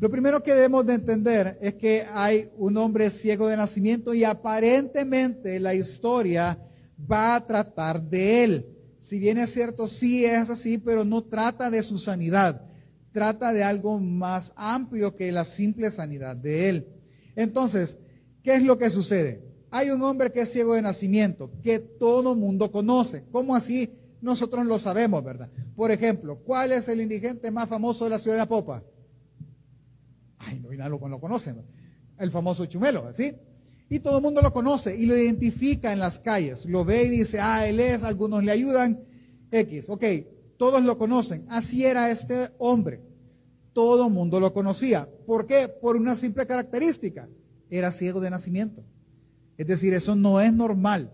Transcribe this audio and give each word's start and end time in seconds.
Lo 0.00 0.10
primero 0.10 0.42
que 0.42 0.52
debemos 0.52 0.84
de 0.84 0.94
entender 0.94 1.58
es 1.60 1.74
que 1.74 2.06
hay 2.12 2.50
un 2.56 2.76
hombre 2.76 3.08
ciego 3.10 3.46
de 3.46 3.56
nacimiento 3.56 4.14
y 4.14 4.24
aparentemente 4.24 5.60
la 5.60 5.74
historia 5.74 6.58
va 7.10 7.36
a 7.36 7.46
tratar 7.46 8.02
de 8.02 8.44
él. 8.44 8.66
Si 8.98 9.18
bien 9.18 9.38
es 9.38 9.52
cierto, 9.52 9.88
sí 9.88 10.24
es 10.24 10.50
así, 10.50 10.78
pero 10.78 11.04
no 11.04 11.22
trata 11.22 11.70
de 11.70 11.82
su 11.82 11.98
sanidad. 11.98 12.64
Trata 13.12 13.52
de 13.52 13.62
algo 13.62 13.98
más 13.98 14.52
amplio 14.56 15.14
que 15.14 15.32
la 15.32 15.44
simple 15.44 15.90
sanidad 15.90 16.36
de 16.36 16.68
él. 16.68 16.88
Entonces, 17.36 17.98
¿qué 18.42 18.54
es 18.54 18.62
lo 18.62 18.78
que 18.78 18.90
sucede? 18.90 19.42
Hay 19.70 19.90
un 19.90 20.02
hombre 20.02 20.30
que 20.30 20.42
es 20.42 20.52
ciego 20.52 20.74
de 20.74 20.82
nacimiento, 20.82 21.50
que 21.62 21.78
todo 21.78 22.34
mundo 22.34 22.70
conoce. 22.70 23.24
¿Cómo 23.32 23.56
así? 23.56 23.90
Nosotros 24.20 24.66
lo 24.66 24.78
sabemos, 24.78 25.24
¿verdad? 25.24 25.50
Por 25.74 25.90
ejemplo, 25.90 26.38
¿cuál 26.44 26.72
es 26.72 26.88
el 26.88 27.00
indigente 27.00 27.50
más 27.50 27.68
famoso 27.68 28.04
de 28.04 28.10
la 28.10 28.18
ciudad 28.18 28.36
de 28.36 28.42
Apopa? 28.42 28.82
Ay, 30.44 30.60
no, 30.60 30.70
nadie 30.72 30.90
lo, 30.90 31.08
lo 31.08 31.20
conocen. 31.20 31.62
El 32.18 32.30
famoso 32.30 32.66
Chumelo, 32.66 33.12
¿sí? 33.12 33.34
Y 33.88 34.00
todo 34.00 34.16
el 34.16 34.22
mundo 34.22 34.40
lo 34.40 34.52
conoce 34.52 34.96
y 34.96 35.06
lo 35.06 35.16
identifica 35.16 35.92
en 35.92 35.98
las 35.98 36.18
calles. 36.18 36.66
Lo 36.66 36.84
ve 36.84 37.04
y 37.04 37.08
dice, 37.08 37.40
ah, 37.40 37.66
él 37.66 37.78
es, 37.78 38.04
algunos 38.04 38.42
le 38.42 38.50
ayudan, 38.50 39.00
X. 39.50 39.90
Ok, 39.90 40.04
todos 40.56 40.82
lo 40.82 40.96
conocen. 40.96 41.44
Así 41.48 41.84
era 41.84 42.10
este 42.10 42.50
hombre. 42.58 43.02
Todo 43.72 44.06
el 44.06 44.12
mundo 44.12 44.40
lo 44.40 44.52
conocía. 44.52 45.08
¿Por 45.26 45.46
qué? 45.46 45.68
Por 45.68 45.96
una 45.96 46.14
simple 46.14 46.46
característica. 46.46 47.28
Era 47.68 47.90
ciego 47.90 48.20
de 48.20 48.30
nacimiento. 48.30 48.84
Es 49.58 49.66
decir, 49.66 49.94
eso 49.94 50.14
no 50.14 50.40
es 50.40 50.52
normal. 50.52 51.12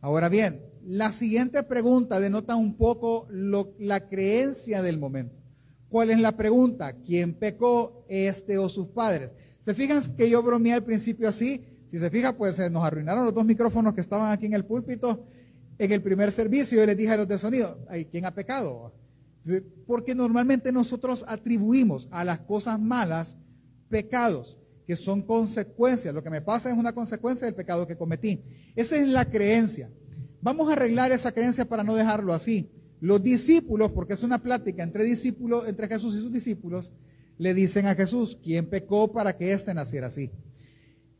Ahora 0.00 0.28
bien, 0.28 0.62
la 0.84 1.12
siguiente 1.12 1.62
pregunta 1.62 2.20
denota 2.20 2.56
un 2.56 2.76
poco 2.76 3.28
la 3.30 4.08
creencia 4.08 4.82
del 4.82 4.98
momento. 4.98 5.39
¿Cuál 5.90 6.10
es 6.10 6.20
la 6.20 6.36
pregunta? 6.36 6.92
¿Quién 6.92 7.34
pecó, 7.34 8.04
este 8.08 8.56
o 8.58 8.68
sus 8.68 8.86
padres? 8.86 9.32
¿Se 9.58 9.74
fijan 9.74 10.00
que 10.16 10.30
yo 10.30 10.42
bromeé 10.42 10.74
al 10.74 10.84
principio 10.84 11.28
así? 11.28 11.64
Si 11.88 11.98
se 11.98 12.08
fija, 12.08 12.36
pues 12.36 12.54
se 12.54 12.70
nos 12.70 12.84
arruinaron 12.84 13.24
los 13.24 13.34
dos 13.34 13.44
micrófonos 13.44 13.94
que 13.94 14.00
estaban 14.00 14.30
aquí 14.30 14.46
en 14.46 14.54
el 14.54 14.64
púlpito 14.64 15.24
en 15.78 15.92
el 15.92 16.00
primer 16.02 16.30
servicio. 16.30 16.78
Yo 16.78 16.86
les 16.86 16.96
dije 16.96 17.10
a 17.10 17.16
los 17.16 17.26
de 17.26 17.38
sonido, 17.38 17.78
¿quién 18.12 18.24
ha 18.24 18.34
pecado? 18.34 18.92
Porque 19.86 20.14
normalmente 20.14 20.70
nosotros 20.70 21.24
atribuimos 21.26 22.06
a 22.12 22.22
las 22.22 22.38
cosas 22.40 22.78
malas 22.78 23.36
pecados, 23.88 24.58
que 24.86 24.94
son 24.94 25.22
consecuencias. 25.22 26.14
Lo 26.14 26.22
que 26.22 26.30
me 26.30 26.42
pasa 26.42 26.70
es 26.70 26.76
una 26.76 26.92
consecuencia 26.92 27.46
del 27.46 27.54
pecado 27.54 27.86
que 27.86 27.96
cometí. 27.96 28.44
Esa 28.76 28.96
es 28.96 29.08
la 29.08 29.24
creencia. 29.24 29.90
Vamos 30.40 30.68
a 30.68 30.74
arreglar 30.74 31.10
esa 31.10 31.32
creencia 31.32 31.64
para 31.64 31.82
no 31.82 31.94
dejarlo 31.96 32.32
así. 32.32 32.70
Los 33.00 33.22
discípulos, 33.22 33.92
porque 33.92 34.14
es 34.14 34.22
una 34.22 34.42
plática 34.42 34.82
entre 34.82 35.04
discípulos, 35.04 35.66
entre 35.66 35.88
Jesús 35.88 36.14
y 36.14 36.20
sus 36.20 36.32
discípulos, 36.32 36.92
le 37.38 37.54
dicen 37.54 37.86
a 37.86 37.94
Jesús, 37.94 38.38
¿quién 38.42 38.68
pecó 38.68 39.10
para 39.12 39.36
que 39.36 39.52
éste 39.52 39.72
naciera 39.72 40.08
así? 40.08 40.30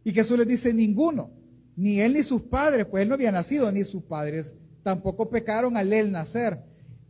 Y 0.05 0.13
Jesús 0.13 0.39
les 0.39 0.47
dice, 0.47 0.75
ninguno, 0.75 1.31
ni 1.77 2.01
él 2.01 2.15
ni 2.15 2.23
sus 2.23 2.43
padres, 2.43 2.87
pues 2.87 3.03
él 3.03 3.09
no 3.09 3.15
había 3.15 3.33
nacido, 3.33 3.73
ni 3.73 3.85
sus 3.85 4.03
padres 4.03 4.55
tampoco 4.83 5.31
pecaron 5.31 5.77
al 5.77 5.93
él 5.93 6.11
nacer. 6.11 6.63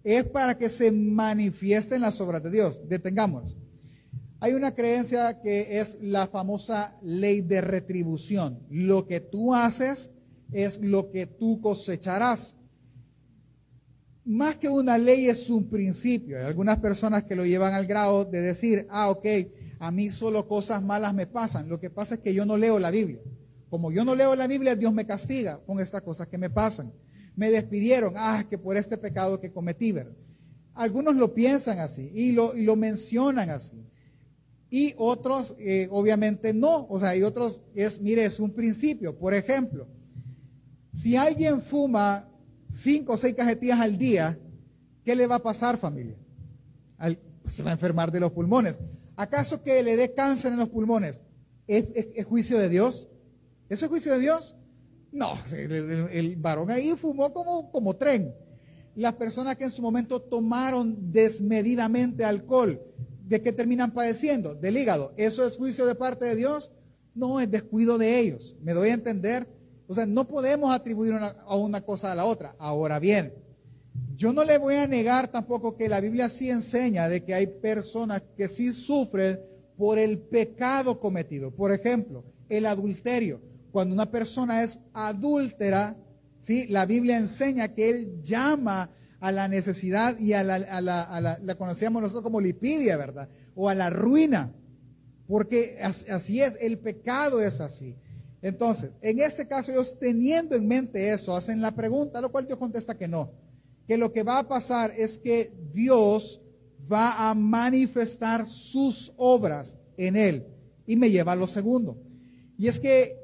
Es 0.02 0.24
para 0.24 0.56
que 0.56 0.68
se 0.68 0.90
manifiesten 0.92 2.00
las 2.00 2.20
obras 2.20 2.42
de 2.42 2.50
Dios. 2.50 2.80
Detengámonos. 2.88 3.56
Hay 4.40 4.54
una 4.54 4.74
creencia 4.74 5.40
que 5.42 5.80
es 5.80 5.98
la 6.00 6.26
famosa 6.26 6.96
ley 7.02 7.42
de 7.42 7.60
retribución. 7.60 8.60
Lo 8.70 9.06
que 9.06 9.20
tú 9.20 9.54
haces 9.54 10.12
es 10.50 10.80
lo 10.80 11.10
que 11.10 11.26
tú 11.26 11.60
cosecharás. 11.60 12.56
Más 14.24 14.56
que 14.56 14.68
una 14.68 14.98
ley 14.98 15.26
es 15.28 15.48
un 15.48 15.68
principio. 15.68 16.38
Hay 16.38 16.44
algunas 16.44 16.78
personas 16.78 17.24
que 17.24 17.34
lo 17.34 17.46
llevan 17.46 17.74
al 17.74 17.86
grado 17.86 18.24
de 18.24 18.40
decir, 18.40 18.86
ah, 18.90 19.10
ok, 19.10 19.26
a 19.78 19.90
mí 19.90 20.10
solo 20.10 20.46
cosas 20.46 20.82
malas 20.82 21.14
me 21.14 21.26
pasan. 21.26 21.68
Lo 21.68 21.80
que 21.80 21.90
pasa 21.90 22.14
es 22.14 22.20
que 22.20 22.34
yo 22.34 22.44
no 22.44 22.56
leo 22.56 22.78
la 22.78 22.90
Biblia. 22.90 23.20
Como 23.70 23.90
yo 23.90 24.04
no 24.04 24.14
leo 24.14 24.36
la 24.36 24.46
Biblia, 24.46 24.76
Dios 24.76 24.92
me 24.92 25.06
castiga 25.06 25.60
con 25.64 25.80
estas 25.80 26.02
cosas 26.02 26.26
que 26.26 26.36
me 26.36 26.50
pasan. 26.50 26.92
Me 27.34 27.50
despidieron, 27.50 28.14
ah, 28.16 28.44
que 28.48 28.58
por 28.58 28.76
este 28.76 28.98
pecado 28.98 29.40
que 29.40 29.50
cometí, 29.50 29.92
¿verdad? 29.92 30.16
Algunos 30.74 31.16
lo 31.16 31.34
piensan 31.34 31.78
así 31.78 32.10
y 32.14 32.32
lo, 32.32 32.54
y 32.54 32.62
lo 32.62 32.76
mencionan 32.76 33.48
así. 33.50 33.84
Y 34.70 34.94
otros, 34.98 35.56
eh, 35.58 35.88
obviamente, 35.90 36.52
no. 36.52 36.86
O 36.88 36.98
sea, 36.98 37.10
hay 37.10 37.22
otros, 37.22 37.62
es, 37.74 38.00
mire, 38.00 38.24
es 38.24 38.38
un 38.38 38.52
principio. 38.52 39.18
Por 39.18 39.34
ejemplo, 39.34 39.88
si 40.92 41.16
alguien 41.16 41.60
fuma 41.60 42.29
cinco 42.70 43.14
o 43.14 43.16
seis 43.16 43.34
cajetillas 43.34 43.80
al 43.80 43.98
día, 43.98 44.38
¿qué 45.04 45.14
le 45.14 45.26
va 45.26 45.36
a 45.36 45.42
pasar, 45.42 45.76
familia? 45.76 46.16
se 47.46 47.62
va 47.62 47.70
a 47.70 47.72
enfermar 47.72 48.12
de 48.12 48.20
los 48.20 48.30
pulmones. 48.30 48.78
¿Acaso 49.16 49.62
que 49.62 49.82
le 49.82 49.96
dé 49.96 50.14
cáncer 50.14 50.52
en 50.52 50.58
los 50.58 50.68
pulmones 50.68 51.24
es, 51.66 52.24
juicio 52.24 52.58
de 52.58 52.68
Dios? 52.68 53.08
¿Eso 53.68 53.84
es 53.84 53.90
juicio 53.90 54.12
de 54.12 54.20
Dios? 54.20 54.56
No, 55.12 55.32
el, 55.52 56.36
varón 56.36 56.70
ahí 56.70 56.94
fumó 56.96 57.32
como, 57.32 57.70
como 57.72 57.96
tren. 57.96 58.34
Las 58.94 59.14
personas 59.14 59.56
que 59.56 59.64
en 59.64 59.70
su 59.70 59.82
momento 59.82 60.20
tomaron 60.20 61.10
desmedidamente 61.10 62.24
alcohol, 62.24 62.80
¿de 63.26 63.40
qué 63.40 63.52
terminan 63.52 63.92
padeciendo? 63.92 64.54
Del 64.54 64.76
hígado. 64.76 65.12
¿Eso 65.16 65.46
es 65.46 65.56
juicio 65.56 65.86
de 65.86 65.94
parte 65.94 66.24
de 66.24 66.36
Dios? 66.36 66.70
No, 67.14 67.40
es 67.40 67.50
descuido 67.50 67.98
de 67.98 68.18
ellos. 68.18 68.56
¿Me 68.62 68.72
doy 68.72 68.90
a 68.90 68.94
entender? 68.94 69.48
Sea, 69.94 70.06
no 70.06 70.26
podemos 70.26 70.74
atribuir 70.74 71.14
a 71.14 71.56
una 71.56 71.80
cosa 71.80 72.12
a 72.12 72.14
la 72.14 72.24
otra. 72.24 72.54
Ahora 72.58 72.98
bien, 72.98 73.32
yo 74.14 74.32
no 74.32 74.44
le 74.44 74.58
voy 74.58 74.76
a 74.76 74.86
negar 74.86 75.28
tampoco 75.28 75.76
que 75.76 75.88
la 75.88 76.00
Biblia 76.00 76.28
sí 76.28 76.50
enseña 76.50 77.08
de 77.08 77.24
que 77.24 77.34
hay 77.34 77.46
personas 77.46 78.22
que 78.36 78.48
sí 78.48 78.72
sufren 78.72 79.40
por 79.76 79.98
el 79.98 80.18
pecado 80.18 81.00
cometido. 81.00 81.50
Por 81.50 81.72
ejemplo, 81.72 82.24
el 82.48 82.66
adulterio. 82.66 83.40
Cuando 83.72 83.94
una 83.94 84.10
persona 84.10 84.62
es 84.62 84.78
adúltera, 84.92 85.96
¿sí? 86.38 86.66
la 86.66 86.84
Biblia 86.84 87.16
enseña 87.16 87.68
que 87.68 87.88
él 87.88 88.20
llama 88.20 88.90
a 89.20 89.32
la 89.32 89.48
necesidad 89.48 90.18
y 90.18 90.32
a 90.32 90.42
la, 90.42 90.58
la, 90.58 91.54
conocíamos 91.56 92.02
nosotros 92.02 92.24
como 92.24 92.40
lipidia, 92.40 92.96
¿verdad? 92.96 93.28
O 93.54 93.68
a 93.68 93.74
la 93.74 93.90
ruina. 93.90 94.52
Porque 95.26 95.78
así 95.80 96.42
es, 96.42 96.58
el 96.60 96.78
pecado 96.78 97.40
es 97.40 97.60
así. 97.60 97.96
Entonces, 98.42 98.92
en 99.02 99.20
este 99.20 99.46
caso, 99.46 99.70
ellos 99.70 99.98
teniendo 99.98 100.56
en 100.56 100.66
mente 100.66 101.12
eso, 101.12 101.36
hacen 101.36 101.60
la 101.60 101.74
pregunta, 101.74 102.20
lo 102.20 102.30
cual 102.30 102.46
Dios 102.46 102.58
contesta 102.58 102.96
que 102.96 103.08
no 103.08 103.30
que 103.90 103.98
lo 103.98 104.12
que 104.12 104.22
va 104.22 104.38
a 104.38 104.46
pasar 104.46 104.94
es 104.96 105.18
que 105.18 105.52
Dios 105.72 106.40
va 106.90 107.28
a 107.28 107.34
manifestar 107.34 108.46
sus 108.46 109.12
obras 109.16 109.76
en 109.96 110.14
él. 110.14 110.46
Y 110.86 110.94
me 110.94 111.10
lleva 111.10 111.32
a 111.32 111.34
lo 111.34 111.48
segundo. 111.48 111.98
Y 112.56 112.68
es 112.68 112.78
que 112.78 113.16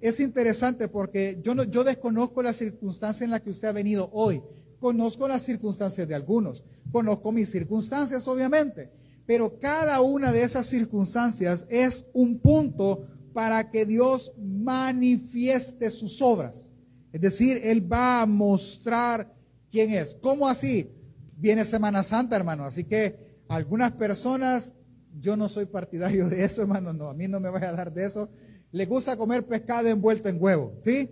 es 0.00 0.18
interesante 0.18 0.88
porque 0.88 1.38
yo, 1.42 1.54
no, 1.54 1.64
yo 1.64 1.84
desconozco 1.84 2.42
la 2.42 2.54
circunstancia 2.54 3.26
en 3.26 3.32
la 3.32 3.40
que 3.40 3.50
usted 3.50 3.68
ha 3.68 3.72
venido 3.72 4.08
hoy. 4.14 4.42
Conozco 4.80 5.28
las 5.28 5.42
circunstancias 5.42 6.08
de 6.08 6.14
algunos. 6.14 6.64
Conozco 6.90 7.30
mis 7.30 7.50
circunstancias, 7.50 8.26
obviamente. 8.26 8.90
Pero 9.26 9.58
cada 9.58 10.00
una 10.00 10.32
de 10.32 10.42
esas 10.42 10.64
circunstancias 10.64 11.66
es 11.68 12.06
un 12.14 12.38
punto 12.38 13.06
para 13.32 13.70
que 13.70 13.86
Dios 13.86 14.32
manifieste 14.38 15.90
sus 15.90 16.20
obras. 16.22 16.70
Es 17.12 17.20
decir, 17.20 17.60
Él 17.62 17.90
va 17.90 18.22
a 18.22 18.26
mostrar 18.26 19.34
quién 19.70 19.90
es. 19.90 20.16
¿Cómo 20.20 20.48
así? 20.48 20.90
Viene 21.36 21.64
Semana 21.64 22.02
Santa, 22.02 22.36
hermano. 22.36 22.64
Así 22.64 22.84
que 22.84 23.42
algunas 23.48 23.92
personas, 23.92 24.74
yo 25.20 25.36
no 25.36 25.48
soy 25.48 25.66
partidario 25.66 26.28
de 26.28 26.44
eso, 26.44 26.62
hermano. 26.62 26.92
No, 26.92 27.08
a 27.08 27.14
mí 27.14 27.28
no 27.28 27.40
me 27.40 27.50
vaya 27.50 27.70
a 27.70 27.72
dar 27.72 27.92
de 27.92 28.06
eso. 28.06 28.30
Le 28.70 28.86
gusta 28.86 29.16
comer 29.16 29.46
pescado 29.46 29.88
envuelto 29.88 30.28
en 30.28 30.42
huevo, 30.42 30.74
¿sí? 30.80 31.10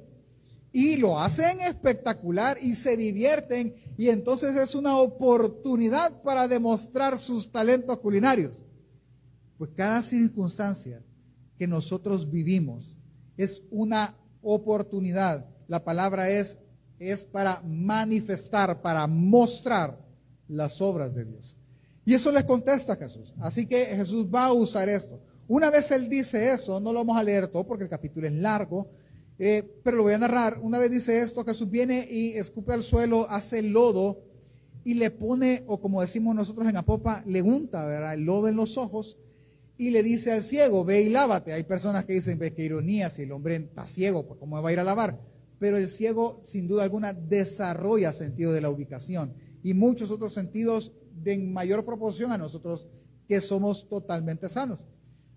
Y 0.73 0.97
lo 0.97 1.19
hacen 1.19 1.61
espectacular 1.61 2.57
y 2.63 2.75
se 2.77 2.97
divierten 2.97 3.75
y 3.99 4.09
entonces 4.09 4.57
es 4.57 4.75
una 4.75 4.97
oportunidad 4.97 6.23
para 6.23 6.47
demostrar 6.47 7.19
sus 7.19 7.51
talentos 7.51 7.99
culinarios. 7.99 8.63
Pues 9.59 9.73
cada 9.77 10.01
circunstancia 10.01 11.03
que 11.61 11.67
nosotros 11.67 12.31
vivimos 12.31 12.99
es 13.37 13.63
una 13.71 14.17
oportunidad. 14.41 15.47
La 15.69 15.85
palabra 15.85 16.31
es 16.31 16.57
es 16.99 17.23
para 17.23 17.61
manifestar, 17.61 18.81
para 18.81 19.07
mostrar 19.07 19.99
las 20.49 20.81
obras 20.81 21.15
de 21.15 21.27
Dios. 21.27 21.59
Y 22.07 22.15
eso 22.15 22.33
les 22.33 22.45
contesta 22.45 22.97
Jesús. 22.97 23.35
Así 23.41 23.67
que 23.67 23.85
Jesús 23.85 24.27
va 24.27 24.47
a 24.47 24.55
usar 24.55 24.89
esto. 24.89 25.21
Una 25.47 25.69
vez 25.69 25.91
él 25.91 26.09
dice 26.09 26.51
eso, 26.51 26.81
no 26.81 26.95
lo 26.95 27.01
vamos 27.01 27.19
a 27.19 27.23
leer 27.23 27.47
todo 27.49 27.67
porque 27.67 27.85
el 27.85 27.91
capítulo 27.91 28.27
es 28.27 28.33
largo, 28.33 28.91
eh, 29.39 29.63
pero 29.85 29.99
lo 29.99 30.05
voy 30.05 30.15
a 30.15 30.19
narrar. 30.19 30.59
Una 30.63 30.79
vez 30.79 30.91
dice 30.91 31.21
esto, 31.21 31.45
Jesús 31.45 31.69
viene 31.69 32.09
y 32.11 32.31
escupe 32.33 32.73
al 32.73 32.83
suelo, 32.83 33.27
hace 33.29 33.61
lodo 33.61 34.23
y 34.83 34.95
le 34.95 35.11
pone, 35.11 35.63
o 35.67 35.79
como 35.79 36.01
decimos 36.01 36.35
nosotros 36.35 36.67
en 36.67 36.79
Apopa, 36.79 37.23
le 37.27 37.43
unta 37.43 37.85
¿verdad? 37.85 38.15
el 38.15 38.23
lodo 38.23 38.49
en 38.49 38.57
los 38.57 38.79
ojos 38.79 39.19
y 39.81 39.91
le 39.91 40.03
dice 40.03 40.33
al 40.33 40.43
ciego, 40.43 40.85
ve 40.85 41.03
y 41.03 41.09
lávate. 41.09 41.53
Hay 41.53 41.65
personas 41.65 42.05
que 42.05 42.13
dicen, 42.13 42.39
ve 42.39 42.53
qué 42.53 42.65
ironía, 42.65 43.11
si 43.11 43.23
el 43.23 43.33
hombre 43.33 43.57
está 43.57 43.87
ciego, 43.87 44.27
pues 44.27 44.39
¿cómo 44.39 44.61
va 44.61 44.69
a 44.69 44.73
ir 44.73 44.79
a 44.79 44.85
lavar? 44.85 45.19
pero 45.61 45.77
el 45.77 45.89
ciego 45.89 46.41
sin 46.43 46.67
duda 46.67 46.83
alguna 46.83 47.13
desarrolla 47.13 48.15
sentido 48.15 48.53
de 48.53 48.63
la 48.63 48.71
ubicación 48.71 49.35
y 49.63 49.75
muchos 49.75 50.11
otros 50.11 50.33
sentidos 50.33 50.91
de 51.13 51.39
mayor 51.39 51.85
proporción 51.85 52.33
a 52.33 52.39
nosotros 52.39 52.89
que 53.29 53.43
somos 53.43 53.87
totalmente 53.87 54.49
sanos. 54.49 54.87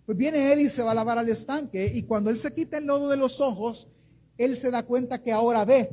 Pues 0.05 0.17
viene 0.17 0.53
él 0.53 0.61
y 0.61 0.69
se 0.69 0.81
va 0.81 0.91
a 0.91 0.95
lavar 0.95 1.17
al 1.17 1.27
estanque 1.27 1.91
y 1.93 2.03
cuando 2.03 2.29
él 2.29 2.37
se 2.37 2.53
quita 2.53 2.77
el 2.77 2.85
lodo 2.85 3.09
de 3.09 3.17
los 3.17 3.41
ojos, 3.41 3.89
él 4.37 4.55
se 4.55 4.71
da 4.71 4.83
cuenta 4.83 5.21
que 5.21 5.33
ahora 5.33 5.65
ve. 5.65 5.89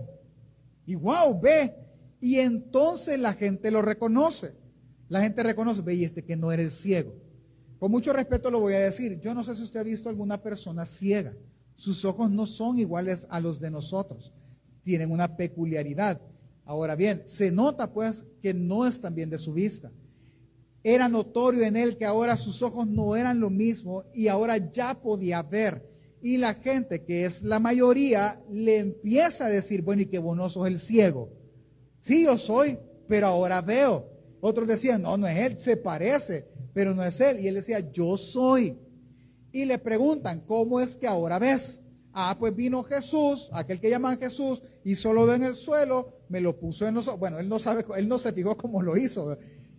Y 0.87 0.95
wow, 0.95 1.39
ve. 1.41 1.75
Y 2.21 2.37
entonces 2.37 3.19
la 3.19 3.35
gente 3.35 3.73
lo 3.73 3.83
reconoce. 3.83 4.55
La 5.09 5.21
gente 5.21 5.43
reconoce, 5.43 5.83
ve, 5.83 5.95
y 5.95 6.05
este 6.05 6.25
que 6.25 6.37
no 6.37 6.53
era 6.53 6.63
el 6.63 6.71
ciego. 6.71 7.15
Con 7.81 7.91
mucho 7.91 8.13
respeto 8.13 8.51
lo 8.51 8.61
voy 8.61 8.75
a 8.75 8.79
decir. 8.79 9.19
Yo 9.21 9.35
no 9.35 9.43
sé 9.43 9.57
si 9.57 9.63
usted 9.63 9.81
ha 9.81 9.85
visto 9.85 10.11
alguna 10.11 10.43
persona 10.43 10.85
ciega. 10.85 11.35
Sus 11.75 12.05
ojos 12.05 12.31
no 12.31 12.45
son 12.45 12.79
iguales 12.79 13.27
a 13.31 13.41
los 13.41 13.59
de 13.59 13.71
nosotros. 13.71 14.35
Tienen 14.83 15.11
una 15.11 15.35
peculiaridad. 15.35 16.21
Ahora 16.67 16.95
bien, 16.95 17.23
se 17.25 17.51
nota 17.51 17.91
pues 17.91 18.27
que 18.43 18.53
no 18.53 18.87
están 18.87 19.15
bien 19.15 19.31
de 19.31 19.39
su 19.39 19.55
vista. 19.55 19.91
Era 20.83 21.09
notorio 21.09 21.63
en 21.63 21.75
él 21.75 21.97
que 21.97 22.05
ahora 22.05 22.37
sus 22.37 22.61
ojos 22.61 22.87
no 22.87 23.17
eran 23.17 23.41
lo 23.41 23.49
mismo 23.49 24.05
y 24.13 24.29
ahora 24.29 24.59
ya 24.59 25.01
podía 25.01 25.43
ver. 25.43 25.89
Y 26.21 26.37
la 26.37 26.53
gente, 26.53 27.03
que 27.03 27.25
es 27.25 27.43
la 27.43 27.59
mayoría, 27.61 28.43
le 28.51 28.77
empieza 28.77 29.47
a 29.47 29.49
decir, 29.49 29.81
bueno, 29.81 30.03
y 30.03 30.07
qué 30.07 30.19
bonoso 30.19 30.67
es 30.67 30.73
el 30.73 30.79
ciego. 30.79 31.31
Sí, 31.99 32.25
yo 32.25 32.37
soy, 32.37 32.79
pero 33.09 33.29
ahora 33.29 33.63
veo. 33.63 34.07
Otros 34.43 34.69
decían, 34.69 35.01
no, 35.01 35.17
no 35.17 35.27
es 35.27 35.39
él, 35.39 35.59
se 35.59 35.79
parece, 35.79 36.50
pero 36.73 36.95
no 36.95 37.03
es 37.03 37.21
él. 37.21 37.41
Y 37.41 37.49
él 37.49 37.55
decía, 37.55 37.81
yo 37.91 38.17
soy. 38.17 38.79
Y 39.53 39.65
le 39.65 39.79
preguntan, 39.79 40.41
¿cómo 40.41 40.81
es 40.81 40.97
que 40.97 41.07
ahora 41.07 41.39
ves? 41.39 41.83
Ah, 42.13 42.37
pues 42.39 42.55
vino 42.55 42.83
Jesús, 42.83 43.51
aquel 43.53 43.81
que 43.81 43.91
llaman 43.91 44.19
Jesús, 44.19 44.63
hizo 44.85 45.13
lo 45.13 45.33
en 45.33 45.45
el 45.45 45.55
suelo, 45.55 46.13
me 46.29 46.41
lo 46.41 46.59
puso 46.59 46.87
en 46.87 46.95
los 46.95 47.07
ojos. 47.07 47.21
Bueno, 47.21 47.39
él 47.39 47.49
no 47.49 47.59
sabe, 47.59 47.85
él 47.97 48.09
no 48.09 48.19
se 48.19 48.33
fijó 48.33 48.57
cómo 48.57 48.83
lo 48.83 48.97
hizo. 48.97 49.37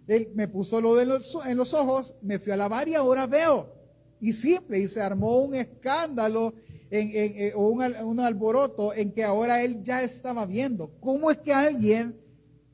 Él 0.07 0.29
me 0.33 0.47
puso 0.47 0.81
lo 0.81 0.95
de 0.95 1.03
en 1.03 1.57
los 1.57 1.73
ojos, 1.73 2.15
me 2.21 2.39
fui 2.39 2.51
a 2.51 2.57
lavar 2.57 2.87
y 2.87 2.95
ahora 2.95 3.27
veo. 3.27 3.73
Y 4.19 4.33
simple, 4.33 4.79
y 4.79 4.87
se 4.87 5.01
armó 5.01 5.39
un 5.39 5.55
escándalo 5.55 6.53
en, 6.89 7.11
eh, 7.13 7.53
o 7.55 7.69
un, 7.69 7.81
un, 7.81 8.19
alboroto 8.19 8.93
en 8.93 9.11
que 9.11 9.23
ahora 9.23 9.63
él 9.63 9.81
ya 9.81 10.03
estaba 10.03 10.45
viendo. 10.45 10.91
¿Cómo 10.99 11.31
es 11.31 11.37
que 11.37 11.53
alguien 11.53 12.19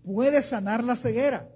puede 0.04 0.42
sanar 0.42 0.84
la 0.84 0.96
ceguera? 0.96 1.50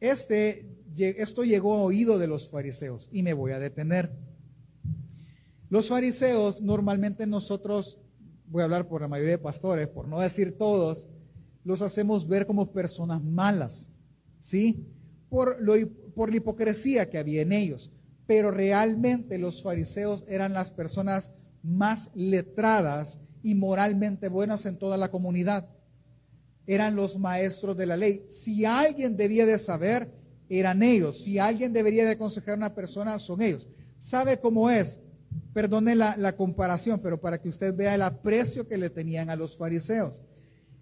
Este, 0.00 0.73
esto 1.02 1.44
llegó 1.44 1.74
a 1.74 1.82
oído 1.82 2.18
de 2.18 2.26
los 2.26 2.48
fariseos 2.48 3.08
y 3.12 3.22
me 3.22 3.32
voy 3.32 3.52
a 3.52 3.58
detener. 3.58 4.12
Los 5.68 5.88
fariseos 5.88 6.62
normalmente 6.62 7.26
nosotros, 7.26 7.98
voy 8.46 8.62
a 8.62 8.64
hablar 8.64 8.86
por 8.86 9.00
la 9.00 9.08
mayoría 9.08 9.32
de 9.32 9.38
pastores, 9.38 9.88
por 9.88 10.06
no 10.06 10.20
decir 10.20 10.56
todos, 10.56 11.08
los 11.64 11.82
hacemos 11.82 12.28
ver 12.28 12.46
como 12.46 12.72
personas 12.72 13.22
malas. 13.22 13.90
¿sí? 14.40 14.86
Por, 15.30 15.60
lo, 15.62 15.74
por 16.14 16.30
la 16.30 16.36
hipocresía 16.36 17.08
que 17.08 17.18
había 17.18 17.42
en 17.42 17.52
ellos. 17.52 17.90
Pero 18.26 18.50
realmente 18.50 19.38
los 19.38 19.62
fariseos 19.62 20.24
eran 20.28 20.52
las 20.52 20.70
personas 20.70 21.32
más 21.62 22.10
letradas 22.14 23.18
y 23.42 23.54
moralmente 23.54 24.28
buenas 24.28 24.66
en 24.66 24.78
toda 24.78 24.96
la 24.96 25.10
comunidad. 25.10 25.68
Eran 26.66 26.94
los 26.94 27.18
maestros 27.18 27.76
de 27.76 27.86
la 27.86 27.96
ley. 27.96 28.24
Si 28.28 28.64
alguien 28.64 29.16
debía 29.16 29.46
de 29.46 29.58
saber, 29.58 30.10
eran 30.58 30.82
ellos. 30.82 31.22
Si 31.22 31.38
alguien 31.38 31.72
debería 31.72 32.04
de 32.04 32.12
aconsejar 32.12 32.54
a 32.54 32.56
una 32.56 32.74
persona, 32.74 33.18
son 33.18 33.42
ellos. 33.42 33.68
¿Sabe 33.98 34.38
cómo 34.38 34.70
es? 34.70 35.00
Perdone 35.52 35.94
la, 35.94 36.36
comparación, 36.36 37.00
pero 37.00 37.20
para 37.20 37.40
que 37.40 37.48
usted 37.48 37.74
vea 37.74 37.94
el 37.94 38.02
aprecio 38.02 38.68
que 38.68 38.76
le 38.76 38.90
tenían 38.90 39.30
a 39.30 39.36
los 39.36 39.56
fariseos. 39.56 40.22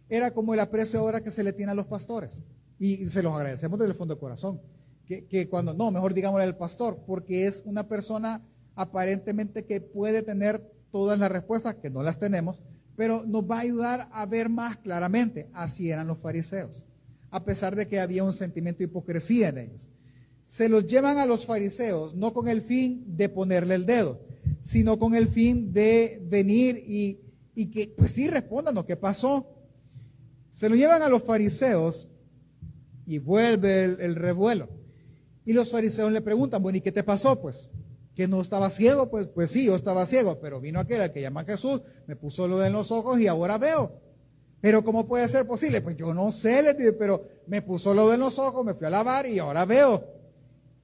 Era 0.08 0.32
como 0.32 0.54
el 0.54 0.60
aprecio 0.60 1.00
ahora 1.00 1.22
que 1.22 1.30
se 1.30 1.42
le 1.42 1.52
tiene 1.52 1.72
a 1.72 1.74
los 1.74 1.86
pastores. 1.86 2.42
Y 2.78 3.06
se 3.08 3.22
los 3.22 3.34
agradecemos 3.34 3.78
desde 3.78 3.92
el 3.92 3.96
fondo 3.96 4.14
del 4.14 4.20
corazón. 4.20 4.60
Que, 5.06 5.48
cuando, 5.48 5.74
no, 5.74 5.90
mejor 5.90 6.14
digámosle 6.14 6.44
al 6.44 6.56
pastor, 6.56 7.04
porque 7.06 7.46
es 7.46 7.62
una 7.66 7.86
persona 7.86 8.42
aparentemente 8.74 9.66
que 9.66 9.80
puede 9.80 10.22
tener 10.22 10.58
todas 10.90 11.19
las 11.19 11.30
respuestas, 11.30 11.74
que 11.74 11.90
no 11.90 12.02
las 12.02 12.19
tenemos, 12.19 12.62
pero 12.96 13.24
nos 13.26 13.42
va 13.42 13.58
a 13.58 13.60
ayudar 13.60 14.08
a 14.12 14.24
ver 14.26 14.48
más 14.48 14.78
claramente. 14.78 15.50
Así 15.52 15.90
eran 15.90 16.06
los 16.06 16.19
fariseos, 16.19 16.86
a 17.32 17.44
pesar 17.44 17.75
de 17.75 17.88
que 17.88 17.99
había 17.99 18.23
un 18.23 18.32
sentimiento 18.32 18.79
de 18.79 18.84
hipocresía 18.84 19.49
en 19.49 19.58
ellos. 19.58 19.88
Se 20.46 20.69
los 20.69 20.87
llevan 20.87 21.17
a 21.17 21.26
los 21.26 21.46
fariseos 21.46 22.14
no 22.14 22.34
con 22.34 22.46
el 22.46 22.61
fin 22.61 23.05
de 23.17 23.31
ponerle 23.31 23.75
el 23.75 23.87
dedo, 23.87 24.20
sino 24.61 24.99
con 24.99 25.14
el 25.14 25.26
fin 25.26 25.73
de 25.73 26.20
venir 26.29 26.84
y, 26.87 27.67
que, 27.70 27.93
pues 27.96 28.12
sí, 28.12 28.29
respondan 28.29 28.84
qué 28.84 28.96
pasó. 28.96 29.49
Se 30.50 30.69
lo 30.69 30.76
llevan 30.76 31.00
a 31.00 31.08
los 31.08 31.23
fariseos 31.23 32.06
y 33.06 33.19
vuelve 33.19 33.84
el, 33.84 34.14
revuelo. 34.14 34.69
Y 35.46 35.55
los 35.55 35.70
fariseos 35.70 36.12
le 36.12 36.20
preguntan, 36.20 36.62
bueno, 36.62 36.76
¿y 36.76 36.82
qué 36.82 36.93
te 36.93 37.02
pasó? 37.02 37.40
Pues, 37.40 37.70
que 38.14 38.29
no 38.29 38.43
estaba 38.43 38.69
ciego, 38.69 39.11
pues, 39.11 39.26
pues 39.29 39.50
sí, 39.50 39.64
yo 39.64 39.75
estaba 39.75 40.05
ciego, 40.05 40.38
pero 40.38 40.61
vino 40.61 40.79
aquel 40.79 41.00
al 41.00 41.12
que 41.12 41.23
llama 41.23 41.44
Jesús, 41.44 41.81
me 42.06 42.14
puso 42.14 42.46
lo 42.46 42.62
en 42.62 42.75
los 42.75 42.90
ojos 42.90 43.19
y 43.19 43.26
ahora 43.26 43.56
veo. 43.56 44.01
Pero 44.62 44.82
¿cómo 44.82 45.06
puede 45.06 45.29
ser 45.29 45.47
posible? 45.47 45.82
Pues 45.82 45.97
yo 45.97 46.14
no 46.14 46.32
sé, 46.32 46.62
le 46.62 46.73
dije, 46.73 46.94
pero 46.94 47.23
me 47.47 47.61
puso 47.61 47.93
lo 47.93 48.09
de 48.09 48.17
los 48.17 48.38
ojos, 48.38 48.64
me 48.64 48.73
fui 48.73 48.87
a 48.87 48.91
lavar 48.91 49.26
y 49.26 49.38
ahora 49.38 49.67
veo. 49.67 50.03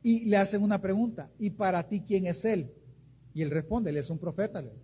Y 0.02 0.26
le 0.26 0.36
hacen 0.36 0.62
una 0.62 0.82
pregunta, 0.82 1.30
¿y 1.38 1.48
para 1.48 1.88
ti 1.88 2.02
quién 2.06 2.26
es 2.26 2.44
él? 2.44 2.70
Y 3.32 3.40
él 3.40 3.50
responde, 3.50 3.88
él 3.88 3.96
es 3.96 4.10
un 4.10 4.18
profeta, 4.18 4.60
les. 4.60 4.74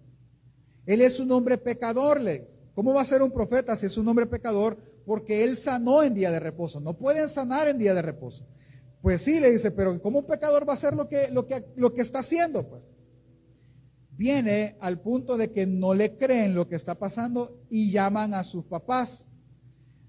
Él 0.87 1.03
es 1.03 1.21
un 1.21 1.31
hombre 1.33 1.59
pecador, 1.59 2.19
les. 2.19 2.59
¿Cómo 2.75 2.95
va 2.95 3.03
a 3.03 3.05
ser 3.05 3.23
un 3.23 3.31
profeta 3.31 3.77
si 3.77 3.85
es 3.85 3.99
un 3.99 4.09
hombre 4.09 4.25
pecador? 4.25 4.79
porque 5.05 5.45
él 5.45 5.57
sanó 5.57 6.03
en 6.03 6.15
día 6.15 6.31
de 6.31 6.41
reposo. 6.41 6.81
No 6.81 6.95
pueden 6.95 7.29
sanar 7.29 7.69
en 7.69 7.79
día 7.79 7.95
de 7.95 8.03
reposo. 8.03 8.47
Pues 9.03 9.23
sí, 9.23 9.39
le 9.39 9.51
dice, 9.51 9.71
pero 9.71 10.01
¿cómo 10.01 10.21
un 10.21 10.27
pecador 10.27 10.67
va 10.67 10.73
a 10.73 10.77
hacer 10.77 10.95
lo 10.95 11.09
que, 11.09 11.29
lo 11.31 11.47
que, 11.47 11.65
lo 11.77 11.93
que 11.93 12.01
está 12.01 12.21
haciendo? 12.21 12.67
Pues 12.67 12.91
viene 14.17 14.77
al 14.81 15.01
punto 15.01 15.37
de 15.37 15.51
que 15.51 15.67
no 15.67 15.95
le 15.95 16.17
creen 16.17 16.55
lo 16.55 16.69
que 16.69 16.77
está 16.77 16.99
pasando 16.99 17.61
y 17.71 17.91
llaman 17.91 18.35
a 18.35 18.45
sus 18.45 18.65
papás. 18.65 19.29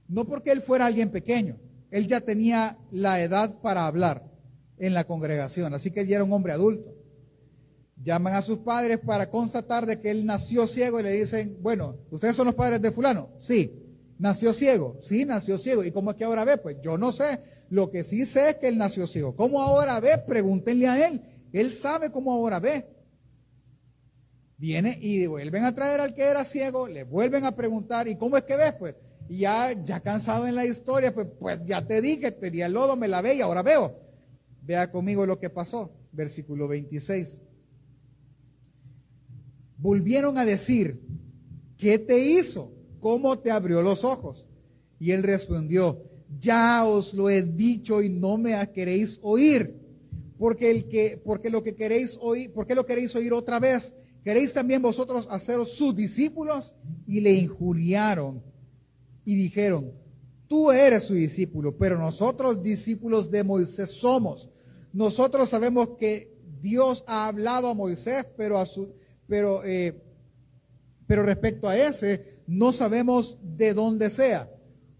No 0.07 0.25
porque 0.25 0.51
él 0.51 0.61
fuera 0.61 0.85
alguien 0.85 1.09
pequeño, 1.09 1.57
él 1.91 2.07
ya 2.07 2.21
tenía 2.21 2.77
la 2.91 3.21
edad 3.21 3.59
para 3.61 3.87
hablar 3.87 4.31
en 4.77 4.93
la 4.93 5.05
congregación, 5.05 5.73
así 5.73 5.91
que 5.91 6.01
él 6.01 6.07
ya 6.07 6.17
era 6.17 6.25
un 6.25 6.33
hombre 6.33 6.53
adulto. 6.53 6.93
Llaman 8.01 8.33
a 8.33 8.41
sus 8.41 8.59
padres 8.59 8.99
para 8.99 9.29
constatar 9.29 9.85
de 9.85 9.99
que 9.99 10.11
él 10.11 10.25
nació 10.25 10.67
ciego 10.67 10.99
y 10.99 11.03
le 11.03 11.11
dicen, 11.11 11.57
bueno, 11.61 11.95
¿ustedes 12.11 12.35
son 12.35 12.47
los 12.47 12.55
padres 12.55 12.81
de 12.81 12.91
fulano? 12.91 13.29
Sí. 13.37 13.81
¿Nació 14.17 14.53
ciego? 14.53 14.95
Sí, 14.99 15.25
nació 15.25 15.57
ciego. 15.57 15.83
¿Y 15.83 15.91
cómo 15.91 16.11
es 16.11 16.17
que 16.17 16.23
ahora 16.23 16.45
ve? 16.45 16.57
Pues 16.57 16.77
yo 16.81 16.97
no 16.97 17.11
sé. 17.11 17.39
Lo 17.69 17.89
que 17.91 18.03
sí 18.03 18.25
sé 18.25 18.49
es 18.49 18.55
que 18.55 18.67
él 18.67 18.77
nació 18.77 19.07
ciego. 19.07 19.35
¿Cómo 19.35 19.61
ahora 19.61 19.99
ve? 19.99 20.17
Pregúntenle 20.25 20.87
a 20.87 21.07
él. 21.07 21.21
Él 21.51 21.71
sabe 21.71 22.11
cómo 22.11 22.33
ahora 22.33 22.59
ve. 22.59 22.85
Viene 24.57 24.97
y 25.01 25.25
vuelven 25.27 25.65
a 25.65 25.75
traer 25.75 25.99
al 25.99 26.13
que 26.13 26.23
era 26.23 26.45
ciego, 26.45 26.87
le 26.87 27.03
vuelven 27.03 27.45
a 27.45 27.55
preguntar, 27.55 28.07
¿y 28.07 28.15
cómo 28.15 28.37
es 28.37 28.43
que 28.43 28.55
ves? 28.55 28.73
Pues 28.79 28.95
ya, 29.27 29.73
ya 29.83 29.99
cansado 29.99 30.47
en 30.47 30.55
la 30.55 30.65
historia, 30.65 31.13
pues, 31.13 31.27
pues 31.39 31.59
ya 31.65 31.85
te 31.85 32.01
dije, 32.01 32.31
tenía 32.31 32.67
el 32.67 32.73
lodo, 32.73 32.95
me 32.95 33.07
la 33.07 33.21
ve 33.21 33.35
y 33.35 33.41
ahora 33.41 33.63
veo. 33.63 33.99
Vea 34.61 34.91
conmigo 34.91 35.25
lo 35.25 35.39
que 35.39 35.49
pasó. 35.49 35.91
Versículo 36.11 36.67
26. 36.67 37.41
Volvieron 39.77 40.37
a 40.37 40.45
decir, 40.45 41.01
¿qué 41.77 41.99
te 41.99 42.19
hizo? 42.19 42.75
¿cómo 43.05 43.37
te 43.37 43.51
abrió 43.51 43.83
los 43.83 44.03
ojos? 44.03 44.47
Y 44.99 45.11
él 45.11 45.21
respondió, 45.21 46.01
ya 46.39 46.83
os 46.85 47.13
lo 47.13 47.29
he 47.29 47.43
dicho 47.43 48.01
y 48.01 48.09
no 48.09 48.35
me 48.35 48.55
queréis 48.71 49.19
oír. 49.21 49.79
Porque, 50.39 50.71
el 50.71 50.87
que, 50.87 51.21
porque 51.23 51.51
lo 51.51 51.61
que 51.61 51.75
queréis 51.75 52.17
oír, 52.19 52.51
¿por 52.51 52.65
qué 52.65 52.73
lo 52.73 52.83
queréis 52.83 53.15
oír 53.15 53.31
otra 53.31 53.59
vez? 53.59 53.93
¿Queréis 54.25 54.53
también 54.53 54.81
vosotros 54.81 55.27
haceros 55.29 55.73
sus 55.73 55.95
discípulos? 55.95 56.73
Y 57.05 57.19
le 57.19 57.31
injuriaron 57.31 58.41
y 59.23 59.35
dijeron, 59.35 59.91
tú 60.47 60.71
eres 60.71 61.03
su 61.03 61.13
discípulo, 61.13 61.77
pero 61.77 61.99
nosotros 61.99 62.63
discípulos 62.63 63.29
de 63.29 63.43
Moisés 63.43 63.91
somos. 63.91 64.49
Nosotros 64.91 65.47
sabemos 65.49 65.89
que 65.99 66.35
Dios 66.59 67.03
ha 67.05 67.27
hablado 67.27 67.67
a 67.67 67.75
Moisés, 67.75 68.25
pero, 68.35 68.57
a 68.57 68.65
su, 68.65 68.95
pero, 69.27 69.63
eh, 69.63 69.95
pero 71.05 71.21
respecto 71.21 71.69
a 71.69 71.77
ese, 71.77 72.39
no 72.47 72.71
sabemos 72.71 73.37
de 73.43 73.75
dónde 73.75 74.09
sea. 74.09 74.49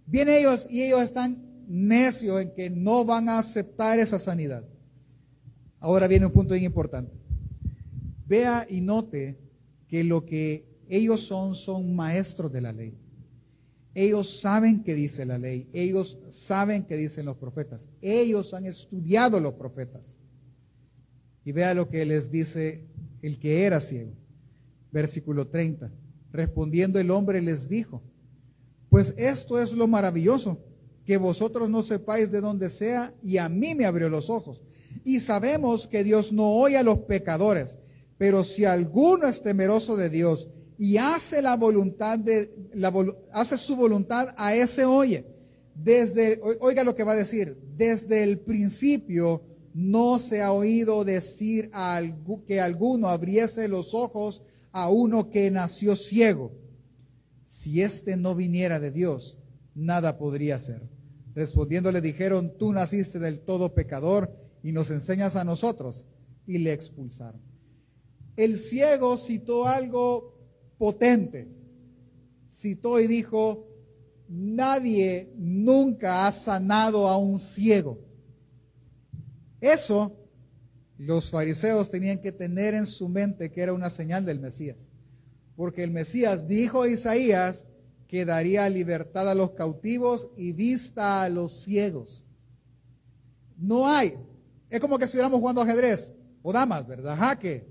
Vienen 0.06 0.36
ellos 0.36 0.68
y 0.70 0.84
ellos 0.84 1.02
están 1.02 1.66
necios 1.68 2.42
en 2.42 2.54
que 2.54 2.70
no 2.70 3.04
van 3.06 3.28
a 3.28 3.40
aceptar 3.40 3.98
esa 3.98 4.20
sanidad. 4.20 4.64
Ahora 5.80 6.08
viene 6.08 6.28
un 6.28 6.32
punto 6.32 6.54
bien 6.54 6.66
importante. 6.66 7.25
Vea 8.26 8.66
y 8.70 8.82
note 8.82 9.38
que 9.88 10.04
lo 10.04 10.26
que 10.26 10.66
ellos 10.88 11.22
son 11.22 11.56
son 11.56 11.96
maestros 11.96 12.52
de 12.52 12.62
la 12.62 12.74
ley. 12.74 12.98
Ellos 13.94 14.42
saben 14.42 14.84
qué 14.84 14.94
dice 14.94 15.26
la 15.26 15.38
ley, 15.38 15.70
ellos 15.72 16.18
saben 16.28 16.84
qué 16.84 16.98
dicen 16.98 17.26
los 17.26 17.38
profetas, 17.38 17.88
ellos 18.02 18.54
han 18.54 18.66
estudiado 18.66 19.40
los 19.40 19.54
profetas. 19.54 20.18
Y 21.46 21.52
vea 21.52 21.74
lo 21.74 21.88
que 21.90 22.06
les 22.06 22.30
dice 22.30 22.84
el 23.22 23.40
que 23.40 23.64
era 23.64 23.80
ciego. 23.80 24.12
Versículo 24.92 25.48
30. 25.48 25.92
Respondiendo 26.32 27.00
el 27.00 27.12
hombre 27.12 27.42
les 27.42 27.70
dijo, 27.70 28.02
pues 28.90 29.14
esto 29.18 29.62
es 29.62 29.74
lo 29.74 29.88
maravilloso, 29.88 30.60
que 31.06 31.18
vosotros 31.18 31.70
no 31.70 31.84
sepáis 31.84 32.32
de 32.32 32.42
dónde 32.42 32.70
sea 32.70 33.14
y 33.24 33.38
a 33.38 33.48
mí 33.48 33.76
me 33.76 33.86
abrió 33.86 34.10
los 34.10 34.30
ojos. 34.30 34.64
Y 35.04 35.20
sabemos 35.20 35.88
que 35.88 36.04
Dios 36.04 36.34
no 36.34 36.52
oye 36.54 36.78
a 36.78 36.84
los 36.84 37.00
pecadores, 37.00 37.78
pero 38.18 38.44
si 38.44 38.66
alguno 38.66 39.28
es 39.28 39.42
temeroso 39.42 39.98
de 39.98 40.10
Dios 40.10 40.48
y 40.78 40.98
hace 40.98 41.42
la 41.42 41.56
voluntad 41.56 42.20
de 42.20 42.54
la, 42.74 42.94
hace 43.32 43.58
su 43.58 43.76
voluntad 43.76 44.34
a 44.38 44.56
ese 44.56 44.86
oye. 44.86 45.26
Desde 45.74 46.40
oiga 46.62 46.86
lo 46.86 46.96
que 46.96 47.04
va 47.04 47.12
a 47.12 47.18
decir, 47.18 47.58
desde 47.76 48.24
el 48.24 48.40
principio 48.40 49.42
no 49.74 50.20
se 50.20 50.42
ha 50.42 50.54
oído 50.54 51.04
decir 51.04 51.70
a, 51.74 52.02
que 52.48 52.62
alguno 52.62 53.10
abriese 53.10 53.68
los 53.68 53.94
ojos 53.94 54.42
a 54.72 54.90
uno 54.90 55.30
que 55.30 55.52
nació 55.52 55.98
ciego. 55.98 56.54
Si 57.46 57.82
éste 57.82 58.16
no 58.16 58.36
viniera 58.36 58.80
de 58.80 58.92
Dios, 58.92 59.38
nada 59.74 60.18
podría 60.18 60.58
ser. 60.60 60.82
Respondiendo 61.34 61.92
le 61.92 62.00
dijeron, 62.00 62.54
tú 62.58 62.72
naciste 62.72 63.20
del 63.20 63.40
todo 63.42 63.74
pecador 63.74 64.34
y 64.64 64.72
nos 64.72 64.90
enseñas 64.90 65.36
a 65.36 65.44
nosotros. 65.44 66.06
Y 66.48 66.60
le 66.60 66.72
expulsaron. 66.72 67.42
El 68.36 68.58
ciego 68.58 69.18
citó 69.18 69.68
algo 69.68 70.34
potente. 70.78 71.48
Citó 72.50 73.00
y 73.00 73.08
dijo, 73.08 73.68
nadie 74.28 75.32
nunca 75.38 76.28
ha 76.28 76.32
sanado 76.32 77.08
a 77.08 77.18
un 77.18 77.40
ciego. 77.40 78.00
Eso 79.62 80.16
los 80.98 81.30
fariseos 81.30 81.90
tenían 81.90 82.20
que 82.20 82.32
tener 82.32 82.74
en 82.74 82.86
su 82.86 83.10
mente 83.10 83.52
que 83.52 83.62
era 83.62 83.74
una 83.74 83.90
señal 83.90 84.26
del 84.26 84.40
Mesías. 84.40 84.88
Porque 85.56 85.84
el 85.84 85.92
Mesías 85.92 86.48
dijo 86.48 86.82
a 86.82 86.88
Isaías 86.88 87.68
que 88.08 88.26
daría 88.26 88.70
libertad 88.70 89.30
a 89.30 89.36
los 89.36 89.52
cautivos 89.52 90.30
y 90.38 90.54
vista 90.54 91.24
a 91.24 91.30
los 91.30 91.64
ciegos. 91.64 92.26
No 93.58 93.88
hay. 93.88 94.16
Es 94.70 94.80
como 94.80 94.98
que 94.98 95.06
estuviéramos 95.06 95.40
jugando 95.40 95.62
ajedrez 95.62 96.14
o 96.42 96.54
damas, 96.54 96.86
¿verdad? 96.88 97.18
Jaque. 97.18 97.68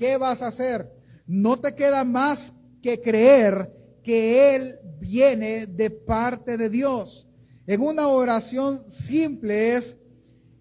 ¿Qué 0.00 0.16
vas 0.16 0.40
a 0.40 0.46
hacer? 0.46 0.90
No 1.26 1.60
te 1.60 1.74
queda 1.74 2.04
más 2.04 2.54
que 2.82 3.02
creer 3.02 3.70
que 4.02 4.56
Él 4.56 4.78
viene 4.98 5.66
de 5.66 5.90
parte 5.90 6.56
de 6.56 6.70
Dios. 6.70 7.28
En 7.66 7.82
una 7.82 8.08
oración 8.08 8.82
simple 8.88 9.76
es 9.76 9.98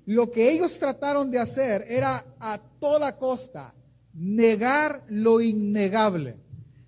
lo 0.06 0.30
que 0.30 0.52
ellos 0.52 0.78
trataron 0.78 1.32
de 1.32 1.40
hacer 1.40 1.86
era 1.88 2.26
a 2.38 2.62
toda 2.82 3.18
costa 3.18 3.74
negar 4.14 5.06
lo 5.08 5.40
innegable, 5.40 6.36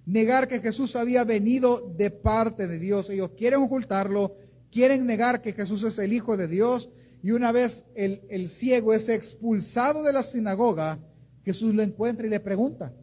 negar 0.06 0.50
que 0.50 0.60
Jesús 0.60 0.98
había 0.98 1.24
venido 1.24 1.80
de 1.96 2.12
parte 2.12 2.68
de 2.68 2.80
Dios. 2.80 3.10
Ellos 3.10 3.32
quieren 3.38 3.62
ocultarlo, 3.62 4.36
quieren 4.70 5.06
negar 5.06 5.42
que 5.42 5.54
Jesús 5.54 5.84
es 5.84 5.98
el 6.00 6.12
Hijo 6.12 6.36
de 6.36 6.50
Dios 6.50 6.90
y 7.24 7.32
una 7.32 7.54
vez 7.54 7.86
el, 7.96 8.24
el 8.30 8.50
ciego 8.50 8.94
es 8.94 9.08
expulsado 9.08 10.04
de 10.04 10.12
la 10.12 10.22
sinagoga, 10.22 11.00
Jesús 11.44 11.74
lo 11.74 11.82
encuentra 11.82 12.28
y 12.28 12.30
le 12.30 12.40
pregunta, 12.40 12.94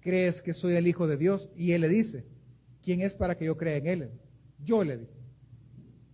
¿crees 0.00 0.42
que 0.42 0.54
soy 0.54 0.74
el 0.74 0.86
Hijo 0.86 1.06
de 1.06 1.16
Dios? 1.16 1.50
Y 1.56 1.72
él 1.72 1.82
le 1.82 1.88
dice, 1.88 2.24
¿quién 2.82 3.00
es 3.00 3.14
para 3.14 3.36
que 3.36 3.44
yo 3.44 3.56
crea 3.56 3.76
en 3.76 3.86
él? 3.86 4.10
Yo 4.64 4.84
le 4.84 4.98
digo. 4.98 5.12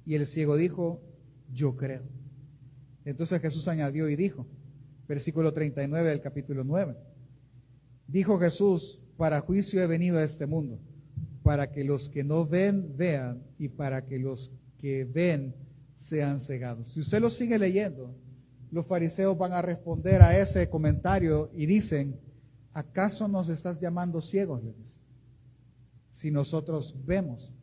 Y 0.05 0.15
el 0.15 0.27
ciego 0.27 0.57
dijo, 0.57 1.03
yo 1.53 1.77
creo. 1.77 2.03
Entonces 3.05 3.41
Jesús 3.41 3.69
añadió 3.69 4.09
y 4.09 4.17
dijo, 4.17 4.47
versículo 5.09 5.53
39 5.53 6.09
del 6.09 6.21
capítulo 6.21 6.65
9, 6.65 6.97
dijo 8.09 8.39
Jesús, 8.39 9.01
para 9.17 9.41
juicio 9.41 9.81
he 9.83 9.87
venido 9.87 10.19
a 10.19 10.25
este 10.25 10.47
mundo, 10.47 10.79
para 11.43 11.71
que 11.71 11.85
los 11.85 12.09
que 12.09 12.25
no 12.25 12.47
ven 12.47 12.97
vean 12.97 13.43
y 13.59 13.69
para 13.69 14.05
que 14.05 14.19
los 14.19 14.51
que 14.79 15.05
ven 15.05 15.55
sean 15.95 16.39
cegados. 16.41 16.89
Si 16.89 17.01
usted 17.01 17.21
lo 17.21 17.31
sigue 17.31 17.59
leyendo, 17.59 18.15
los 18.76 18.87
fariseos 18.87 19.38
van 19.38 19.54
a 19.54 19.62
responder 19.62 20.21
a 20.21 20.38
ese 20.38 20.68
comentario 20.68 21.50
y 21.54 21.64
dicen, 21.64 22.21
¿acaso 22.75 23.26
nos 23.26 23.49
estás 23.49 23.80
llamando 23.80 24.21
ciegos? 24.21 24.61
Si 26.11 26.30
nosotros 26.30 26.95
vemos. 27.06 27.54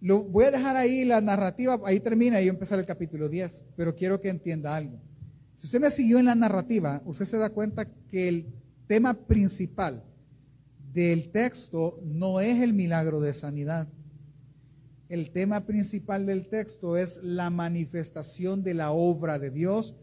Lo, 0.00 0.22
voy 0.24 0.46
a 0.46 0.50
dejar 0.50 0.76
ahí 0.76 1.04
la 1.04 1.20
narrativa, 1.20 1.78
ahí 1.84 2.00
termina 2.00 2.40
y 2.40 2.48
empezar 2.48 2.78
el 2.78 2.86
capítulo 2.86 3.28
10, 3.28 3.64
pero 3.76 3.94
quiero 3.94 4.18
que 4.18 4.30
entienda 4.30 4.74
algo. 4.74 4.98
Si 5.56 5.66
usted 5.66 5.78
me 5.78 5.90
siguió 5.90 6.18
en 6.18 6.24
la 6.24 6.34
narrativa, 6.34 7.02
usted 7.04 7.26
se 7.26 7.36
da 7.36 7.50
cuenta 7.50 7.84
que 7.84 8.28
el 8.28 8.46
tema 8.86 9.12
principal 9.12 10.02
del 10.90 11.30
texto 11.30 12.00
no 12.02 12.40
es 12.40 12.62
el 12.62 12.72
milagro 12.72 13.20
de 13.20 13.34
sanidad 13.34 13.86
el 15.10 15.32
tema 15.32 15.66
principal 15.66 16.24
del 16.24 16.46
texto 16.46 16.96
es 16.96 17.18
la 17.20 17.50
manifestación 17.50 18.62
de 18.62 18.74
la 18.74 18.92
obra 18.92 19.40
de 19.40 19.50
Dios 19.50 19.96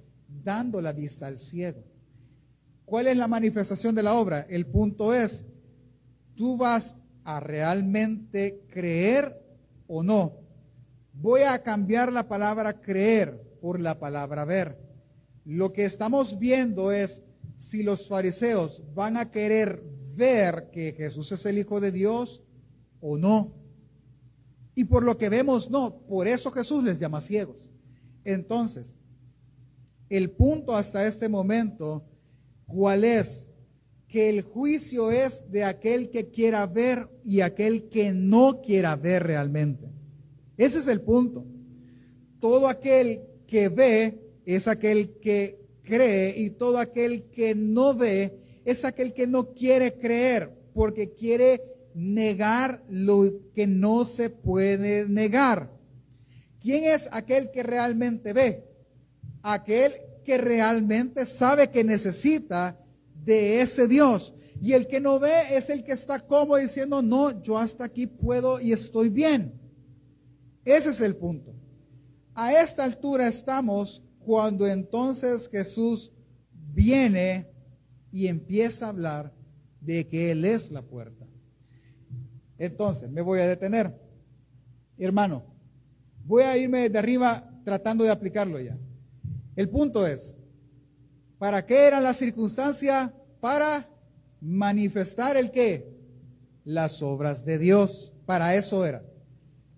dando 0.43 0.81
la 0.81 0.91
vista 0.91 1.27
al 1.27 1.39
ciego. 1.39 1.81
¿Cuál 2.83 3.07
es 3.07 3.15
la 3.15 3.29
manifestación 3.29 3.95
de 3.95 4.03
la 4.03 4.15
obra? 4.15 4.45
El 4.49 4.65
punto 4.65 5.13
es, 5.13 5.45
¿tú 6.35 6.57
vas 6.57 6.97
a 7.23 7.39
realmente 7.39 8.65
creer 8.67 9.41
o 9.87 10.03
no? 10.03 10.41
Voy 11.13 11.41
a 11.41 11.63
cambiar 11.63 12.11
la 12.11 12.27
palabra 12.27 12.81
creer 12.81 13.41
por 13.61 13.79
la 13.79 13.99
palabra 13.99 14.43
ver. 14.43 14.77
Lo 15.45 15.71
que 15.71 15.85
estamos 15.85 16.37
viendo 16.37 16.91
es 16.91 17.23
si 17.55 17.81
los 17.81 18.09
fariseos 18.09 18.83
van 18.93 19.15
a 19.15 19.31
querer 19.31 19.81
ver 20.17 20.69
que 20.69 20.91
Jesús 20.91 21.31
es 21.31 21.45
el 21.45 21.59
Hijo 21.59 21.79
de 21.79 21.93
Dios 21.93 22.41
o 22.99 23.17
no. 23.17 23.53
Y 24.77 24.83
por 24.83 25.03
lo 25.03 25.17
que 25.17 25.27
vemos, 25.27 25.71
no. 25.71 26.05
Por 26.07 26.27
eso 26.27 26.51
Jesús 26.51 26.83
les 26.83 26.99
llama 26.99 27.19
ciegos. 27.19 27.71
Entonces, 28.23 28.93
el 30.07 30.29
punto 30.29 30.75
hasta 30.75 31.07
este 31.07 31.27
momento, 31.27 32.05
¿cuál 32.67 33.03
es? 33.03 33.47
Que 34.07 34.29
el 34.29 34.43
juicio 34.43 35.09
es 35.09 35.49
de 35.49 35.63
aquel 35.63 36.11
que 36.11 36.29
quiera 36.29 36.67
ver 36.67 37.09
y 37.25 37.41
aquel 37.41 37.89
que 37.89 38.11
no 38.11 38.61
quiera 38.61 38.95
ver 38.95 39.23
realmente. 39.23 39.89
Ese 40.57 40.77
es 40.77 40.87
el 40.87 41.01
punto. 41.01 41.43
Todo 42.39 42.67
aquel 42.67 43.23
que 43.47 43.69
ve 43.69 44.21
es 44.45 44.67
aquel 44.67 45.17
que 45.17 45.59
cree 45.81 46.35
y 46.37 46.51
todo 46.51 46.77
aquel 46.77 47.31
que 47.31 47.55
no 47.55 47.95
ve 47.95 48.61
es 48.63 48.85
aquel 48.85 49.15
que 49.15 49.25
no 49.25 49.55
quiere 49.55 49.97
creer 49.97 50.55
porque 50.75 51.13
quiere 51.13 51.63
negar 51.97 52.83
lo 52.89 53.25
que 53.55 53.65
no 53.65 54.05
se 54.05 54.29
puede 54.29 55.09
negar. 55.09 55.71
¿Quién 56.59 56.83
es 56.83 57.09
aquel 57.11 57.49
que 57.49 57.63
realmente 57.63 58.33
ve? 58.33 58.69
Aquel 59.41 59.93
que 60.23 60.37
realmente 60.37 61.25
sabe 61.25 61.71
que 61.71 61.83
necesita 61.83 62.79
de 63.23 63.61
ese 63.61 63.87
Dios. 63.87 64.35
Y 64.61 64.73
el 64.73 64.85
que 64.85 64.99
no 64.99 65.19
ve 65.19 65.55
es 65.55 65.71
el 65.71 65.83
que 65.83 65.93
está 65.93 66.19
como 66.19 66.55
diciendo, 66.57 67.01
no, 67.01 67.41
yo 67.41 67.57
hasta 67.57 67.85
aquí 67.85 68.05
puedo 68.05 68.59
y 68.59 68.73
estoy 68.73 69.09
bien. 69.09 69.59
Ese 70.65 70.89
es 70.89 71.01
el 71.01 71.15
punto. 71.15 71.55
A 72.35 72.53
esta 72.61 72.83
altura 72.83 73.27
estamos 73.27 74.03
cuando 74.19 74.67
entonces 74.67 75.49
Jesús 75.49 76.11
viene 76.51 77.49
y 78.11 78.27
empieza 78.27 78.85
a 78.85 78.89
hablar 78.89 79.33
de 79.81 80.07
que 80.07 80.29
Él 80.29 80.45
es 80.45 80.69
la 80.69 80.83
puerta. 80.83 81.16
Entonces, 82.57 83.09
me 83.09 83.21
voy 83.21 83.39
a 83.39 83.47
detener. 83.47 83.93
Hermano, 84.97 85.43
voy 86.25 86.43
a 86.43 86.57
irme 86.57 86.89
de 86.89 86.99
arriba 86.99 87.49
tratando 87.63 88.03
de 88.03 88.11
aplicarlo 88.11 88.59
ya. 88.59 88.77
El 89.55 89.69
punto 89.69 90.05
es, 90.05 90.35
¿para 91.37 91.65
qué 91.65 91.87
era 91.87 91.99
la 91.99 92.13
circunstancia? 92.13 93.13
Para 93.39 93.89
manifestar 94.41 95.37
el 95.37 95.51
qué? 95.51 95.87
Las 96.63 97.01
obras 97.01 97.45
de 97.45 97.57
Dios. 97.57 98.13
Para 98.25 98.55
eso 98.55 98.85
era. 98.85 99.03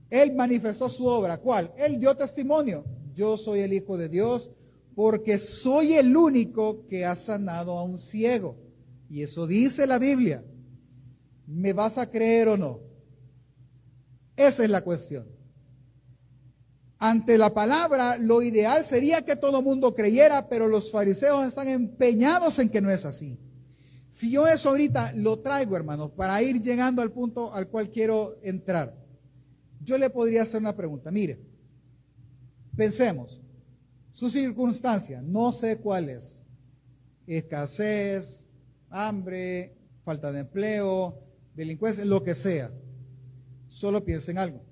Él 0.10 0.36
manifestó 0.36 0.90
su 0.90 1.06
obra. 1.06 1.38
¿Cuál? 1.38 1.72
Él 1.78 2.00
dio 2.00 2.16
testimonio. 2.16 2.84
Yo 3.14 3.38
soy 3.38 3.62
el 3.62 3.74
Hijo 3.74 3.98
de 3.98 4.10
Dios 4.10 4.50
porque 4.96 5.38
soy 5.38 5.94
el 5.94 6.16
único 6.18 6.86
que 6.88 7.06
ha 7.06 7.16
sanado 7.16 7.78
a 7.78 7.84
un 7.84 7.98
ciego. 7.98 8.58
Y 9.10 9.24
eso 9.24 9.48
dice 9.48 9.88
la 9.88 9.98
Biblia. 9.98 10.44
¿Me 11.50 11.74
vas 11.74 11.98
a 11.98 12.08
creer 12.08 12.48
o 12.48 12.58
no? 12.58 12.80
Esa 14.36 14.64
es 14.64 14.70
la 14.70 14.84
cuestión. 14.84 15.28
Ante 17.00 17.40
la 17.40 17.56
palabra, 17.56 18.18
lo 18.18 18.44
ideal 18.44 18.86
sería 18.86 19.26
que 19.26 19.36
todo 19.36 19.58
el 19.58 19.66
mundo 19.66 19.96
creyera, 19.96 20.48
pero 20.48 20.68
los 20.68 20.92
fariseos 20.92 21.48
están 21.48 21.68
empeñados 21.68 22.60
en 22.60 22.70
que 22.70 22.82
no 22.82 22.92
es 22.92 23.04
así. 23.04 23.40
Si 24.12 24.30
yo 24.30 24.48
eso 24.48 24.70
ahorita 24.70 25.14
lo 25.14 25.40
traigo, 25.40 25.76
hermanos, 25.76 26.12
para 26.12 26.40
ir 26.44 26.62
llegando 26.62 27.02
al 27.02 27.12
punto 27.12 27.52
al 27.52 27.68
cual 27.68 27.90
quiero 27.90 28.38
entrar, 28.44 28.96
yo 29.82 29.98
le 29.98 30.12
podría 30.12 30.44
hacer 30.44 30.62
una 30.62 30.76
pregunta. 30.76 31.10
Mire, 31.10 31.42
pensemos, 32.76 33.42
su 34.12 34.30
circunstancia, 34.30 35.20
no 35.24 35.52
sé 35.52 35.78
cuál 35.78 36.10
es, 36.10 36.44
escasez, 37.26 38.46
hambre, 38.90 39.76
falta 40.04 40.32
de 40.32 40.42
empleo, 40.42 41.29
delincuencia, 41.60 42.06
lo 42.06 42.24
que 42.24 42.34
sea. 42.34 42.72
Solo 43.68 44.04
piensen 44.06 44.38
algo. 44.38 44.64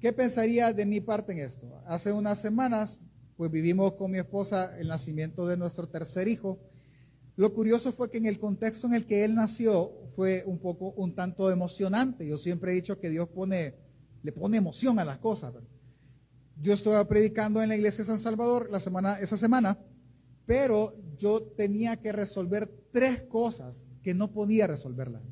¿Qué 0.00 0.12
pensaría 0.12 0.72
de 0.72 0.84
mi 0.84 1.00
parte 1.00 1.32
en 1.32 1.38
esto? 1.38 1.82
Hace 1.86 2.12
unas 2.12 2.40
semanas 2.40 3.00
pues 3.36 3.50
vivimos 3.50 3.94
con 3.94 4.10
mi 4.10 4.18
esposa 4.18 4.78
el 4.78 4.88
nacimiento 4.88 5.46
de 5.46 5.56
nuestro 5.56 5.88
tercer 5.88 6.28
hijo. 6.28 6.60
Lo 7.36 7.54
curioso 7.54 7.90
fue 7.90 8.10
que 8.10 8.18
en 8.18 8.26
el 8.26 8.38
contexto 8.38 8.86
en 8.86 8.92
el 8.92 9.06
que 9.06 9.24
él 9.24 9.34
nació 9.34 9.92
fue 10.14 10.44
un 10.46 10.58
poco, 10.58 10.90
un 10.90 11.14
tanto 11.14 11.50
emocionante. 11.50 12.28
Yo 12.28 12.36
siempre 12.36 12.72
he 12.72 12.74
dicho 12.74 13.00
que 13.00 13.08
Dios 13.08 13.28
pone, 13.30 13.74
le 14.22 14.32
pone 14.32 14.58
emoción 14.58 14.98
a 14.98 15.04
las 15.04 15.18
cosas. 15.18 15.54
Yo 16.60 16.74
estaba 16.74 17.08
predicando 17.08 17.62
en 17.62 17.70
la 17.70 17.76
iglesia 17.76 18.04
de 18.04 18.08
San 18.08 18.18
Salvador 18.18 18.70
la 18.70 18.78
semana, 18.78 19.18
esa 19.18 19.38
semana, 19.38 19.78
pero 20.44 20.94
yo 21.16 21.42
tenía 21.42 21.96
que 21.96 22.12
resolver 22.12 22.70
tres 22.92 23.22
cosas 23.22 23.88
que 24.02 24.12
no 24.12 24.30
podía 24.32 24.66
resolverlas. 24.66 25.22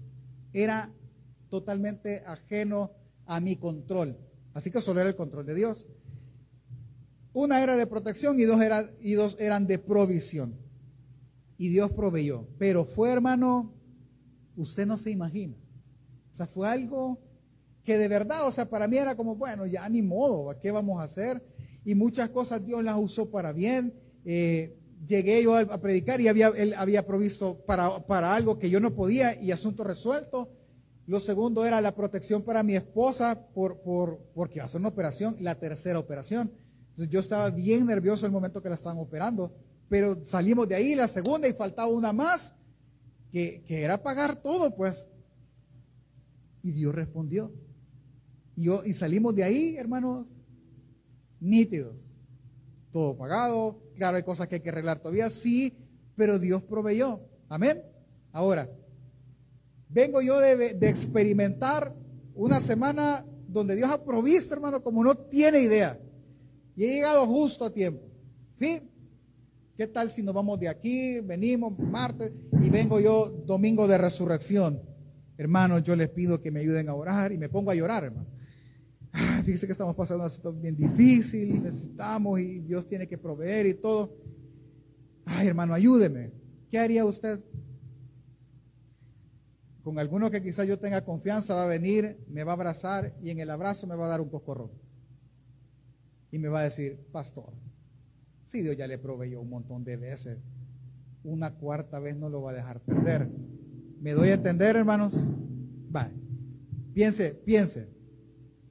Era 0.52 0.92
totalmente 1.48 2.22
ajeno 2.26 2.92
a 3.26 3.40
mi 3.40 3.56
control. 3.56 4.16
Así 4.54 4.70
que 4.70 4.80
solo 4.80 5.00
era 5.00 5.08
el 5.08 5.16
control 5.16 5.46
de 5.46 5.54
Dios. 5.54 5.86
Una 7.32 7.62
era 7.62 7.76
de 7.76 7.86
protección 7.86 8.40
y 8.40 8.44
dos, 8.44 9.36
eran 9.38 9.66
de 9.66 9.78
provisión. 9.78 10.58
Y 11.56 11.68
Dios 11.68 11.92
proveyó. 11.92 12.48
Pero 12.58 12.84
fue, 12.84 13.10
hermano, 13.10 13.72
usted 14.56 14.86
no 14.86 14.98
se 14.98 15.10
imagina. 15.10 15.54
O 16.30 16.34
sea, 16.34 16.46
fue 16.46 16.68
algo 16.68 17.20
que 17.84 17.98
de 17.98 18.08
verdad, 18.08 18.46
o 18.46 18.52
sea, 18.52 18.68
para 18.68 18.88
mí 18.88 18.96
era 18.96 19.14
como, 19.14 19.36
bueno, 19.36 19.66
ya 19.66 19.88
ni 19.88 20.02
modo, 20.02 20.58
¿qué 20.60 20.70
vamos 20.70 21.00
a 21.00 21.04
hacer? 21.04 21.42
Y 21.84 21.94
muchas 21.94 22.28
cosas 22.30 22.64
Dios 22.64 22.82
las 22.82 22.96
usó 22.96 23.30
para 23.30 23.52
bien. 23.52 23.94
Eh, 24.24 24.76
llegué 25.06 25.42
yo 25.42 25.56
a, 25.56 25.80
predicar 25.80 26.20
y 26.20 26.28
había, 26.28 26.48
él 26.48 26.74
había 26.76 27.06
provisto 27.06 27.64
para, 27.66 28.06
para 28.06 28.34
algo 28.34 28.58
que 28.58 28.70
yo 28.70 28.80
no 28.80 28.94
podía 28.94 29.40
y 29.40 29.50
asunto 29.50 29.84
resuelto. 29.84 30.50
Lo 31.06 31.18
segundo 31.18 31.64
era 31.64 31.80
la 31.80 31.94
protección 31.94 32.42
para 32.42 32.62
mi 32.62 32.76
esposa 32.76 33.46
por, 33.52 33.80
por, 33.80 34.18
porque 34.34 34.56
iba 34.56 34.64
a 34.64 34.68
ser 34.68 34.80
una 34.80 34.90
operación, 34.90 35.36
la 35.40 35.56
tercera 35.56 35.98
operación. 35.98 36.52
Yo 36.96 37.20
estaba 37.20 37.50
bien 37.50 37.86
nervioso 37.86 38.26
el 38.26 38.32
momento 38.32 38.62
que 38.62 38.68
la 38.68 38.74
estaban 38.74 38.98
operando, 38.98 39.52
pero 39.88 40.22
salimos 40.24 40.68
de 40.68 40.74
ahí 40.74 40.94
la 40.94 41.08
segunda 41.08 41.48
y 41.48 41.52
faltaba 41.52 41.88
una 41.88 42.12
más, 42.12 42.54
que, 43.30 43.62
que 43.66 43.82
era 43.82 44.02
pagar 44.02 44.36
todo, 44.36 44.74
pues. 44.74 45.06
Y 46.62 46.72
Dios 46.72 46.94
respondió. 46.94 47.52
Y, 48.54 48.64
yo, 48.64 48.82
y 48.84 48.92
salimos 48.92 49.34
de 49.34 49.44
ahí, 49.44 49.76
hermanos, 49.76 50.36
nítidos. 51.40 52.12
Todo 52.92 53.16
pagado. 53.16 53.80
Claro, 54.00 54.16
hay 54.16 54.22
cosas 54.22 54.48
que 54.48 54.54
hay 54.54 54.60
que 54.62 54.70
arreglar 54.70 54.98
todavía, 54.98 55.28
sí, 55.28 55.76
pero 56.16 56.38
Dios 56.38 56.62
proveyó. 56.62 57.20
Amén. 57.50 57.82
Ahora, 58.32 58.66
vengo 59.90 60.22
yo 60.22 60.40
de, 60.40 60.72
de 60.72 60.88
experimentar 60.88 61.94
una 62.34 62.60
semana 62.60 63.26
donde 63.46 63.76
Dios 63.76 63.90
ha 63.90 64.02
provisto, 64.02 64.54
hermano, 64.54 64.82
como 64.82 65.04
no 65.04 65.14
tiene 65.14 65.60
idea. 65.60 66.00
Y 66.76 66.84
he 66.84 66.94
llegado 66.94 67.26
justo 67.26 67.66
a 67.66 67.74
tiempo. 67.74 68.00
¿Sí? 68.54 68.80
¿Qué 69.76 69.86
tal 69.86 70.08
si 70.08 70.22
nos 70.22 70.34
vamos 70.34 70.58
de 70.58 70.68
aquí, 70.68 71.20
venimos 71.20 71.78
martes 71.78 72.32
y 72.58 72.70
vengo 72.70 73.00
yo 73.00 73.28
domingo 73.44 73.86
de 73.86 73.98
resurrección? 73.98 74.80
Hermanos, 75.36 75.82
yo 75.82 75.94
les 75.94 76.08
pido 76.08 76.40
que 76.40 76.50
me 76.50 76.60
ayuden 76.60 76.88
a 76.88 76.94
orar 76.94 77.32
y 77.32 77.36
me 77.36 77.50
pongo 77.50 77.70
a 77.70 77.74
llorar, 77.74 78.04
hermano. 78.04 78.28
Ah, 79.12 79.42
fíjese 79.44 79.66
que 79.66 79.72
estamos 79.72 79.96
pasando 79.96 80.24
una 80.24 80.30
situación 80.30 80.62
bien 80.62 80.76
difícil, 80.76 81.62
necesitamos 81.62 82.40
y 82.40 82.60
Dios 82.60 82.86
tiene 82.86 83.08
que 83.08 83.18
proveer 83.18 83.66
y 83.66 83.74
todo. 83.74 84.16
Ay, 85.24 85.48
hermano, 85.48 85.74
ayúdeme. 85.74 86.32
¿Qué 86.70 86.78
haría 86.78 87.04
usted? 87.04 87.40
Con 89.82 89.98
alguno 89.98 90.30
que 90.30 90.42
quizás 90.42 90.66
yo 90.66 90.78
tenga 90.78 91.04
confianza 91.04 91.54
va 91.54 91.64
a 91.64 91.66
venir, 91.66 92.18
me 92.28 92.44
va 92.44 92.52
a 92.52 92.54
abrazar 92.54 93.16
y 93.22 93.30
en 93.30 93.40
el 93.40 93.50
abrazo 93.50 93.86
me 93.86 93.96
va 93.96 94.06
a 94.06 94.10
dar 94.10 94.20
un 94.20 94.28
cocorrón 94.28 94.70
y 96.30 96.38
me 96.38 96.48
va 96.48 96.60
a 96.60 96.64
decir, 96.64 96.98
pastor, 97.10 97.52
si 98.44 98.62
Dios 98.62 98.76
ya 98.76 98.86
le 98.86 98.98
proveyó 98.98 99.40
un 99.40 99.48
montón 99.48 99.84
de 99.84 99.96
veces, 99.96 100.38
una 101.24 101.54
cuarta 101.54 101.98
vez 101.98 102.16
no 102.16 102.28
lo 102.28 102.42
va 102.42 102.50
a 102.50 102.54
dejar 102.54 102.80
perder. 102.80 103.30
¿Me 104.00 104.12
doy 104.12 104.30
a 104.30 104.34
entender, 104.34 104.76
hermanos? 104.76 105.26
Vale. 105.90 106.14
Piense, 106.94 107.34
piense, 107.34 107.88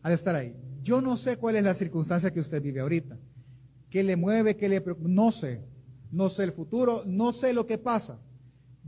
al 0.01 0.13
estar 0.13 0.35
ahí. 0.35 0.55
Yo 0.81 1.01
no 1.01 1.17
sé 1.17 1.37
cuál 1.37 1.55
es 1.55 1.63
la 1.63 1.73
circunstancia 1.73 2.31
que 2.31 2.39
usted 2.39 2.61
vive 2.61 2.79
ahorita. 2.79 3.17
¿Qué 3.89 4.03
le 4.03 4.15
mueve? 4.15 4.55
¿Qué 4.55 4.69
le 4.69 4.83
No 4.99 5.31
sé. 5.31 5.61
No 6.11 6.29
sé 6.29 6.43
el 6.43 6.51
futuro, 6.51 7.03
no 7.05 7.33
sé 7.33 7.53
lo 7.53 7.65
que 7.65 7.77
pasa. 7.77 8.19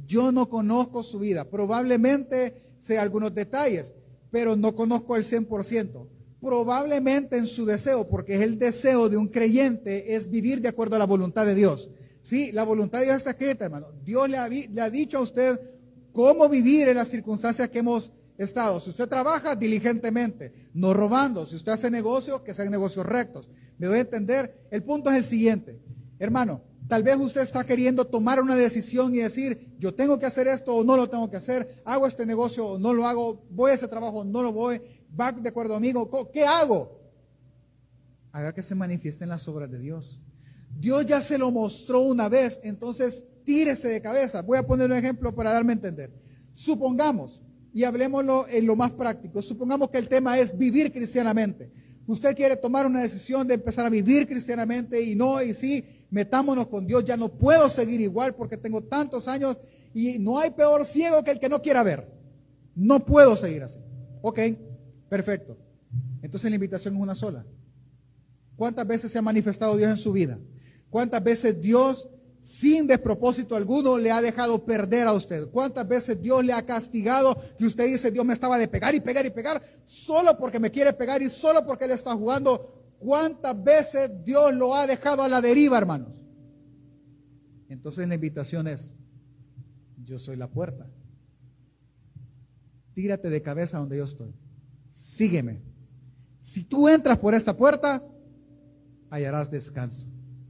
Yo 0.06 0.32
no 0.32 0.50
conozco 0.50 1.04
su 1.04 1.19
vida. 1.19 1.50
Probablemente 1.50 2.56
sé 2.80 2.97
algunos 2.97 3.34
detalles, 3.34 3.93
pero 4.32 4.56
no 4.56 4.76
conozco 4.76 5.15
el 5.15 5.24
100% 5.24 6.08
probablemente 6.41 7.38
en 7.38 7.45
su 7.45 7.65
deseo, 7.65 8.08
porque 8.10 8.36
es 8.36 8.41
el 8.41 8.58
deseo 8.58 9.08
de 9.08 9.15
un 9.15 9.28
creyente, 9.28 10.15
es 10.15 10.30
vivir 10.30 10.60
de 10.60 10.69
acuerdo 10.69 10.95
a 10.95 11.00
la 11.00 11.06
voluntad 11.06 11.45
de 11.45 11.54
Dios. 11.54 11.89
Sí, 12.21 12.52
la 12.52 12.63
voluntad 12.63 13.00
de 13.00 13.06
Dios 13.06 13.17
está 13.17 13.32
escrita, 13.32 13.65
hermano. 13.65 13.88
Dios 14.04 14.28
le 14.28 14.38
ha, 14.38 14.47
le 14.47 14.82
ha 14.82 14.89
dicho 14.89 15.19
a 15.19 15.21
usted 15.21 15.60
cómo 16.12 16.50
vivir 16.50 16.88
en 16.89 16.97
las 16.97 17.10
circunstancias 17.10 17.69
que 17.69 17.80
hemos 17.80 18.12
estado. 18.43 18.80
Si 18.80 18.89
usted 18.89 19.08
trabaja 19.08 19.56
diligentemente, 19.56 20.69
no 20.73 20.93
robando. 20.93 21.45
Si 21.45 21.56
usted 21.56 21.71
hace 21.71 21.91
negocio, 21.91 22.43
que 22.43 22.54
sean 22.54 22.71
negocios 22.71 23.06
rectos. 23.06 23.49
Me 23.77 23.88
doy 23.88 23.97
a 23.97 24.01
entender. 24.01 24.67
El 24.71 24.84
punto 24.84 25.10
es 25.10 25.17
el 25.17 25.23
siguiente. 25.23 25.80
Hermano, 26.19 26.62
tal 26.88 27.04
vez 27.04 27.17
usted 27.17 27.41
está 27.41 27.63
queriendo 27.63 28.06
tomar 28.06 28.41
una 28.41 28.56
decisión 28.56 29.13
y 29.15 29.19
decir, 29.19 29.75
yo 29.80 29.93
tengo 29.93 30.19
que 30.19 30.25
hacer 30.25 30.47
esto 30.47 30.75
o 30.75 30.84
no 30.84 30.97
lo 30.97 31.10
tengo 31.10 31.30
que 31.30 31.38
hacer, 31.38 31.82
hago 31.86 32.06
este 32.06 32.25
negocio 32.25 32.65
o 32.65 32.80
no 32.80 32.93
lo 32.93 33.08
hago, 33.08 33.43
voy 33.49 33.71
a 33.71 33.73
ese 33.73 33.88
trabajo 33.88 34.19
o 34.19 34.23
no 34.23 34.43
lo 34.43 34.51
voy 34.51 34.82
va 35.19 35.32
de 35.32 35.49
acuerdo 35.49 35.75
amigo, 35.75 36.10
¿qué 36.32 36.45
hago? 36.45 36.99
Haga 38.32 38.54
que 38.54 38.62
se 38.62 38.75
manifiesten 38.75 39.30
las 39.30 39.47
obras 39.47 39.69
de 39.69 39.80
Dios. 39.80 40.19
Dios 40.80 41.06
ya 41.06 41.21
se 41.21 41.38
lo 41.38 41.51
mostró 41.51 42.01
una 42.01 42.30
vez, 42.30 42.60
entonces 42.63 43.25
tírese 43.43 43.89
de 43.89 44.01
cabeza. 44.01 44.41
Voy 44.41 44.58
a 44.58 44.65
poner 44.65 44.89
un 44.89 44.97
ejemplo 44.97 45.36
para 45.36 45.51
darme 45.51 45.73
a 45.73 45.75
entender. 45.75 46.13
Supongamos, 46.54 47.41
y 47.73 47.84
hablemoslo 47.84 48.47
en 48.49 48.65
lo 48.65 48.75
más 48.75 48.91
práctico, 48.91 49.41
supongamos 49.41 49.89
que 49.89 49.97
el 49.97 50.07
tema 50.07 50.38
es 50.38 50.57
vivir 50.57 50.91
cristianamente. 50.91 51.71
Usted 52.07 52.36
quiere 52.36 52.55
tomar 52.55 52.86
una 52.86 53.01
decisión 53.01 53.47
de 53.47 53.53
empezar 53.53 53.86
a 53.86 53.89
vivir 53.89 54.27
cristianamente 54.27 55.01
y 55.01 55.15
no, 55.15 55.41
y 55.41 55.53
sí, 55.53 55.86
metámonos 56.10 56.67
con 56.67 56.86
Dios, 56.86 57.05
ya 57.05 57.15
no 57.15 57.29
puedo 57.29 57.69
seguir 57.69 58.01
igual 58.01 58.36
porque 58.36 58.57
tengo 58.57 58.81
tantos 58.81 59.27
años 59.27 59.60
y 59.93 60.19
no 60.19 60.39
hay 60.39 60.51
peor 60.51 60.84
ciego 60.86 61.23
que 61.23 61.31
el 61.31 61.39
que 61.39 61.49
no 61.49 61.62
quiera 61.62 61.84
ver. 61.84 62.10
No 62.75 63.05
puedo 63.05 63.36
seguir 63.36 63.63
así. 63.63 63.79
Ok, 64.21 64.39
Perfecto. 65.12 65.57
Entonces 66.21 66.49
la 66.49 66.55
invitación 66.55 66.95
es 66.95 67.01
una 67.01 67.15
sola. 67.15 67.45
¿Cuántas 68.55 68.88
veces 68.88 69.12
se 69.12 69.17
ha 69.17 69.21
manifestado 69.21 69.75
Dios 69.75 69.89
en 69.89 69.97
su 69.97 70.13
vida? 70.13 70.39
¿Cuántas 70.89 71.21
veces 71.21 71.60
Dios, 71.60 72.07
sin 72.41 72.88
despropósito 72.88 73.56
alguno, 73.56 73.97
le 73.97 74.12
ha 74.12 74.21
dejado 74.21 74.65
perder 74.65 75.08
a 75.08 75.13
usted? 75.13 75.49
¿Cuántas 75.49 75.88
veces 75.88 76.21
Dios 76.21 76.43
le 76.43 76.54
ha 76.54 76.65
castigado 76.65 77.36
que 77.58 77.65
usted 77.65 77.88
dice, 77.88 78.12
Dios 78.12 78.25
me 78.25 78.34
estaba 78.34 78.58
de 78.58 78.67
pegar 78.67 78.93
y 78.95 78.99
pegar 78.99 79.25
y 79.25 79.30
pegar, 79.30 79.62
solo 79.86 80.38
porque 80.38 80.60
me 80.60 80.71
quiere 80.71 80.91
pegar 80.93 81.21
y 81.21 81.30
solo 81.30 81.65
porque 81.65 81.86
Él 81.86 81.91
está 81.91 82.13
jugando? 82.13 82.95
¿Cuántas 82.99 83.63
veces 83.63 84.12
Dios 84.23 84.54
lo 84.54 84.75
ha 84.75 84.86
dejado 84.86 85.23
a 85.23 85.27
la 85.27 85.41
deriva, 85.41 85.77
hermanos? 85.77 86.19
Entonces 87.69 88.08
la 88.08 88.15
invitación 88.15 88.67
es, 88.67 88.95
yo 90.04 90.19
soy 90.19 90.36
la 90.36 90.49
puerta. 90.49 90.89
Tírate 92.93 93.30
de 93.30 93.41
cabeza 93.41 93.77
donde 93.77 93.97
yo 93.97 94.04
estoy 94.04 94.34
sígueme. 94.91 95.63
Si 96.41 96.65
tú 96.65 96.89
entras 96.89 97.17
por 97.17 97.34
esta 97.34 97.56
puerta, 97.56 98.04
hallarás 99.10 99.49
descanso, 99.49 100.08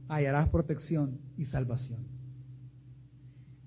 hallarás 0.08 0.48
protección 0.48 1.20
salvación. 1.44 2.06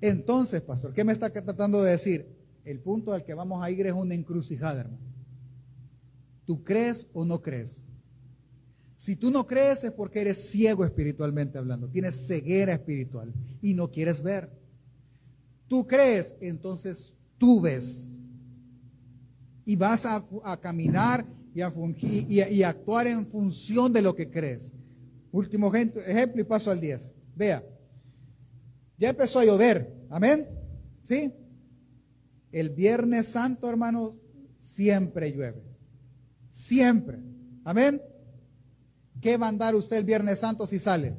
Entonces, 0.02 0.62
pastor, 0.62 0.94
¿qué 0.94 1.04
me 1.04 1.14
está 1.14 1.30
tratando 1.30 1.82
de 1.82 1.92
decir? 1.92 2.28
El 2.64 2.80
punto 2.80 3.14
al 3.14 3.24
que 3.24 3.34
vamos 3.34 3.64
a 3.64 3.72
ir 3.72 3.86
es 3.86 3.94
una 3.94 4.16
encrucijada, 4.16 4.82
hermano. 4.82 5.04
¿Tú 6.46 6.64
crees 6.64 7.08
o 7.14 7.26
no 7.26 7.42
crees? 7.42 7.86
Si 8.96 9.16
tú 9.16 9.30
no 9.30 9.46
crees 9.46 9.84
es 9.84 9.92
porque 9.92 10.22
eres 10.22 10.50
ciego 10.50 10.86
espiritualmente 10.86 11.58
hablando, 11.58 11.90
tienes 11.90 12.28
ceguera 12.28 12.74
espiritual 12.74 13.34
y 13.62 13.74
no 13.74 13.92
quieres 13.92 14.22
ver. 14.22 14.50
Tú 15.68 15.86
crees, 15.86 16.36
entonces 16.40 17.14
tú 17.38 17.60
ves 17.60 18.10
y 19.66 19.76
vas 19.76 20.06
a, 20.06 20.24
caminar 20.62 21.26
y 21.54 21.62
a, 21.62 21.72
fungir, 21.72 22.32
y, 22.32 22.64
actuar 22.64 23.08
en 23.08 23.26
función 23.26 23.92
de 23.92 24.02
lo 24.02 24.16
que 24.16 24.30
crees. 24.30 24.72
Último 25.32 25.74
ejemplo 25.74 26.42
y 26.42 26.46
paso 26.46 26.72
al 26.72 26.80
10. 26.80 27.14
Vea, 27.36 27.63
ya 28.98 29.10
empezó 29.10 29.39
a 29.39 29.45
llover, 29.45 29.93
amén. 30.10 30.48
¿Sí? 31.04 31.34
El 32.52 32.69
Viernes 32.69 33.28
Santo, 33.28 33.69
hermanos, 33.69 34.13
siempre 34.58 35.32
llueve. 35.32 35.62
Siempre. 36.50 37.19
Amén. 37.65 38.02
¿Qué 39.19 39.38
va 39.38 39.48
a 39.48 39.50
andar 39.50 39.76
usted 39.76 39.98
el 39.98 40.06
Viernes 40.06 40.39
Santo 40.39 40.65
si 40.65 40.80
sale? 40.80 41.15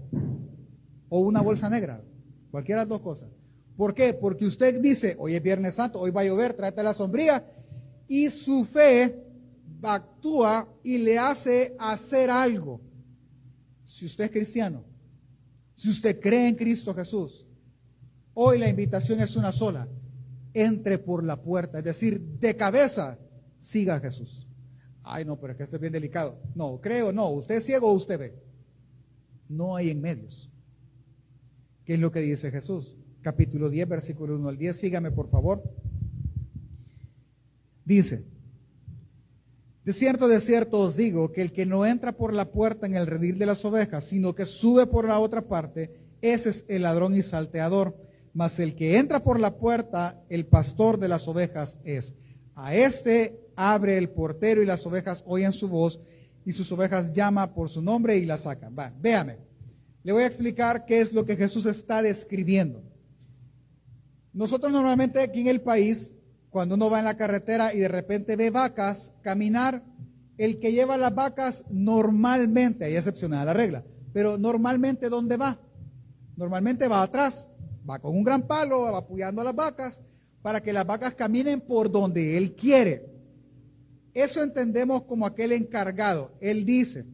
O 1.09 1.21
una 1.21 1.43
bolsa 1.43 1.69
negra. 1.69 2.03
Cualquiera 2.51 2.81
de 2.81 2.87
las 2.87 2.89
dos 2.89 3.01
cosas. 3.01 3.29
¿Por 3.77 3.95
qué? 3.95 4.15
Porque 4.15 4.47
usted 4.47 4.81
dice, 4.81 5.15
hoy 5.19 5.35
es 5.35 5.43
Viernes 5.43 5.75
Santo, 5.75 6.01
hoy 6.01 6.11
va 6.11 6.23
a 6.23 6.25
llover, 6.25 6.55
tráete 6.55 6.83
la 6.83 6.95
sombría 6.95 7.45
y 8.09 8.31
su 8.31 8.65
fe 8.65 9.23
actúa 9.83 10.67
y 10.83 10.99
le 10.99 11.19
hace 11.19 11.77
hacer 11.79 12.31
algo. 12.31 12.81
Si 13.85 14.07
usted 14.07 14.25
es 14.25 14.31
cristiano, 14.31 14.85
Si 15.77 15.91
usted 15.91 16.19
cree 16.19 16.49
en 16.49 16.55
Cristo 16.55 16.95
Jesús, 16.95 17.47
hoy 18.33 18.59
la 18.59 18.69
invitación 18.69 19.21
es 19.21 19.37
una 19.37 19.53
sola. 19.53 19.87
Entre 20.55 20.99
por 20.99 21.23
la 21.23 21.43
puerta, 21.43 21.79
es 21.79 21.85
decir, 21.85 22.19
de 22.19 22.57
cabeza, 22.57 23.19
siga 23.61 23.97
a 23.97 24.01
Jesús. 24.01 24.49
Ay, 25.05 25.27
no, 25.27 25.39
pero 25.39 25.53
es 25.53 25.59
que 25.59 25.65
esto 25.65 25.77
es 25.77 25.81
bien 25.81 25.93
delicado. 25.93 26.41
No, 26.55 26.81
creo, 26.81 27.13
no. 27.13 27.29
¿Usted 27.29 27.57
es 27.57 27.67
ciego 27.67 27.91
o 27.91 27.93
usted 27.93 28.19
ve? 28.19 28.43
No 29.51 29.77
hay 29.77 29.91
en 29.91 30.01
medios. 30.01 30.51
¿Qué 31.85 31.95
es 31.95 32.01
lo 32.01 32.11
que 32.11 32.21
dice 32.21 32.51
Jesús? 32.51 32.97
Capítulo 33.21 33.69
10, 33.69 33.87
versículo 33.87 34.35
1 34.37 34.49
al 34.49 34.57
10. 34.57 34.77
Sígame, 34.77 35.11
por 35.11 35.29
favor. 35.29 35.63
Dice, 37.85 38.25
de 39.87 39.93
cierto, 39.93 40.27
de 40.27 40.41
cierto 40.41 40.81
os 40.81 40.97
digo 40.97 41.31
que 41.31 41.43
el 41.43 41.53
que 41.53 41.65
no 41.65 41.87
entra 41.87 42.11
por 42.11 42.35
la 42.35 42.51
puerta 42.51 42.87
en 42.87 42.97
el 42.97 43.07
redil 43.07 43.39
de 43.39 43.47
las 43.47 43.65
ovejas, 43.65 44.03
sino 44.03 44.35
que 44.35 44.45
sube 44.45 44.85
por 44.89 45.07
la 45.07 45.21
otra 45.21 45.43
parte, 45.43 45.93
ese 46.21 46.51
es 46.51 46.65
el 46.67 46.83
ladrón 46.83 47.15
y 47.15 47.23
salteador. 47.23 47.97
Mas 48.33 48.59
el 48.59 48.75
que 48.75 48.99
entra 48.99 49.23
por 49.23 49.39
la 49.39 49.59
puerta, 49.59 50.21
el 50.29 50.45
pastor 50.45 50.99
de 50.99 51.07
las 51.07 51.29
ovejas 51.29 51.79
es. 51.85 52.17
A 52.57 52.75
este 52.75 53.41
abre 53.55 53.97
el 53.97 54.11
portero 54.11 54.61
y 54.61 54.67
las 54.67 54.85
ovejas 54.87 55.23
oyen 55.25 55.53
su 55.53 55.69
voz 55.69 56.01
y 56.45 56.51
sus 56.51 56.73
ovejas 56.73 57.13
llama 57.13 57.55
por 57.55 57.69
su 57.69 57.81
nombre 57.81 58.17
y 58.17 58.25
la 58.25 58.39
sacan. 58.39 58.75
Va, 58.77 58.93
véame. 59.01 59.39
Le 60.03 60.13
voy 60.13 60.25
a 60.25 60.27
explicar 60.27 60.85
qué 60.85 61.01
es 61.01 61.13
lo 61.13 61.25
que 61.25 61.37
Jesús 61.37 61.65
está 61.65 62.03
describiendo. 62.03 62.83
Nosotros 64.33 64.73
normalmente 64.73 65.21
aquí 65.21 65.43
en 65.43 65.47
el 65.47 65.61
país 65.61 66.13
cuando 66.57 66.77
uno 66.77 66.89
va 66.89 67.01
en 67.01 67.05
la 67.05 67.19
carretera 67.19 67.75
y 67.75 67.81
de 67.81 67.89
repente 67.89 68.35
ve 68.35 68.49
vacas 68.49 69.13
caminar, 69.21 69.85
el 70.39 70.59
que 70.59 70.73
lleva 70.73 70.97
las 70.97 71.15
vacas 71.15 71.67
normalmente, 71.69 72.87
hay 72.87 72.97
excepciones 72.97 73.41
a 73.41 73.45
la 73.45 73.53
regla, 73.53 73.85
pero 74.15 74.39
normalmente 74.39 75.11
¿dónde 75.11 75.37
va? 75.37 75.61
Normalmente 76.35 76.89
va 76.89 77.03
atrás, 77.03 77.53
va 77.87 77.99
con 77.99 78.17
un 78.17 78.25
gran 78.25 78.47
palo, 78.47 78.81
va 78.81 78.97
apoyando 78.97 79.43
a 79.43 79.45
las 79.45 79.55
vacas 79.55 80.01
para 80.41 80.63
que 80.63 80.73
las 80.73 80.87
vacas 80.87 81.15
caminen 81.15 81.61
por 81.61 81.91
donde 81.91 82.39
él 82.39 82.55
quiere. 82.55 83.07
Eso 84.15 84.43
entendemos 84.43 85.03
como 85.03 85.27
aquel 85.27 85.53
encargado. 85.53 86.33
Él 86.41 86.65
dice, 86.65 87.05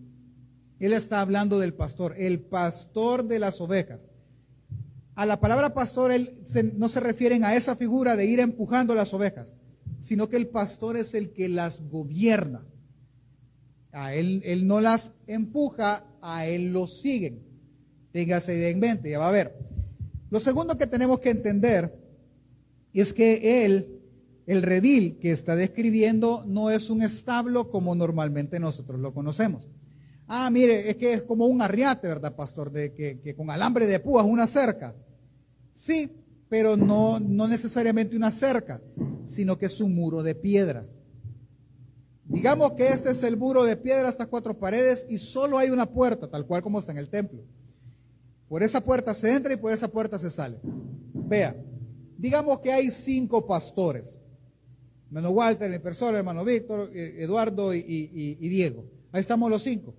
él 0.79 0.93
está 0.93 1.21
hablando 1.21 1.59
del 1.59 1.75
pastor, 1.75 2.15
el 2.17 2.39
pastor 2.39 3.25
de 3.25 3.41
las 3.41 3.61
ovejas 3.61 4.09
a 5.15 5.27
la 5.27 5.41
palabra 5.41 5.75
pastor 5.75 6.11
él 6.11 6.43
no 6.77 6.89
se 6.89 7.01
refieren 7.01 7.45
a 7.45 7.55
esa 7.55 7.77
figura 7.77 8.17
de 8.17 8.27
ir 8.27 8.41
empujando 8.41 8.95
las 8.95 9.13
ovejas, 9.13 9.57
sino 9.99 10.29
que 10.29 10.37
el 10.37 10.49
pastor 10.49 10.97
es 10.97 11.15
el 11.15 11.33
que 11.33 11.49
las 11.49 11.89
gobierna. 11.89 12.65
A 13.93 14.15
él, 14.15 14.41
él 14.45 14.67
no 14.67 14.81
las 14.81 15.13
empuja, 15.27 16.07
a 16.23 16.47
él 16.47 16.73
los 16.73 17.01
siguen. 17.01 17.43
Téngase 18.11 18.71
en 18.71 18.81
mente, 18.81 19.11
ya 19.11 19.19
va 19.19 19.29
a 19.29 19.33
ver. 19.33 19.59
Lo 20.31 20.41
segundo 20.41 20.79
que 20.79 20.87
tenemos 20.87 21.21
que 21.21 21.31
entender 21.31 21.95
es 22.95 23.13
que 23.13 23.65
él, 23.65 24.01
el 24.47 24.63
redil 24.63 25.19
que 25.19 25.31
está 25.31 25.57
describiendo, 25.57 26.43
no 26.47 26.71
es 26.71 26.89
un 26.89 27.03
establo 27.03 27.71
como 27.71 27.95
normalmente 27.95 28.59
nosotros 28.59 28.99
lo 28.99 29.13
conocemos. 29.13 29.69
Ah, 30.27 30.49
mire, 30.51 30.89
es 30.89 30.97
que 30.97 31.13
es 31.13 31.23
como 31.23 31.47
un 31.47 31.61
arriate, 31.61 32.09
¿verdad, 32.09 32.35
pastor? 32.35 32.71
De 32.71 32.93
que, 32.93 33.35
con 33.35 33.51
alambre 33.51 33.87
de 33.87 34.01
púas, 34.01 34.25
una 34.25 34.47
cerca. 34.47 34.95
Sí, 35.73 36.11
pero 36.49 36.77
no, 36.77 37.19
no 37.21 37.49
necesariamente 37.49 38.17
una 38.17 38.31
cerca, 38.31 38.81
sino 39.27 39.59
que 39.59 39.67
es 39.67 39.81
un 39.81 39.95
muro 39.95 40.23
de 40.23 40.35
piedras. 40.35 40.97
Digamos 42.25 42.73
que 42.73 42.89
este 42.89 43.11
es 43.11 43.23
el 43.25 43.37
muro 43.37 43.65
de 43.65 43.77
piedras, 43.77 44.13
estas 44.13 44.29
cuatro 44.29 44.59
paredes, 44.59 45.07
y 45.09 45.19
solo 45.19 45.59
hay 45.59 45.71
una 45.71 45.87
puerta, 45.87 46.29
tal 46.29 46.47
cual 46.47 46.63
como 46.63 46.79
está 46.79 46.93
en 46.93 46.99
el 46.99 47.09
templo. 47.09 47.43
Por 48.49 48.63
esa 48.63 48.81
puerta 48.81 49.13
se 49.15 49.35
entra 49.35 49.53
y 49.53 49.57
por 49.57 49.73
esa 49.73 49.89
puerta 49.89 50.19
se 50.19 50.31
sale. 50.31 50.59
Vea, 50.63 51.57
digamos 52.17 52.61
que 52.61 52.73
hay 52.73 52.91
cinco 52.91 53.47
pastores. 53.47 54.21
Hermano 55.07 55.31
Walter, 55.31 55.71
mi 55.71 55.79
persona, 55.79 56.19
hermano 56.19 56.45
Víctor, 56.45 56.91
eh, 56.95 57.17
Eduardo 57.19 57.75
y 57.75 58.49
Diego. 58.49 58.87
Ahí 59.11 59.21
estamos 59.21 59.51
los 59.51 59.63
cinco 59.63 59.95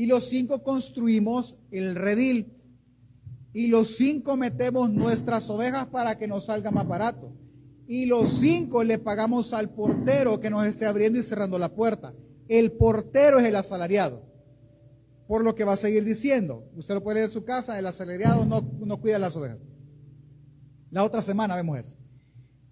y 0.00 0.06
los 0.06 0.24
cinco 0.24 0.62
construimos 0.62 1.56
el 1.70 1.94
redil. 1.94 2.56
Y 3.52 3.66
los 3.66 3.96
cinco 3.96 4.34
metemos 4.34 4.88
nuestras 4.88 5.50
ovejas 5.50 5.88
para 5.88 6.16
que 6.16 6.26
nos 6.26 6.46
salga 6.46 6.70
más 6.70 6.88
barato. 6.88 7.34
Y 7.86 8.06
los 8.06 8.30
cinco 8.38 8.82
le 8.82 8.98
pagamos 8.98 9.52
al 9.52 9.68
portero 9.68 10.40
que 10.40 10.48
nos 10.48 10.64
esté 10.64 10.86
abriendo 10.86 11.18
y 11.18 11.22
cerrando 11.22 11.58
la 11.58 11.74
puerta. 11.74 12.14
El 12.48 12.72
portero 12.72 13.40
es 13.40 13.44
el 13.44 13.54
asalariado. 13.56 14.24
Por 15.28 15.44
lo 15.44 15.54
que 15.54 15.64
va 15.64 15.74
a 15.74 15.76
seguir 15.76 16.02
diciendo. 16.02 16.66
Usted 16.74 16.94
lo 16.94 17.02
puede 17.02 17.16
leer 17.16 17.26
en 17.26 17.34
su 17.34 17.44
casa, 17.44 17.78
el 17.78 17.86
asalariado 17.86 18.46
no, 18.46 18.62
no 18.62 18.96
cuida 19.02 19.18
las 19.18 19.36
ovejas. 19.36 19.60
La 20.90 21.04
otra 21.04 21.20
semana 21.20 21.56
vemos 21.56 21.78
eso. 21.78 21.98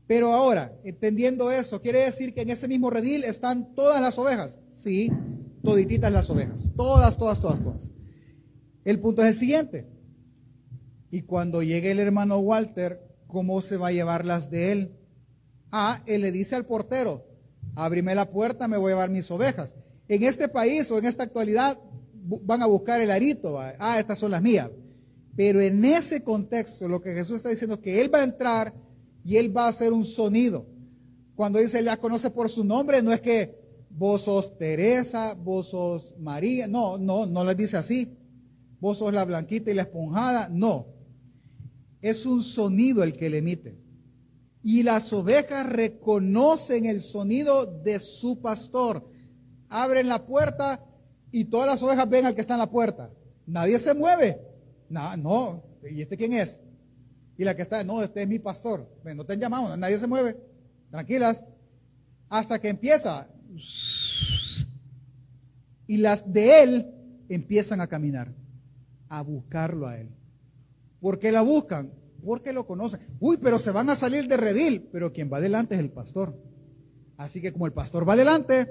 Pero 0.06 0.32
ahora, 0.32 0.74
entendiendo 0.82 1.50
eso, 1.50 1.82
¿quiere 1.82 2.06
decir 2.06 2.32
que 2.32 2.40
en 2.40 2.48
ese 2.48 2.68
mismo 2.68 2.88
redil 2.88 3.22
están 3.24 3.74
todas 3.74 4.00
las 4.00 4.16
ovejas? 4.16 4.58
Sí, 4.70 5.12
todititas 5.62 6.12
las 6.12 6.28
ovejas. 6.30 6.70
Todas, 6.76 7.16
todas, 7.16 7.40
todas, 7.40 7.62
todas. 7.62 7.90
El 8.84 9.00
punto 9.00 9.22
es 9.22 9.28
el 9.28 9.34
siguiente. 9.34 9.86
Y 11.10 11.22
cuando 11.22 11.62
llegue 11.62 11.90
el 11.90 12.00
hermano 12.00 12.38
Walter, 12.38 13.00
¿cómo 13.26 13.60
se 13.60 13.76
va 13.76 13.88
a 13.88 13.92
llevar 13.92 14.24
las 14.24 14.50
de 14.50 14.72
él? 14.72 14.98
Ah, 15.70 16.02
él 16.06 16.22
le 16.22 16.32
dice 16.32 16.54
al 16.54 16.66
portero, 16.66 17.26
ábrime 17.74 18.14
la 18.14 18.30
puerta, 18.30 18.68
me 18.68 18.76
voy 18.76 18.92
a 18.92 18.94
llevar 18.94 19.10
mis 19.10 19.30
ovejas. 19.30 19.74
En 20.08 20.22
este 20.22 20.48
país 20.48 20.90
o 20.90 20.98
en 20.98 21.04
esta 21.04 21.22
actualidad 21.22 21.78
van 22.14 22.62
a 22.62 22.66
buscar 22.66 23.00
el 23.00 23.10
arito. 23.10 23.58
Ah, 23.58 23.98
estas 23.98 24.18
son 24.18 24.30
las 24.30 24.42
mías. 24.42 24.70
Pero 25.36 25.60
en 25.60 25.84
ese 25.84 26.22
contexto, 26.22 26.88
lo 26.88 27.00
que 27.00 27.14
Jesús 27.14 27.36
está 27.36 27.48
diciendo 27.48 27.76
es 27.76 27.80
que 27.80 28.00
Él 28.00 28.12
va 28.12 28.18
a 28.18 28.24
entrar 28.24 28.74
y 29.24 29.36
Él 29.36 29.56
va 29.56 29.66
a 29.66 29.68
hacer 29.68 29.92
un 29.92 30.04
sonido. 30.04 30.66
Cuando 31.36 31.58
dice, 31.58 31.78
Él 31.78 31.84
la 31.84 31.96
conoce 31.96 32.30
por 32.30 32.48
su 32.48 32.64
nombre, 32.64 33.02
no 33.02 33.12
es 33.12 33.20
que 33.20 33.56
vos 33.90 34.22
sos 34.22 34.56
Teresa, 34.58 35.34
vos 35.34 35.68
sos 35.68 36.14
María. 36.18 36.68
No, 36.68 36.98
no, 36.98 37.26
no 37.26 37.44
les 37.44 37.56
dice 37.56 37.76
así. 37.76 38.16
Vos 38.80 38.98
sos 38.98 39.12
la 39.12 39.24
blanquita 39.24 39.70
y 39.70 39.74
la 39.74 39.82
esponjada. 39.82 40.48
No. 40.48 40.86
Es 42.00 42.26
un 42.26 42.42
sonido 42.42 43.02
el 43.02 43.12
que 43.12 43.28
le 43.28 43.38
emite. 43.38 43.78
Y 44.62 44.82
las 44.82 45.12
ovejas 45.12 45.66
reconocen 45.66 46.84
el 46.86 47.00
sonido 47.00 47.66
de 47.66 48.00
su 48.00 48.40
pastor. 48.40 49.08
Abren 49.68 50.08
la 50.08 50.24
puerta 50.26 50.84
y 51.30 51.44
todas 51.44 51.66
las 51.66 51.82
ovejas 51.82 52.08
ven 52.08 52.26
al 52.26 52.34
que 52.34 52.40
está 52.40 52.54
en 52.54 52.60
la 52.60 52.70
puerta. 52.70 53.10
Nadie 53.46 53.78
se 53.78 53.94
mueve. 53.94 54.40
No, 54.88 55.16
no. 55.16 55.62
¿Y 55.90 56.02
este 56.02 56.16
quién 56.16 56.32
es? 56.32 56.60
Y 57.36 57.44
la 57.44 57.54
que 57.54 57.62
está, 57.62 57.84
no, 57.84 58.02
este 58.02 58.22
es 58.22 58.28
mi 58.28 58.38
pastor. 58.38 58.88
No 59.14 59.24
te 59.24 59.34
han 59.34 59.40
llamado, 59.40 59.76
nadie 59.76 59.98
se 59.98 60.06
mueve. 60.06 60.36
Tranquilas. 60.90 61.46
Hasta 62.28 62.60
que 62.60 62.68
empieza, 62.68 63.28
y 65.86 65.96
las 65.96 66.32
de 66.32 66.62
él 66.62 66.94
empiezan 67.28 67.80
a 67.80 67.86
caminar, 67.86 68.34
a 69.08 69.22
buscarlo 69.22 69.86
a 69.86 69.98
él. 69.98 70.10
¿Por 71.00 71.18
qué 71.18 71.32
la 71.32 71.42
buscan? 71.42 71.92
Porque 72.22 72.52
lo 72.52 72.66
conocen. 72.66 73.00
Uy, 73.20 73.38
pero 73.38 73.58
se 73.58 73.70
van 73.70 73.88
a 73.90 73.96
salir 73.96 74.28
de 74.28 74.36
redil. 74.36 74.88
Pero 74.92 75.12
quien 75.12 75.32
va 75.32 75.38
adelante 75.38 75.76
es 75.76 75.80
el 75.80 75.90
pastor. 75.90 76.36
Así 77.16 77.40
que 77.40 77.52
como 77.52 77.66
el 77.66 77.72
pastor 77.72 78.08
va 78.08 78.14
adelante, 78.14 78.70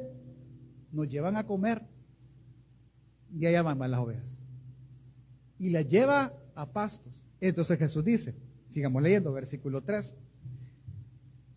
nos 0.91 1.07
llevan 1.07 1.37
a 1.37 1.45
comer. 1.45 1.85
Y 3.33 3.45
allá 3.45 3.63
van, 3.63 3.79
las 3.79 3.99
ovejas. 3.99 4.39
Y 5.57 5.69
las 5.69 5.87
lleva 5.87 6.33
a 6.55 6.71
pastos. 6.71 7.23
Entonces 7.39 7.77
Jesús 7.79 8.03
dice, 8.03 8.35
sigamos 8.67 9.01
leyendo, 9.01 9.31
versículo 9.31 9.81
3. 9.81 10.15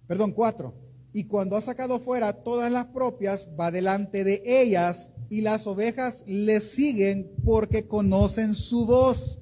Perdón, 0.07 0.33
4 0.33 0.90
y 1.13 1.25
cuando 1.25 1.57
ha 1.57 1.61
sacado 1.61 1.99
fuera 1.99 2.33
todas 2.33 2.71
las 2.71 2.87
propias, 2.87 3.49
va 3.59 3.71
delante 3.71 4.23
de 4.25 4.43
ellas 4.45 5.13
y 5.29 5.41
las 5.41 5.67
ovejas 5.67 6.23
le 6.27 6.61
siguen 6.61 7.31
porque 7.45 7.87
conocen 7.87 8.55
su 8.55 8.87
voz. 8.87 9.39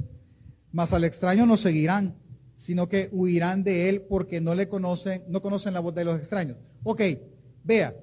Mas 0.72 0.92
al 0.92 1.04
extraño 1.04 1.46
no 1.46 1.56
seguirán, 1.56 2.16
sino 2.54 2.88
que 2.88 3.08
huirán 3.12 3.64
de 3.64 3.88
él 3.88 4.02
porque 4.02 4.40
no 4.40 4.54
le 4.54 4.68
conocen, 4.68 5.24
no 5.28 5.42
conocen 5.42 5.74
la 5.74 5.80
voz 5.80 5.94
de 5.94 6.04
los 6.04 6.18
extraños. 6.18 6.56
Ok, 6.84 7.02
vea. 7.64 7.94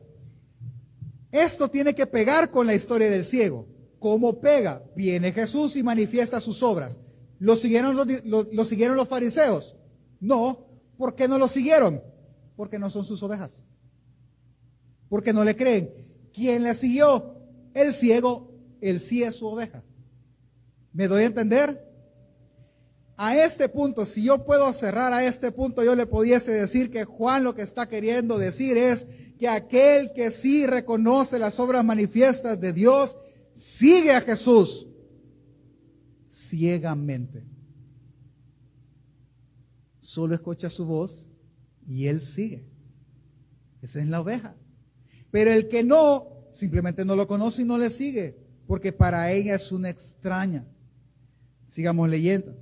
Esto 1.31 1.69
tiene 1.69 1.93
que 1.93 2.05
pegar 2.05 2.51
con 2.51 2.67
la 2.67 2.75
historia 2.75 3.09
del 3.09 3.25
ciego. 3.25 3.67
¿Cómo 3.99 4.39
pega? 4.39 4.83
Viene 4.95 5.31
Jesús 5.31 5.75
y 5.75 5.83
manifiesta 5.83 6.39
sus 6.39 6.61
obras. 6.61 6.99
¿Lo 7.39 7.55
siguieron 7.55 7.95
los, 7.95 8.07
lo 8.23 8.65
siguieron 8.65 8.95
los 8.95 9.07
fariseos? 9.07 9.75
No. 10.19 10.67
¿Por 10.97 11.15
qué 11.15 11.27
no 11.27 11.37
lo 11.37 11.47
siguieron? 11.47 12.01
Porque 12.55 12.79
no 12.79 12.89
son 12.89 13.05
sus 13.05 13.21
ovejas. 13.23 13.63
Porque 15.09 15.33
no 15.33 15.43
le 15.43 15.55
creen. 15.55 15.91
¿Quién 16.33 16.63
le 16.63 16.75
siguió? 16.75 17.35
El 17.73 17.93
ciego, 17.93 18.51
el 18.81 18.99
sí 18.99 19.23
es 19.23 19.35
su 19.35 19.47
oveja. 19.47 19.83
¿Me 20.93 21.07
doy 21.07 21.23
a 21.23 21.27
entender? 21.27 21.85
A 23.17 23.35
este 23.37 23.69
punto, 23.69 24.05
si 24.05 24.23
yo 24.23 24.45
puedo 24.45 24.71
cerrar 24.73 25.13
a 25.13 25.25
este 25.25 25.51
punto, 25.51 25.83
yo 25.83 25.95
le 25.95 26.05
pudiese 26.05 26.51
decir 26.51 26.91
que 26.91 27.05
Juan 27.05 27.43
lo 27.43 27.55
que 27.55 27.61
está 27.61 27.87
queriendo 27.87 28.37
decir 28.37 28.77
es 28.77 29.07
que 29.39 29.47
aquel 29.47 30.11
que 30.13 30.31
sí 30.31 30.65
reconoce 30.65 31.39
las 31.39 31.59
obras 31.59 31.83
manifiestas 31.83 32.59
de 32.59 32.73
Dios, 32.73 33.17
sigue 33.53 34.11
a 34.11 34.21
Jesús. 34.21 34.87
ciegamente. 36.27 37.45
Solo 39.99 40.35
escucha 40.35 40.69
su 40.69 40.85
voz 40.85 41.27
y 41.87 42.07
él 42.07 42.21
sigue. 42.21 42.65
Esa 43.81 43.99
es 43.99 44.07
la 44.07 44.21
oveja. 44.21 44.55
Pero 45.31 45.51
el 45.51 45.67
que 45.67 45.83
no, 45.83 46.47
simplemente 46.51 47.05
no 47.05 47.15
lo 47.15 47.27
conoce 47.27 47.61
y 47.61 47.65
no 47.65 47.77
le 47.77 47.89
sigue, 47.89 48.37
porque 48.67 48.91
para 48.91 49.31
ella 49.31 49.55
es 49.55 49.71
una 49.71 49.89
extraña. 49.89 50.65
Sigamos 51.65 52.09
leyendo. 52.09 52.55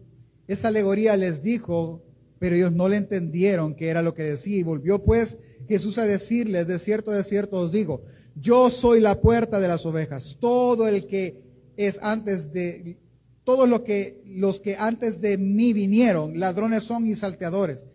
Esa 0.48 0.70
alegoría 0.70 1.16
les 1.16 1.42
dijo, 1.42 2.04
pero 2.40 2.56
ellos 2.56 2.72
no 2.72 2.90
le 2.90 2.98
entendieron 2.98 3.76
qué 3.76 3.90
era 3.90 4.02
lo 4.02 4.14
que 4.14 4.24
decía. 4.24 4.58
Y 4.58 4.64
volvió 4.64 5.04
pues 5.04 5.38
Jesús 5.68 5.98
a 5.98 6.06
decirles, 6.06 6.68
de 6.68 6.80
cierto, 6.80 7.12
de 7.12 7.24
cierto 7.24 7.60
os 7.60 7.72
digo, 7.72 8.04
yo 8.36 8.70
soy 8.70 9.00
la 9.00 9.22
puerta 9.22 9.60
de 9.60 9.68
las 9.68 9.86
ovejas. 9.86 10.38
Todo 10.40 10.88
el 10.88 11.06
que 11.06 11.42
es 11.78 12.00
antes 12.02 12.52
de, 12.52 12.98
todos 13.44 13.68
lo 13.68 13.84
que, 13.84 14.22
los 14.26 14.60
que 14.60 14.76
antes 14.76 15.22
de 15.22 15.38
mí 15.38 15.74
vinieron, 15.74 16.40
ladrones 16.40 16.84
son 16.84 17.06
y 17.06 17.16
salteadores, 17.16 17.86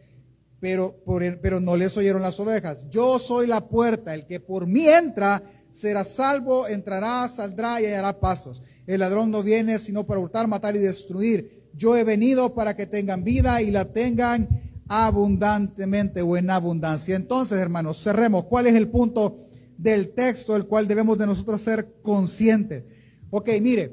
pero, 0.61 0.97
pero 1.40 1.61
no 1.61 1.77
les 1.77 1.97
oyeron 1.97 2.23
las 2.23 2.38
ovejas. 2.40 2.83
Yo 2.90 3.18
soy 3.18 3.47
la 3.47 3.68
puerta, 3.68 4.14
el 4.14 4.27
que 4.27 4.40
por 4.40 4.66
mí 4.66 4.88
entra 4.88 5.42
será 5.71 6.05
salvo, 6.05 6.66
entrará, 6.66 7.29
saldrá 7.29 7.81
y 7.81 7.87
hallará 7.87 8.18
pasos. 8.18 8.62
El 8.87 9.01
ladrón 9.01 9.31
no 9.31 9.42
viene 9.42 9.79
sino 9.79 10.07
para 10.07 10.21
hurtar, 10.21 10.49
matar 10.49 10.75
y 10.77 10.81
destruir. 10.81 11.68
Yo 11.75 11.97
he 11.97 12.05
venido 12.05 12.55
para 12.55 12.75
que 12.75 12.87
tengan 12.87 13.23
vida 13.23 13.62
y 13.62 13.71
la 13.71 13.85
tengan 13.92 14.49
abundantemente 14.88 16.23
o 16.23 16.37
en 16.37 16.51
abundancia. 16.51 17.14
Entonces, 17.14 17.59
hermanos, 17.59 18.03
cerremos. 18.03 18.44
¿Cuál 18.44 18.66
es 18.66 18.75
el 18.75 18.88
punto 18.88 19.37
del 19.77 20.14
texto 20.14 20.57
el 20.57 20.66
cual 20.66 20.88
debemos 20.88 21.18
de 21.18 21.27
nosotros 21.27 21.61
ser 21.61 22.01
conscientes? 22.03 22.85
Ok, 23.31 23.51
mire, 23.61 23.92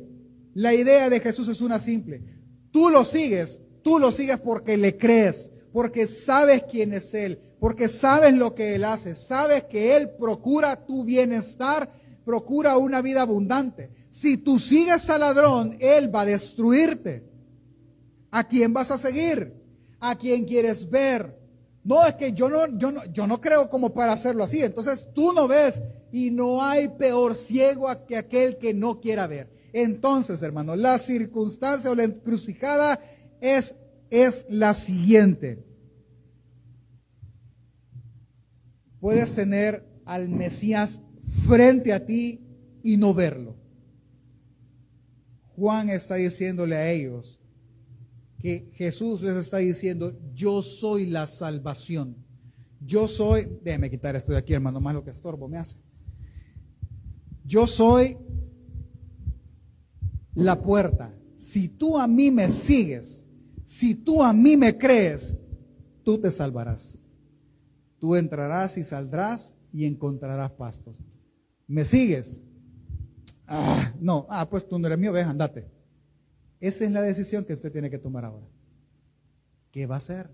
la 0.54 0.74
idea 0.74 1.10
de 1.10 1.20
Jesús 1.20 1.50
es 1.50 1.62
una 1.62 1.78
simple. 1.78 2.22
Tú 2.72 2.90
lo 2.90 3.04
sigues, 3.04 3.62
tú 3.84 4.00
lo 4.00 4.12
sigues 4.12 4.38
porque 4.38 4.78
le 4.78 4.98
crees, 4.98 5.52
porque 5.76 6.08
sabes 6.08 6.64
quién 6.72 6.94
es 6.94 7.14
Él, 7.14 7.38
porque 7.60 7.90
sabes 7.90 8.34
lo 8.34 8.56
que 8.56 8.76
Él 8.76 8.86
hace, 8.86 9.14
sabes 9.14 9.66
que 9.66 9.98
Él 9.98 10.10
procura 10.18 10.86
tu 10.86 11.04
bienestar, 11.04 11.90
procura 12.24 12.78
una 12.78 13.02
vida 13.02 13.24
abundante. 13.24 13.90
Si 14.10 14.38
tú 14.38 14.58
sigues 14.58 15.10
al 15.10 15.20
ladrón, 15.20 15.76
Él 15.82 16.16
va 16.16 16.22
a 16.22 16.26
destruirte. 16.26 17.26
¿A 18.32 18.48
quién 18.48 18.72
vas 18.72 18.90
a 18.90 18.98
seguir? 18.98 19.54
¿A 20.00 20.16
quién 20.16 20.46
quieres 20.46 20.90
ver? 20.90 21.38
No, 21.84 22.08
es 22.08 22.14
que 22.14 22.32
yo 22.32 22.48
no, 22.48 22.68
yo 22.78 22.94
no, 22.94 23.04
yo 23.12 23.28
no 23.28 23.42
creo 23.42 23.70
como 23.70 23.94
para 23.94 24.14
hacerlo 24.14 24.46
así. 24.46 24.64
Entonces 24.64 25.06
tú 25.14 25.34
no 25.34 25.46
ves 25.46 25.84
y 26.10 26.32
no 26.32 26.64
hay 26.64 26.88
peor 26.88 27.36
ciego 27.36 27.90
que 28.08 28.16
aquel 28.16 28.58
que 28.58 28.74
no 28.74 29.02
quiera 29.02 29.28
ver. 29.28 29.52
Entonces, 29.74 30.42
hermano, 30.42 30.78
la 30.78 30.98
circunstancia 31.00 31.92
o 31.92 31.96
la 31.96 32.06
encrucijada 32.06 32.98
es, 33.42 33.76
es 34.10 34.46
la 34.48 34.74
siguiente. 34.74 35.65
Puedes 39.06 39.36
tener 39.36 39.88
al 40.04 40.30
Mesías 40.30 41.00
frente 41.46 41.94
a 41.94 42.08
ti 42.08 42.42
y 42.82 42.98
no 42.98 43.14
verlo. 43.14 43.56
Juan 45.56 45.92
está 45.92 46.16
diciéndole 46.16 46.76
a 46.76 46.92
ellos 46.92 47.40
que 48.40 48.72
Jesús 48.74 49.22
les 49.22 49.36
está 49.36 49.58
diciendo, 49.58 50.20
yo 50.34 50.64
soy 50.64 51.06
la 51.06 51.28
salvación. 51.28 52.16
Yo 52.84 53.08
soy, 53.08 53.48
déjeme 53.64 53.92
quitar 53.92 54.16
esto 54.16 54.32
de 54.32 54.40
aquí, 54.40 54.54
hermano, 54.54 54.82
más 54.82 54.96
lo 54.96 55.04
que 55.04 55.12
estorbo 55.12 55.48
me 55.48 55.60
hace. 55.60 55.78
Yo 57.46 57.68
soy 57.68 58.18
la 60.34 60.60
puerta. 60.60 61.14
Si 61.36 61.68
tú 61.68 62.00
a 62.00 62.08
mí 62.08 62.32
me 62.32 62.50
sigues, 62.50 63.24
si 63.66 63.94
tú 63.94 64.24
a 64.24 64.34
mí 64.34 64.58
me 64.58 64.76
crees, 64.76 65.38
tú 66.04 66.18
te 66.18 66.32
salvarás. 66.32 67.05
Tú 68.06 68.16
entrarás 68.16 68.78
y 68.78 68.84
saldrás 68.84 69.56
y 69.74 69.88
encontrarás 69.88 70.52
pastos. 70.52 71.04
¿Me 71.66 71.84
sigues? 71.84 72.44
Ah, 73.48 73.96
no, 74.00 74.28
ah, 74.30 74.48
pues 74.48 74.70
tú 74.70 74.78
no 74.78 74.86
eres 74.86 75.00
mi 75.00 75.08
oveja, 75.08 75.32
andate. 75.32 75.68
Esa 76.60 76.86
es 76.86 76.92
la 76.92 77.02
decisión 77.02 77.44
que 77.44 77.54
usted 77.54 77.72
tiene 77.72 77.90
que 77.90 77.98
tomar 77.98 78.24
ahora. 78.24 78.46
¿Qué 79.72 79.88
va 79.88 79.96
a 79.96 79.98
hacer? 79.98 80.30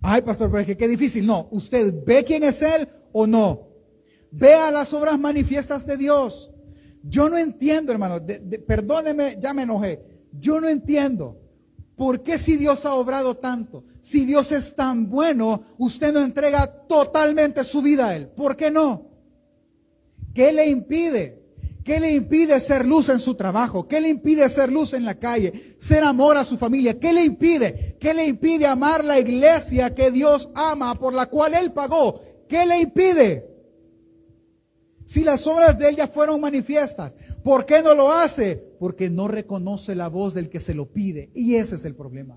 Ay, 0.00 0.22
pastor, 0.22 0.48
pero 0.48 0.60
es 0.60 0.66
que 0.66 0.76
qué 0.76 0.86
difícil. 0.86 1.26
No, 1.26 1.48
usted 1.50 1.92
ve 2.06 2.22
quién 2.22 2.44
es 2.44 2.62
Él 2.62 2.86
o 3.10 3.26
no. 3.26 3.66
Vea 4.30 4.70
las 4.70 4.92
obras 4.92 5.18
manifiestas 5.18 5.84
de 5.84 5.96
Dios. 5.96 6.52
Yo 7.02 7.28
no 7.28 7.38
entiendo, 7.38 7.90
hermano, 7.90 8.24
perdóneme, 8.68 9.36
ya 9.40 9.52
me 9.52 9.62
enojé. 9.62 10.00
Yo 10.30 10.60
no 10.60 10.68
entiendo 10.68 11.40
por 11.96 12.22
qué 12.22 12.38
si 12.38 12.56
Dios 12.56 12.84
ha 12.84 12.94
obrado 12.94 13.36
tanto, 13.36 13.84
si 14.00 14.24
Dios 14.24 14.52
es 14.52 14.74
tan 14.74 15.08
bueno, 15.08 15.62
usted 15.78 16.12
no 16.12 16.20
entrega 16.20 16.66
totalmente 16.86 17.64
su 17.64 17.82
vida 17.82 18.08
a 18.08 18.16
Él. 18.16 18.28
¿Por 18.28 18.56
qué 18.56 18.70
no? 18.70 19.10
¿Qué 20.34 20.52
le 20.52 20.68
impide? 20.68 21.42
¿Qué 21.82 21.98
le 21.98 22.12
impide 22.12 22.60
ser 22.60 22.84
luz 22.84 23.08
en 23.08 23.20
su 23.20 23.34
trabajo? 23.34 23.88
¿Qué 23.88 24.00
le 24.00 24.08
impide 24.08 24.48
ser 24.50 24.70
luz 24.70 24.92
en 24.92 25.04
la 25.04 25.14
calle? 25.14 25.76
Ser 25.78 26.04
amor 26.04 26.36
a 26.36 26.44
su 26.44 26.58
familia. 26.58 26.98
¿Qué 26.98 27.12
le 27.12 27.24
impide? 27.24 27.96
¿Qué 27.98 28.12
le 28.12 28.26
impide 28.26 28.66
amar 28.66 29.04
la 29.04 29.18
iglesia 29.18 29.94
que 29.94 30.10
Dios 30.10 30.50
ama, 30.54 30.98
por 30.98 31.14
la 31.14 31.26
cual 31.26 31.54
Él 31.54 31.72
pagó? 31.72 32.20
¿Qué 32.48 32.66
le 32.66 32.80
impide? 32.80 33.56
Si 35.06 35.22
las 35.22 35.46
obras 35.46 35.78
de 35.78 35.88
él 35.88 35.96
ya 35.96 36.08
fueron 36.08 36.40
manifiestas, 36.40 37.12
¿por 37.46 37.64
qué 37.64 37.80
no 37.80 37.94
lo 37.94 38.10
hace? 38.10 38.56
Porque 38.80 39.08
no 39.08 39.28
reconoce 39.28 39.94
la 39.94 40.08
voz 40.08 40.34
del 40.34 40.48
que 40.48 40.58
se 40.58 40.74
lo 40.74 40.90
pide. 40.92 41.30
Y 41.32 41.54
ese 41.54 41.76
es 41.76 41.84
el 41.84 41.94
problema. 41.94 42.36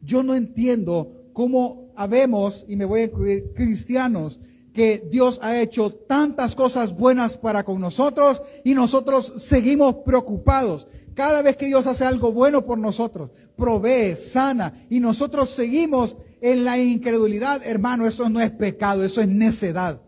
Yo 0.00 0.22
no 0.22 0.34
entiendo 0.34 1.28
cómo 1.34 1.92
habemos, 1.94 2.64
y 2.68 2.76
me 2.76 2.86
voy 2.86 3.00
a 3.02 3.04
incluir, 3.04 3.52
cristianos, 3.54 4.40
que 4.72 5.06
Dios 5.10 5.38
ha 5.42 5.60
hecho 5.60 5.90
tantas 5.90 6.56
cosas 6.56 6.96
buenas 6.96 7.36
para 7.36 7.64
con 7.64 7.78
nosotros 7.78 8.40
y 8.64 8.72
nosotros 8.72 9.34
seguimos 9.36 9.96
preocupados. 10.06 10.86
Cada 11.12 11.42
vez 11.42 11.56
que 11.56 11.66
Dios 11.66 11.86
hace 11.86 12.06
algo 12.06 12.32
bueno 12.32 12.64
por 12.64 12.78
nosotros, 12.78 13.30
provee, 13.56 14.16
sana, 14.16 14.72
y 14.88 15.00
nosotros 15.00 15.50
seguimos 15.50 16.16
en 16.40 16.64
la 16.64 16.78
incredulidad, 16.78 17.62
hermano, 17.62 18.06
eso 18.06 18.30
no 18.30 18.40
es 18.40 18.50
pecado, 18.52 19.04
eso 19.04 19.20
es 19.20 19.28
necedad 19.28 20.00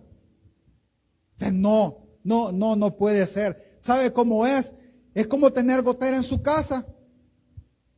no, 1.53 2.08
no, 2.29 2.53
no, 2.53 2.77
no 2.77 2.95
puede 2.95 3.27
ser. 3.27 3.79
¿Sabe 3.81 4.13
cómo 4.13 4.47
es? 4.47 4.75
Es 5.15 5.27
como 5.27 5.51
tener 5.51 5.81
gotera 5.81 6.15
en 6.15 6.23
su 6.23 6.43
casa. 6.43 6.85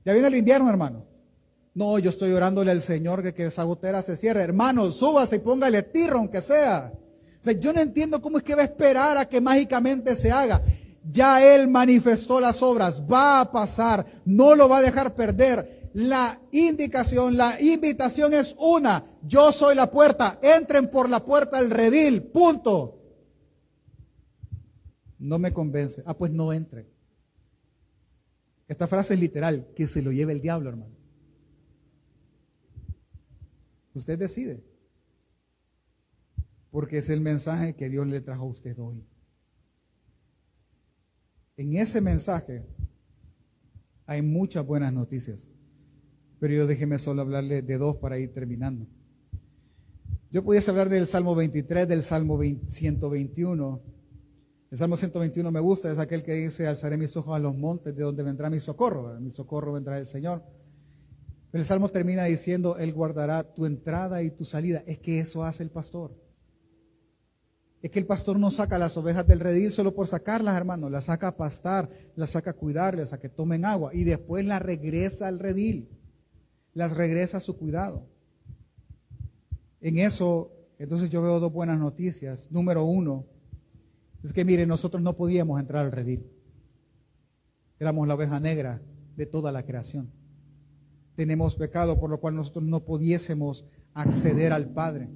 Ya 0.04 0.12
viene 0.12 0.28
el 0.28 0.36
invierno, 0.36 0.70
hermano. 0.70 1.04
No, 1.74 1.98
yo 1.98 2.10
estoy 2.10 2.30
orándole 2.30 2.70
al 2.70 2.80
Señor 2.80 3.24
que, 3.24 3.34
que 3.34 3.46
esa 3.46 3.64
gotera 3.64 4.02
se 4.02 4.16
cierre. 4.16 4.42
Hermano, 4.42 4.92
súbase 4.92 5.36
y 5.36 5.38
póngale 5.40 5.82
tiro, 5.82 6.18
aunque 6.18 6.40
sea. 6.40 6.92
O 6.94 7.42
sea, 7.42 7.54
yo 7.54 7.72
no 7.72 7.80
entiendo 7.80 8.22
cómo 8.22 8.38
es 8.38 8.44
que 8.44 8.54
va 8.54 8.62
a 8.62 8.66
esperar 8.66 9.18
a 9.18 9.28
que 9.28 9.40
mágicamente 9.40 10.14
se 10.14 10.30
haga. 10.30 10.62
Ya 11.10 11.44
Él 11.44 11.66
manifestó 11.66 12.38
las 12.38 12.62
obras, 12.62 13.02
va 13.10 13.40
a 13.40 13.50
pasar, 13.50 14.06
no 14.24 14.54
lo 14.54 14.68
va 14.68 14.78
a 14.78 14.82
dejar 14.82 15.16
perder. 15.16 15.90
La 15.92 16.38
indicación, 16.52 17.36
la 17.36 17.60
invitación 17.60 18.32
es 18.32 18.54
una. 18.58 19.02
Yo 19.22 19.50
soy 19.50 19.74
la 19.74 19.90
puerta, 19.90 20.38
entren 20.40 20.88
por 20.88 21.08
la 21.08 21.24
puerta 21.24 21.60
del 21.60 21.70
redil, 21.70 22.22
punto. 22.30 22.99
No 25.20 25.38
me 25.38 25.52
convence. 25.52 26.02
Ah, 26.06 26.16
pues 26.16 26.32
no 26.32 26.52
entre. 26.52 26.86
Esta 28.66 28.88
frase 28.88 29.14
es 29.14 29.20
literal, 29.20 29.68
que 29.76 29.86
se 29.86 30.00
lo 30.00 30.10
lleve 30.10 30.32
el 30.32 30.40
diablo, 30.40 30.70
hermano. 30.70 30.96
Usted 33.92 34.18
decide. 34.18 34.64
Porque 36.70 36.98
es 36.98 37.10
el 37.10 37.20
mensaje 37.20 37.74
que 37.74 37.90
Dios 37.90 38.06
le 38.06 38.20
trajo 38.22 38.44
a 38.44 38.48
usted 38.48 38.78
hoy. 38.78 39.04
En 41.56 41.76
ese 41.76 42.00
mensaje 42.00 42.64
hay 44.06 44.22
muchas 44.22 44.64
buenas 44.64 44.92
noticias. 44.92 45.50
Pero 46.38 46.54
yo 46.54 46.66
déjeme 46.66 46.98
solo 46.98 47.20
hablarle 47.20 47.60
de 47.60 47.76
dos 47.76 47.96
para 47.96 48.18
ir 48.18 48.32
terminando. 48.32 48.86
Yo 50.30 50.42
pudiese 50.42 50.70
hablar 50.70 50.88
del 50.88 51.06
Salmo 51.06 51.34
23, 51.34 51.86
del 51.86 52.02
Salmo 52.02 52.40
121 52.40 53.99
el 54.70 54.78
Salmo 54.78 54.96
121 54.96 55.50
me 55.50 55.58
gusta, 55.58 55.90
es 55.90 55.98
aquel 55.98 56.22
que 56.22 56.32
dice, 56.32 56.68
alzaré 56.68 56.96
mis 56.96 57.16
ojos 57.16 57.34
a 57.34 57.40
los 57.40 57.56
montes, 57.56 57.96
de 57.96 58.04
donde 58.04 58.22
vendrá 58.22 58.48
mi 58.48 58.60
socorro. 58.60 59.18
Mi 59.20 59.32
socorro 59.32 59.72
vendrá 59.72 59.96
del 59.96 60.06
Señor. 60.06 60.44
el 61.52 61.64
Salmo 61.64 61.88
termina 61.88 62.24
diciendo, 62.24 62.76
Él 62.78 62.92
guardará 62.92 63.42
tu 63.42 63.66
entrada 63.66 64.22
y 64.22 64.30
tu 64.30 64.44
salida. 64.44 64.84
Es 64.86 65.00
que 65.00 65.18
eso 65.18 65.42
hace 65.42 65.64
el 65.64 65.70
pastor. 65.70 66.16
Es 67.82 67.90
que 67.90 67.98
el 67.98 68.06
pastor 68.06 68.38
no 68.38 68.52
saca 68.52 68.78
las 68.78 68.96
ovejas 68.96 69.26
del 69.26 69.40
redil 69.40 69.72
solo 69.72 69.92
por 69.92 70.06
sacarlas, 70.06 70.56
hermano. 70.56 70.88
Las 70.88 71.04
saca 71.04 71.28
a 71.28 71.36
pastar, 71.36 71.90
las 72.14 72.30
saca 72.30 72.50
a 72.50 72.54
cuidarlas, 72.54 73.12
a 73.12 73.18
que 73.18 73.28
tomen 73.28 73.64
agua. 73.64 73.90
Y 73.92 74.04
después 74.04 74.44
las 74.44 74.62
regresa 74.62 75.26
al 75.26 75.40
redil. 75.40 75.88
Las 76.74 76.94
regresa 76.94 77.38
a 77.38 77.40
su 77.40 77.56
cuidado. 77.56 78.06
En 79.80 79.98
eso, 79.98 80.52
entonces 80.78 81.10
yo 81.10 81.22
veo 81.22 81.40
dos 81.40 81.52
buenas 81.52 81.80
noticias. 81.80 82.48
Número 82.52 82.84
uno, 82.84 83.26
es 84.22 84.32
que 84.32 84.44
mire, 84.44 84.66
nosotros 84.66 85.02
no 85.02 85.16
podíamos 85.16 85.60
entrar 85.60 85.84
al 85.84 85.92
redil. 85.92 86.26
Éramos 87.78 88.06
la 88.06 88.14
oveja 88.14 88.40
negra 88.40 88.82
de 89.16 89.26
toda 89.26 89.52
la 89.52 89.64
creación. 89.64 90.10
Tenemos 91.16 91.56
pecado 91.56 91.98
por 91.98 92.10
lo 92.10 92.20
cual 92.20 92.36
nosotros 92.36 92.64
no 92.64 92.84
pudiésemos 92.84 93.64
acceder 93.94 94.52
al 94.52 94.68
Padre. 94.68 95.08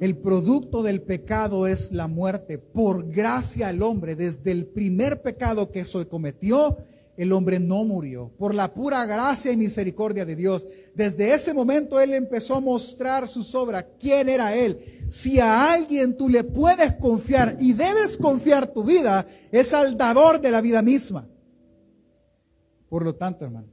El 0.00 0.16
producto 0.16 0.82
del 0.82 1.02
pecado 1.02 1.66
es 1.66 1.92
la 1.92 2.08
muerte. 2.08 2.58
Por 2.58 3.08
gracia 3.08 3.68
al 3.68 3.82
hombre, 3.82 4.16
desde 4.16 4.50
el 4.50 4.66
primer 4.66 5.22
pecado 5.22 5.70
que 5.70 5.84
se 5.84 6.06
cometió, 6.06 6.78
el 7.16 7.32
hombre 7.32 7.60
no 7.60 7.84
murió. 7.84 8.30
Por 8.38 8.54
la 8.54 8.72
pura 8.72 9.04
gracia 9.04 9.52
y 9.52 9.56
misericordia 9.56 10.24
de 10.24 10.36
Dios. 10.36 10.66
Desde 10.94 11.34
ese 11.34 11.52
momento 11.52 12.00
Él 12.00 12.14
empezó 12.14 12.54
a 12.56 12.60
mostrar 12.60 13.28
sus 13.28 13.54
obras. 13.54 13.84
¿Quién 13.98 14.28
era 14.28 14.54
Él? 14.54 14.78
Si 15.10 15.40
a 15.40 15.72
alguien 15.72 16.16
tú 16.16 16.28
le 16.28 16.44
puedes 16.44 16.94
confiar 16.96 17.56
y 17.60 17.72
debes 17.72 18.16
confiar 18.16 18.68
tu 18.68 18.84
vida, 18.84 19.26
es 19.52 19.74
al 19.74 19.98
dador 19.98 20.40
de 20.40 20.50
la 20.50 20.60
vida 20.60 20.80
misma. 20.80 21.28
Por 22.88 23.04
lo 23.04 23.14
tanto, 23.14 23.44
hermano, 23.44 23.68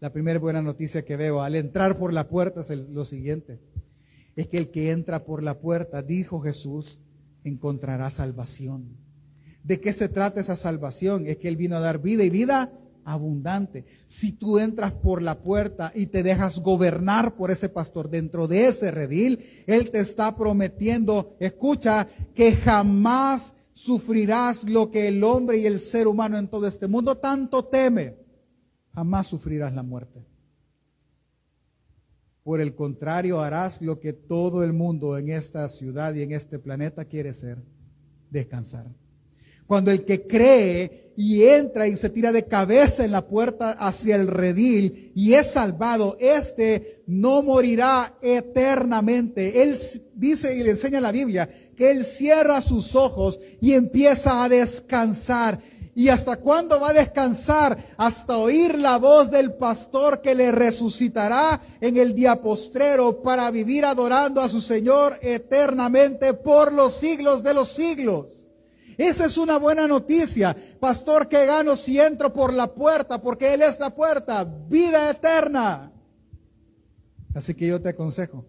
la 0.00 0.12
primera 0.12 0.38
buena 0.38 0.62
noticia 0.62 1.04
que 1.04 1.16
veo 1.16 1.40
al 1.42 1.54
entrar 1.54 1.98
por 1.98 2.12
la 2.12 2.28
puerta 2.28 2.60
es 2.60 2.70
lo 2.70 3.04
siguiente 3.04 3.60
es 4.36 4.48
que 4.48 4.58
el 4.58 4.70
que 4.70 4.90
entra 4.90 5.24
por 5.24 5.42
la 5.42 5.60
puerta, 5.60 6.02
dijo 6.02 6.40
Jesús, 6.40 7.00
encontrará 7.44 8.10
salvación. 8.10 8.96
¿De 9.62 9.80
qué 9.80 9.92
se 9.92 10.08
trata 10.08 10.40
esa 10.40 10.56
salvación? 10.56 11.26
Es 11.26 11.36
que 11.36 11.48
Él 11.48 11.56
vino 11.56 11.76
a 11.76 11.80
dar 11.80 12.00
vida 12.00 12.24
y 12.24 12.30
vida 12.30 12.72
abundante. 13.04 13.84
Si 14.06 14.32
tú 14.32 14.58
entras 14.58 14.92
por 14.92 15.22
la 15.22 15.42
puerta 15.42 15.92
y 15.94 16.06
te 16.06 16.22
dejas 16.22 16.60
gobernar 16.60 17.36
por 17.36 17.50
ese 17.50 17.68
pastor 17.68 18.10
dentro 18.10 18.48
de 18.48 18.66
ese 18.66 18.90
redil, 18.90 19.44
Él 19.66 19.90
te 19.90 20.00
está 20.00 20.36
prometiendo, 20.36 21.36
escucha, 21.40 22.08
que 22.34 22.56
jamás 22.56 23.54
sufrirás 23.72 24.64
lo 24.64 24.90
que 24.90 25.08
el 25.08 25.22
hombre 25.24 25.58
y 25.58 25.66
el 25.66 25.78
ser 25.78 26.06
humano 26.06 26.38
en 26.38 26.48
todo 26.48 26.66
este 26.66 26.88
mundo 26.88 27.16
tanto 27.16 27.64
teme. 27.64 28.16
Jamás 28.92 29.26
sufrirás 29.26 29.74
la 29.74 29.82
muerte. 29.82 30.24
Por 32.44 32.60
el 32.60 32.74
contrario, 32.74 33.40
harás 33.40 33.80
lo 33.80 34.00
que 34.00 34.12
todo 34.12 34.62
el 34.62 34.72
mundo 34.72 35.16
en 35.16 35.30
esta 35.30 35.66
ciudad 35.68 36.14
y 36.14 36.22
en 36.22 36.32
este 36.32 36.58
planeta 36.58 37.06
quiere 37.06 37.32
ser, 37.32 37.64
descansar. 38.30 38.86
Cuando 39.66 39.90
el 39.90 40.04
que 40.04 40.26
cree 40.26 41.12
y 41.16 41.44
entra 41.44 41.86
y 41.86 41.96
se 41.96 42.10
tira 42.10 42.32
de 42.32 42.44
cabeza 42.44 43.04
en 43.04 43.12
la 43.12 43.24
puerta 43.24 43.70
hacia 43.72 44.16
el 44.16 44.26
redil 44.26 45.12
y 45.14 45.34
es 45.34 45.52
salvado, 45.52 46.16
este 46.20 47.02
no 47.06 47.42
morirá 47.42 48.14
eternamente. 48.20 49.62
Él 49.62 49.76
dice 50.14 50.56
y 50.56 50.62
le 50.62 50.70
enseña 50.70 51.00
la 51.00 51.12
Biblia 51.12 51.48
que 51.76 51.90
él 51.90 52.04
cierra 52.04 52.60
sus 52.60 52.94
ojos 52.94 53.40
y 53.60 53.72
empieza 53.72 54.44
a 54.44 54.48
descansar. 54.48 55.60
¿Y 55.96 56.08
hasta 56.08 56.36
cuándo 56.36 56.80
va 56.80 56.90
a 56.90 56.94
descansar? 56.94 57.78
Hasta 57.96 58.36
oír 58.36 58.76
la 58.76 58.98
voz 58.98 59.30
del 59.30 59.54
pastor 59.54 60.20
que 60.20 60.34
le 60.34 60.50
resucitará 60.50 61.60
en 61.80 61.96
el 61.96 62.14
día 62.14 62.42
postrero 62.42 63.22
para 63.22 63.48
vivir 63.52 63.84
adorando 63.84 64.40
a 64.40 64.48
su 64.48 64.60
Señor 64.60 65.18
eternamente 65.22 66.34
por 66.34 66.72
los 66.72 66.94
siglos 66.94 67.44
de 67.44 67.54
los 67.54 67.68
siglos. 67.68 68.43
Esa 68.96 69.26
es 69.26 69.38
una 69.38 69.58
buena 69.58 69.86
noticia. 69.88 70.56
Pastor, 70.80 71.28
que 71.28 71.46
gano 71.46 71.76
si 71.76 71.98
entro 71.98 72.32
por 72.32 72.52
la 72.52 72.74
puerta? 72.74 73.20
Porque 73.20 73.54
Él 73.54 73.62
es 73.62 73.78
la 73.80 73.90
puerta, 73.90 74.44
vida 74.44 75.10
eterna. 75.10 75.92
Así 77.34 77.54
que 77.54 77.66
yo 77.66 77.80
te 77.80 77.90
aconsejo 77.90 78.46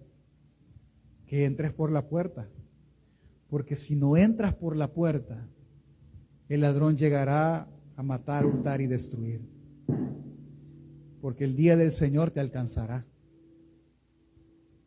que 1.27 1.45
entres 1.45 1.73
por 1.73 1.91
la 1.91 2.08
puerta. 2.08 2.47
Porque 3.49 3.75
si 3.75 3.95
no 3.95 4.17
entras 4.17 4.53
por 4.53 4.75
la 4.75 4.91
puerta, 4.91 5.47
el 6.49 6.62
ladrón 6.62 6.97
llegará 6.97 7.67
a 7.95 8.03
matar, 8.03 8.45
hurtar 8.45 8.81
y 8.81 8.88
destruir. 8.88 9.41
Porque 11.21 11.43
el 11.43 11.55
día 11.55 11.75
del 11.77 11.91
Señor 11.91 12.31
te 12.31 12.39
alcanzará. 12.39 13.05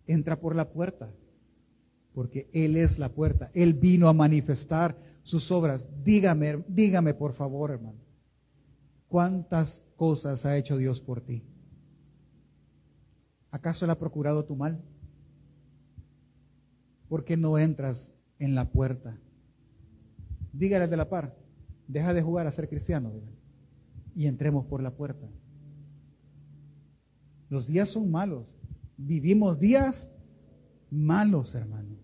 Entra 0.07 0.40
por 0.40 0.55
la 0.55 0.71
puerta, 0.71 1.12
porque 2.14 2.49
Él 2.53 2.77
es 2.77 2.99
la 2.99 3.11
puerta. 3.11 3.51
Él 3.53 3.75
vino 3.75 4.09
a 4.09 4.12
manifestar 4.12 4.97
sus 5.29 5.53
obras. 5.53 5.91
Dígame, 6.03 6.64
dígame 6.69 7.12
por 7.12 7.35
favor, 7.35 7.71
hermano, 7.71 7.99
¿cuántas 9.09 9.85
cosas 9.95 10.47
ha 10.47 10.57
hecho 10.57 10.79
Dios 10.79 11.03
por 11.03 11.21
ti? 11.21 11.45
¿Acaso 13.51 13.85
Él 13.85 13.91
ha 13.91 13.99
procurado 13.99 14.47
tu 14.47 14.57
mal? 14.57 14.83
¿Por 17.11 17.25
qué 17.25 17.37
no 17.37 17.59
entras 17.59 18.14
en 18.38 18.55
la 18.55 18.73
puerta? 18.73 19.21
Dígale 20.55 20.88
de 20.88 20.97
la 20.97 21.11
par, 21.11 21.37
Deja 21.87 22.14
de 22.14 22.23
jugar 22.23 22.47
a 22.47 22.53
ser 22.53 22.69
cristiano 22.69 23.12
y 24.14 24.27
entremos 24.27 24.64
por 24.64 24.83
la 24.83 24.95
puerta. 24.95 25.27
Los 27.51 27.67
días 27.67 27.88
son 27.91 28.11
malos. 28.11 28.57
Vivimos 28.97 29.59
días 29.59 30.11
malos, 30.91 31.55
hermano. 31.55 31.97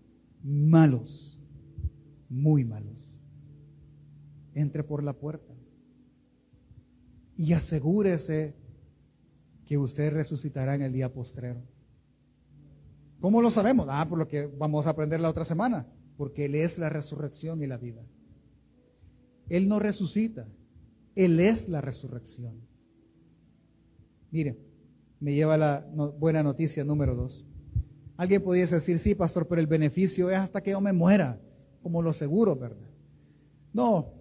Malos. 0.43 1.39
Muy 2.29 2.63
malos. 2.65 3.14
Entre 4.55 4.83
por 4.83 5.03
la 5.03 5.13
puerta. 5.13 5.53
Y 7.37 7.53
asegúrese 7.53 8.55
que 9.65 9.77
usted 9.77 10.11
resucitará 10.11 10.73
en 10.73 10.81
el 10.81 10.93
día 10.93 11.13
postrero. 11.13 11.61
¿Cómo 13.19 13.41
lo 13.41 13.51
sabemos? 13.51 13.85
Ah, 13.89 14.07
por 14.09 14.17
lo 14.17 14.27
que 14.27 14.47
vamos 14.47 14.87
a 14.87 14.91
aprender 14.91 15.19
la 15.19 15.29
otra 15.29 15.45
semana. 15.45 15.87
Porque 16.17 16.45
Él 16.45 16.55
es 16.55 16.79
la 16.79 16.89
resurrección 16.89 17.61
y 17.61 17.67
la 17.67 17.77
vida. 17.77 18.03
Él 19.49 19.67
no 19.67 19.79
resucita, 19.79 20.47
Él 21.15 21.39
es 21.39 21.69
la 21.69 21.81
resurrección. 21.81 22.61
Mire, 24.31 24.57
me 25.19 25.33
lleva 25.33 25.57
la 25.57 25.87
buena 26.17 26.43
noticia 26.43 26.83
número 26.83 27.15
dos. 27.15 27.45
Alguien 28.17 28.41
pudiese 28.41 28.75
decir, 28.75 28.97
sí, 28.97 29.13
pastor, 29.13 29.47
pero 29.47 29.59
el 29.59 29.67
beneficio 29.67 30.29
es 30.29 30.37
hasta 30.37 30.63
que 30.63 30.71
yo 30.71 30.81
me 30.81 30.93
muera, 30.93 31.41
como 31.81 32.01
lo 32.01 32.13
seguro, 32.13 32.55
¿verdad? 32.55 32.89
No, 33.73 34.13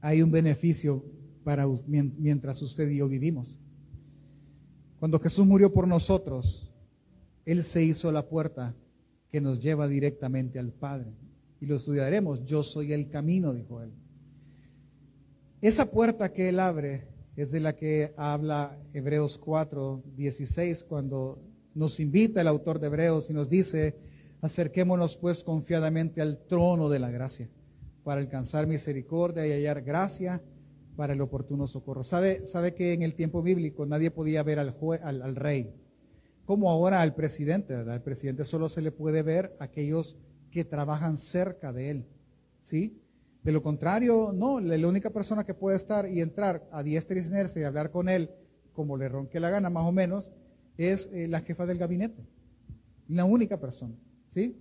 hay 0.00 0.22
un 0.22 0.30
beneficio 0.30 1.04
para 1.44 1.66
mientras 1.86 2.60
usted 2.62 2.88
y 2.90 2.98
yo 2.98 3.08
vivimos. 3.08 3.58
Cuando 4.98 5.18
Jesús 5.18 5.46
murió 5.46 5.72
por 5.72 5.86
nosotros, 5.86 6.70
Él 7.44 7.62
se 7.62 7.82
hizo 7.82 8.12
la 8.12 8.28
puerta 8.28 8.74
que 9.30 9.40
nos 9.40 9.62
lleva 9.62 9.88
directamente 9.88 10.58
al 10.58 10.72
Padre 10.72 11.12
y 11.60 11.66
lo 11.66 11.76
estudiaremos. 11.76 12.44
Yo 12.44 12.62
soy 12.62 12.92
el 12.92 13.08
camino, 13.08 13.52
dijo 13.52 13.82
él. 13.82 13.92
Esa 15.60 15.90
puerta 15.90 16.32
que 16.32 16.48
él 16.48 16.60
abre 16.60 17.08
es 17.36 17.50
de 17.50 17.60
la 17.60 17.74
que 17.74 18.12
habla 18.16 18.78
Hebreos 18.92 19.38
4, 19.38 20.02
16, 20.16 20.84
cuando 20.84 21.42
nos 21.74 22.00
invita 22.00 22.40
el 22.40 22.48
autor 22.48 22.78
de 22.78 22.86
Hebreos 22.86 23.30
y 23.30 23.32
nos 23.32 23.48
dice, 23.48 23.96
acerquémonos 24.40 25.16
pues 25.16 25.42
confiadamente 25.44 26.20
al 26.20 26.38
trono 26.46 26.88
de 26.88 26.98
la 26.98 27.10
gracia 27.10 27.48
para 28.08 28.22
alcanzar 28.22 28.66
misericordia 28.66 29.46
y 29.46 29.52
hallar 29.52 29.82
gracia 29.82 30.42
para 30.96 31.12
el 31.12 31.20
oportuno 31.20 31.66
socorro. 31.66 32.02
¿Sabe, 32.02 32.46
sabe 32.46 32.72
que 32.72 32.94
en 32.94 33.02
el 33.02 33.14
tiempo 33.14 33.42
bíblico 33.42 33.84
nadie 33.84 34.10
podía 34.10 34.42
ver 34.42 34.58
al, 34.58 34.74
al, 35.02 35.20
al 35.20 35.36
rey, 35.36 35.74
como 36.46 36.70
ahora 36.70 37.02
al 37.02 37.14
presidente, 37.14 37.76
¿verdad? 37.76 37.96
Al 37.96 38.02
presidente 38.02 38.46
solo 38.46 38.70
se 38.70 38.80
le 38.80 38.92
puede 38.92 39.22
ver 39.22 39.54
a 39.60 39.64
aquellos 39.64 40.16
que 40.50 40.64
trabajan 40.64 41.18
cerca 41.18 41.70
de 41.70 41.90
él. 41.90 42.06
¿Sí? 42.62 42.98
De 43.42 43.52
lo 43.52 43.62
contrario, 43.62 44.32
no, 44.34 44.58
la 44.58 44.88
única 44.88 45.10
persona 45.10 45.44
que 45.44 45.52
puede 45.52 45.76
estar 45.76 46.08
y 46.08 46.22
entrar 46.22 46.66
a 46.72 46.82
diestra 46.82 47.18
y 47.18 47.22
siniestra 47.22 47.60
y 47.60 47.64
hablar 47.64 47.90
con 47.90 48.08
él 48.08 48.30
como 48.72 48.96
le 48.96 49.10
ronque 49.10 49.38
la 49.38 49.50
gana, 49.50 49.68
más 49.68 49.84
o 49.84 49.92
menos, 49.92 50.32
es 50.78 51.10
eh, 51.12 51.28
la 51.28 51.42
jefa 51.42 51.66
del 51.66 51.76
gabinete. 51.76 52.26
La 53.06 53.26
única 53.26 53.60
persona. 53.60 53.94
¿Sí? 54.30 54.56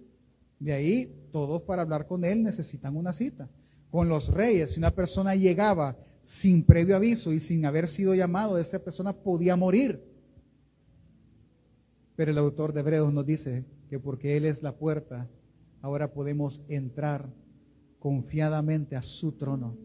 De 0.59 0.73
ahí, 0.73 1.13
todos 1.31 1.61
para 1.61 1.83
hablar 1.83 2.07
con 2.07 2.23
él 2.23 2.43
necesitan 2.43 2.95
una 2.95 3.13
cita. 3.13 3.49
Con 3.89 4.09
los 4.09 4.33
reyes, 4.33 4.71
si 4.71 4.79
una 4.79 4.91
persona 4.91 5.35
llegaba 5.35 5.97
sin 6.21 6.63
previo 6.63 6.95
aviso 6.95 7.31
y 7.31 7.39
sin 7.39 7.65
haber 7.65 7.87
sido 7.87 8.13
llamado, 8.15 8.57
esa 8.57 8.79
persona 8.79 9.13
podía 9.13 9.55
morir. 9.55 10.03
Pero 12.15 12.31
el 12.31 12.37
autor 12.37 12.73
de 12.73 12.81
Hebreos 12.81 13.13
nos 13.13 13.25
dice 13.25 13.65
que 13.89 13.99
porque 13.99 14.35
Él 14.35 14.45
es 14.45 14.63
la 14.63 14.75
puerta, 14.75 15.29
ahora 15.81 16.11
podemos 16.11 16.61
entrar 16.67 17.31
confiadamente 17.99 18.95
a 18.95 19.01
su 19.01 19.33
trono, 19.33 19.77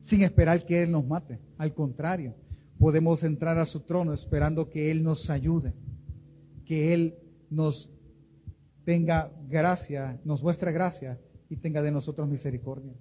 sin 0.00 0.22
esperar 0.22 0.64
que 0.64 0.82
Él 0.82 0.90
nos 0.90 1.06
mate. 1.06 1.38
Al 1.56 1.72
contrario, 1.72 2.34
podemos 2.78 3.22
entrar 3.22 3.56
a 3.58 3.66
su 3.66 3.80
trono 3.80 4.12
esperando 4.12 4.68
que 4.68 4.90
Él 4.90 5.02
nos 5.02 5.30
ayude, 5.30 5.72
que 6.64 6.92
Él 6.92 7.14
nos 7.48 7.90
tenga 8.90 9.32
gracia, 9.48 10.18
nos 10.24 10.42
muestre 10.42 10.72
gracia 10.72 11.16
y 11.48 11.56
tenga 11.56 11.80
de 11.80 11.92
nosotros 11.92 12.26
misericordia. 12.26 12.92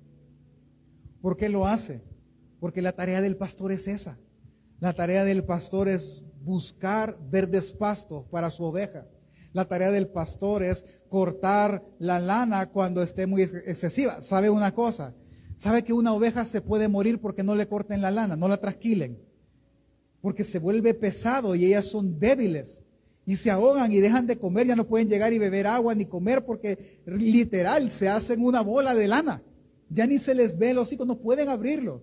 ¿Por 1.19 1.35
qué 1.35 1.49
lo 1.49 1.65
hace? 1.65 2.03
Porque 2.59 2.83
la 2.83 2.91
tarea 2.91 3.21
del 3.21 3.37
pastor 3.37 3.71
es 3.71 3.87
esa. 3.87 4.19
La 4.79 4.93
tarea 4.93 5.23
del 5.23 5.43
pastor 5.45 5.87
es 5.89 6.25
buscar 6.43 7.17
verdes 7.31 7.71
pastos 7.71 8.23
para 8.29 8.51
su 8.51 8.65
oveja. 8.65 9.07
La 9.51 9.67
tarea 9.67 9.89
del 9.89 10.07
pastor 10.09 10.61
es 10.61 10.85
cortar 11.09 11.83
la 11.97 12.19
lana 12.19 12.69
cuando 12.69 13.01
esté 13.01 13.25
muy 13.25 13.41
excesiva. 13.41 14.21
¿Sabe 14.21 14.51
una 14.51 14.75
cosa? 14.75 15.15
¿Sabe 15.55 15.83
que 15.83 15.93
una 15.93 16.13
oveja 16.13 16.45
se 16.45 16.61
puede 16.61 16.87
morir 16.87 17.19
porque 17.19 17.41
no 17.41 17.55
le 17.55 17.67
corten 17.67 17.99
la 17.99 18.11
lana, 18.11 18.35
no 18.35 18.47
la 18.47 18.57
trasquilen? 18.57 19.19
Porque 20.21 20.43
se 20.43 20.59
vuelve 20.59 20.93
pesado 20.93 21.55
y 21.55 21.65
ellas 21.65 21.85
son 21.85 22.19
débiles 22.19 22.83
y 23.29 23.35
se 23.35 23.51
ahogan 23.51 23.91
y 23.91 23.99
dejan 23.99 24.25
de 24.25 24.39
comer, 24.39 24.65
ya 24.65 24.75
no 24.75 24.87
pueden 24.87 25.07
llegar 25.07 25.31
y 25.33 25.37
beber 25.37 25.67
agua 25.67 25.93
ni 25.93 26.05
comer 26.05 26.43
porque 26.43 26.99
literal 27.05 27.91
se 27.91 28.09
hacen 28.09 28.43
una 28.43 28.61
bola 28.61 28.95
de 28.95 29.07
lana. 29.07 29.43
Ya 29.87 30.07
ni 30.07 30.17
se 30.17 30.33
les 30.33 30.57
ve 30.57 30.73
los 30.73 30.91
hijos, 30.91 31.05
no 31.05 31.19
pueden 31.19 31.47
abrirlo. 31.47 32.01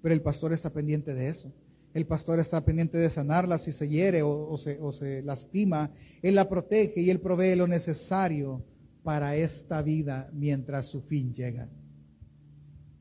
Pero 0.00 0.14
el 0.14 0.22
pastor 0.22 0.54
está 0.54 0.72
pendiente 0.72 1.12
de 1.12 1.28
eso. 1.28 1.52
El 1.92 2.06
pastor 2.06 2.38
está 2.38 2.64
pendiente 2.64 2.96
de 2.96 3.10
sanarla 3.10 3.58
si 3.58 3.72
se 3.72 3.90
hiere 3.90 4.22
o, 4.22 4.56
se, 4.56 4.78
o 4.80 4.90
se 4.90 5.20
lastima. 5.20 5.90
Él 6.22 6.34
la 6.34 6.48
protege 6.48 7.02
y 7.02 7.10
él 7.10 7.20
provee 7.20 7.56
lo 7.56 7.66
necesario 7.66 8.64
para 9.02 9.36
esta 9.36 9.82
vida 9.82 10.30
mientras 10.32 10.86
su 10.86 11.02
fin 11.02 11.34
llega. 11.34 11.68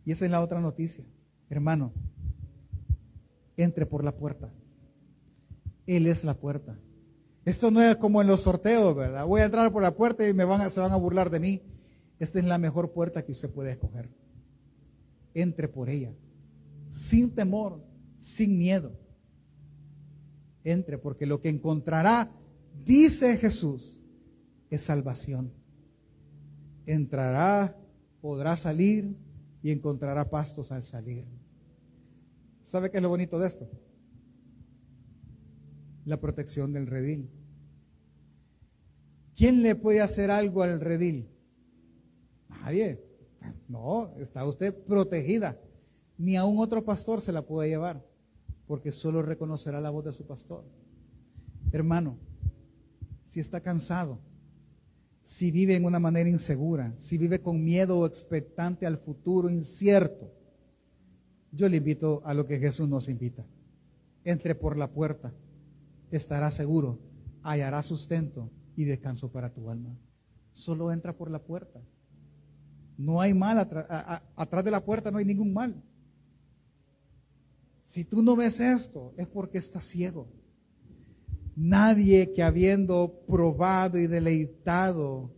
Y 0.04 0.12
esa 0.12 0.26
es 0.26 0.32
la 0.32 0.42
otra 0.42 0.60
noticia. 0.60 1.06
Hermano, 1.50 1.94
entre 3.56 3.86
por 3.86 4.04
la 4.04 4.18
puerta. 4.18 4.52
Él 5.88 6.08
es 6.08 6.26
la 6.26 6.34
puerta. 6.34 6.78
Esto 7.46 7.72
no 7.72 7.82
es 7.82 7.96
como 7.98 8.22
en 8.22 8.28
los 8.28 8.42
sorteos, 8.42 8.96
¿verdad? 8.96 9.26
Voy 9.26 9.42
a 9.42 9.46
entrar 9.46 9.72
por 9.72 9.82
la 9.82 9.96
puerta 9.96 10.28
y 10.28 10.34
me 10.34 10.46
van 10.46 10.70
se 10.70 10.80
van 10.80 10.92
a 10.92 10.96
burlar 10.96 11.30
de 11.30 11.40
mí. 11.40 11.62
Esta 12.20 12.40
es 12.40 12.46
la 12.46 12.58
mejor 12.58 12.94
puerta 12.94 13.24
que 13.24 13.32
usted 13.32 13.50
puede 13.50 13.72
escoger. 13.72 14.10
Entre 15.34 15.68
por 15.68 15.90
ella, 15.90 16.14
sin 16.90 17.34
temor, 17.34 17.84
sin 18.18 18.58
miedo. 18.58 18.98
Entre, 20.64 20.98
porque 20.98 21.26
lo 21.26 21.42
que 21.42 21.50
encontrará, 21.50 22.32
dice 22.86 23.38
Jesús, 23.38 24.00
es 24.70 24.82
salvación. 24.82 25.52
Entrará, 26.86 27.78
podrá 28.22 28.56
salir, 28.56 29.18
y 29.64 29.72
encontrará 29.72 30.30
pastos 30.30 30.72
al 30.72 30.84
salir. 30.84 31.26
¿Sabe 32.62 32.92
qué 32.92 32.98
es 32.98 33.04
lo 33.04 33.10
bonito 33.10 33.40
de 33.40 33.48
esto? 33.48 33.68
La 36.06 36.20
protección 36.20 36.74
del 36.74 36.88
redil. 36.88 37.30
¿Quién 39.36 39.64
le 39.64 39.76
puede 39.76 40.02
hacer 40.02 40.30
algo 40.30 40.64
al 40.64 40.80
redil? 40.80 41.30
Nadie. 42.50 43.04
No, 43.68 44.14
está 44.20 44.46
usted 44.46 44.74
protegida. 44.86 45.60
Ni 46.18 46.36
a 46.36 46.46
un 46.46 46.60
otro 46.60 46.86
pastor 46.86 47.22
se 47.22 47.32
la 47.32 47.42
puede 47.42 47.70
llevar, 47.70 48.06
porque 48.68 48.92
solo 48.92 49.22
reconocerá 49.22 49.82
la 49.82 49.90
voz 49.90 50.06
de 50.06 50.14
su 50.14 50.26
pastor. 50.26 50.64
Hermano, 51.72 52.18
si 53.26 53.40
está 53.40 53.60
cansado, 53.60 54.20
si 55.24 55.52
vive 55.52 55.76
en 55.76 55.86
una 55.86 56.00
manera 56.00 56.30
insegura, 56.30 56.94
si 56.96 57.18
vive 57.18 57.42
con 57.42 57.64
miedo 57.64 57.98
o 57.98 58.06
expectante 58.06 58.86
al 58.86 58.98
futuro 58.98 59.50
incierto, 59.50 60.32
yo 61.52 61.68
le 61.70 61.78
invito 61.78 62.22
a 62.26 62.34
lo 62.34 62.46
que 62.46 62.60
Jesús 62.60 62.88
nos 62.88 63.10
invita. 63.10 63.46
Entre 64.24 64.54
por 64.54 64.78
la 64.78 64.92
puerta, 64.92 65.34
estará 66.18 66.52
seguro, 66.52 67.00
hallará 67.42 67.82
sustento 67.82 68.52
y 68.76 68.86
descanso 68.86 69.32
para 69.32 69.54
tu 69.54 69.70
alma. 69.70 69.98
Solo 70.52 70.92
entra 70.92 71.16
por 71.16 71.32
la 71.32 71.44
puerta. 71.44 71.82
No 72.98 73.22
hay 73.22 73.34
mal 73.34 73.58
atrás 73.58 74.66
de 74.66 74.72
la 74.72 74.84
puerta, 74.84 75.12
no 75.12 75.18
hay 75.18 75.26
ningún 75.26 75.54
mal. 75.54 75.82
Si 77.84 78.06
tú 78.06 78.22
no 78.22 78.36
ves 78.36 78.60
esto, 78.60 79.14
es 79.18 79.28
porque 79.28 79.58
estás 79.58 79.84
ciego. 79.84 80.28
Nadie 81.56 82.32
que 82.32 82.42
habiendo 82.42 83.24
probado 83.28 83.98
y 83.98 84.08
deleitado 84.08 85.32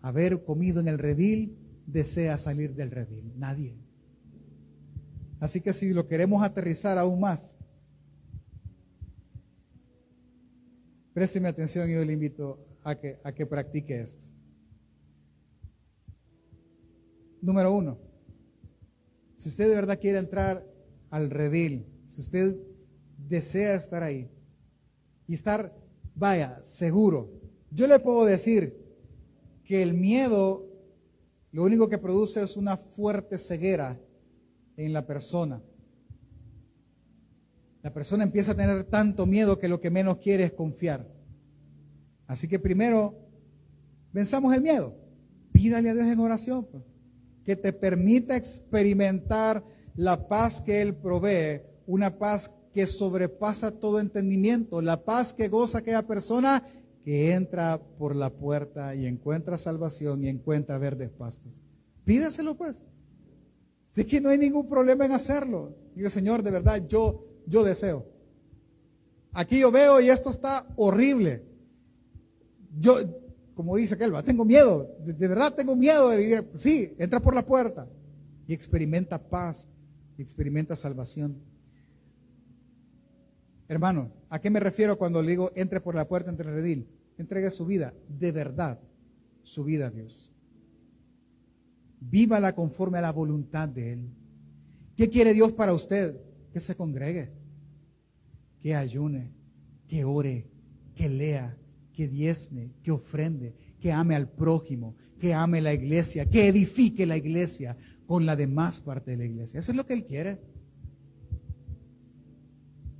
haber 0.00 0.44
comido 0.44 0.80
en 0.80 0.88
el 0.88 0.98
redil, 0.98 1.58
desea 1.86 2.38
salir 2.38 2.74
del 2.74 2.90
redil. 2.90 3.32
Nadie. 3.36 3.76
Así 5.40 5.60
que 5.60 5.72
si 5.72 5.92
lo 5.92 6.06
queremos 6.06 6.42
aterrizar 6.42 6.98
aún 6.98 7.20
más, 7.20 7.58
présteme 11.16 11.48
atención 11.48 11.88
y 11.88 11.94
yo 11.94 12.04
le 12.04 12.12
invito 12.12 12.58
a 12.84 12.94
que, 12.94 13.18
a 13.24 13.32
que 13.32 13.46
practique 13.46 13.98
esto. 13.98 14.26
Número 17.40 17.74
uno, 17.74 17.98
si 19.34 19.48
usted 19.48 19.66
de 19.66 19.76
verdad 19.76 19.98
quiere 19.98 20.18
entrar 20.18 20.62
al 21.08 21.30
redil, 21.30 21.86
si 22.06 22.20
usted 22.20 22.58
desea 23.16 23.76
estar 23.76 24.02
ahí, 24.02 24.30
y 25.26 25.32
estar, 25.32 25.74
vaya, 26.14 26.62
seguro. 26.62 27.32
Yo 27.70 27.86
le 27.86 27.98
puedo 27.98 28.26
decir 28.26 28.76
que 29.64 29.80
el 29.80 29.94
miedo 29.94 30.68
lo 31.50 31.64
único 31.64 31.88
que 31.88 31.96
produce 31.96 32.42
es 32.42 32.58
una 32.58 32.76
fuerte 32.76 33.38
ceguera 33.38 33.98
en 34.76 34.92
la 34.92 35.06
persona. 35.06 35.62
La 37.86 37.94
persona 37.94 38.24
empieza 38.24 38.50
a 38.50 38.56
tener 38.56 38.82
tanto 38.82 39.26
miedo 39.26 39.60
que 39.60 39.68
lo 39.68 39.80
que 39.80 39.90
menos 39.90 40.16
quiere 40.16 40.42
es 40.42 40.52
confiar. 40.52 41.08
Así 42.26 42.48
que 42.48 42.58
primero, 42.58 43.14
venzamos 44.12 44.52
el 44.56 44.60
miedo. 44.60 44.96
Pídale 45.52 45.90
a 45.90 45.94
Dios 45.94 46.08
en 46.08 46.18
oración, 46.18 46.66
pues, 46.68 46.82
que 47.44 47.54
te 47.54 47.72
permita 47.72 48.34
experimentar 48.34 49.64
la 49.94 50.26
paz 50.26 50.60
que 50.60 50.82
Él 50.82 50.96
provee, 50.96 51.62
una 51.86 52.18
paz 52.18 52.50
que 52.72 52.88
sobrepasa 52.88 53.70
todo 53.70 54.00
entendimiento, 54.00 54.82
la 54.82 55.04
paz 55.04 55.32
que 55.32 55.46
goza 55.46 55.78
aquella 55.78 56.04
persona 56.04 56.64
que 57.04 57.34
entra 57.34 57.80
por 57.98 58.16
la 58.16 58.30
puerta 58.30 58.96
y 58.96 59.06
encuentra 59.06 59.56
salvación 59.58 60.24
y 60.24 60.28
encuentra 60.28 60.76
verdes 60.78 61.10
pastos. 61.10 61.62
Pídaselo 62.04 62.56
pues. 62.56 62.82
Si 63.86 64.00
es 64.00 64.08
que 64.08 64.20
no 64.20 64.30
hay 64.30 64.38
ningún 64.38 64.68
problema 64.68 65.06
en 65.06 65.12
hacerlo. 65.12 65.72
Diga, 65.94 66.10
Señor, 66.10 66.42
de 66.42 66.50
verdad, 66.50 66.84
yo, 66.88 67.25
yo 67.46 67.64
deseo. 67.64 68.06
Aquí 69.32 69.60
yo 69.60 69.70
veo 69.70 70.00
y 70.00 70.08
esto 70.08 70.30
está 70.30 70.66
horrible. 70.76 71.44
Yo, 72.78 72.96
como 73.54 73.76
dice 73.76 73.94
aquel, 73.94 74.12
tengo 74.24 74.44
miedo, 74.44 74.96
de, 75.00 75.12
de 75.12 75.28
verdad 75.28 75.54
tengo 75.54 75.76
miedo 75.76 76.08
de 76.10 76.16
vivir. 76.18 76.50
Sí, 76.54 76.94
entra 76.98 77.20
por 77.20 77.34
la 77.34 77.44
puerta 77.44 77.88
y 78.46 78.54
experimenta 78.54 79.18
paz, 79.18 79.68
experimenta 80.18 80.76
salvación. 80.76 81.36
Hermano, 83.68 84.12
¿a 84.28 84.38
qué 84.40 84.48
me 84.48 84.60
refiero 84.60 84.96
cuando 84.96 85.22
le 85.22 85.30
digo 85.30 85.50
entre 85.54 85.80
por 85.80 85.94
la 85.94 86.06
puerta 86.06 86.30
entre 86.30 86.48
el 86.48 86.54
redil? 86.54 86.88
Entregue 87.18 87.50
su 87.50 87.66
vida, 87.66 87.94
de 88.08 88.30
verdad, 88.30 88.78
su 89.42 89.64
vida 89.64 89.86
a 89.86 89.90
Dios. 89.90 90.32
Vívala 92.00 92.54
conforme 92.54 92.98
a 92.98 93.02
la 93.02 93.12
voluntad 93.12 93.68
de 93.68 93.94
Él. 93.94 94.10
¿Qué 94.96 95.08
quiere 95.08 95.34
Dios 95.34 95.52
para 95.52 95.72
usted? 95.72 96.20
Que 96.56 96.60
se 96.60 96.74
congregue, 96.74 97.28
que 98.58 98.74
ayune, 98.74 99.30
que 99.86 100.06
ore, 100.06 100.48
que 100.94 101.06
lea, 101.06 101.54
que 101.92 102.08
diezme, 102.08 102.72
que 102.82 102.92
ofrende, 102.92 103.54
que 103.78 103.92
ame 103.92 104.14
al 104.14 104.30
prójimo, 104.30 104.94
que 105.18 105.34
ame 105.34 105.60
la 105.60 105.74
iglesia, 105.74 106.24
que 106.24 106.48
edifique 106.48 107.04
la 107.04 107.18
iglesia 107.18 107.76
con 108.06 108.24
la 108.24 108.36
demás 108.36 108.80
parte 108.80 109.10
de 109.10 109.16
la 109.18 109.24
iglesia. 109.26 109.60
Eso 109.60 109.72
es 109.72 109.76
lo 109.76 109.84
que 109.84 109.92
Él 109.92 110.06
quiere 110.06 110.38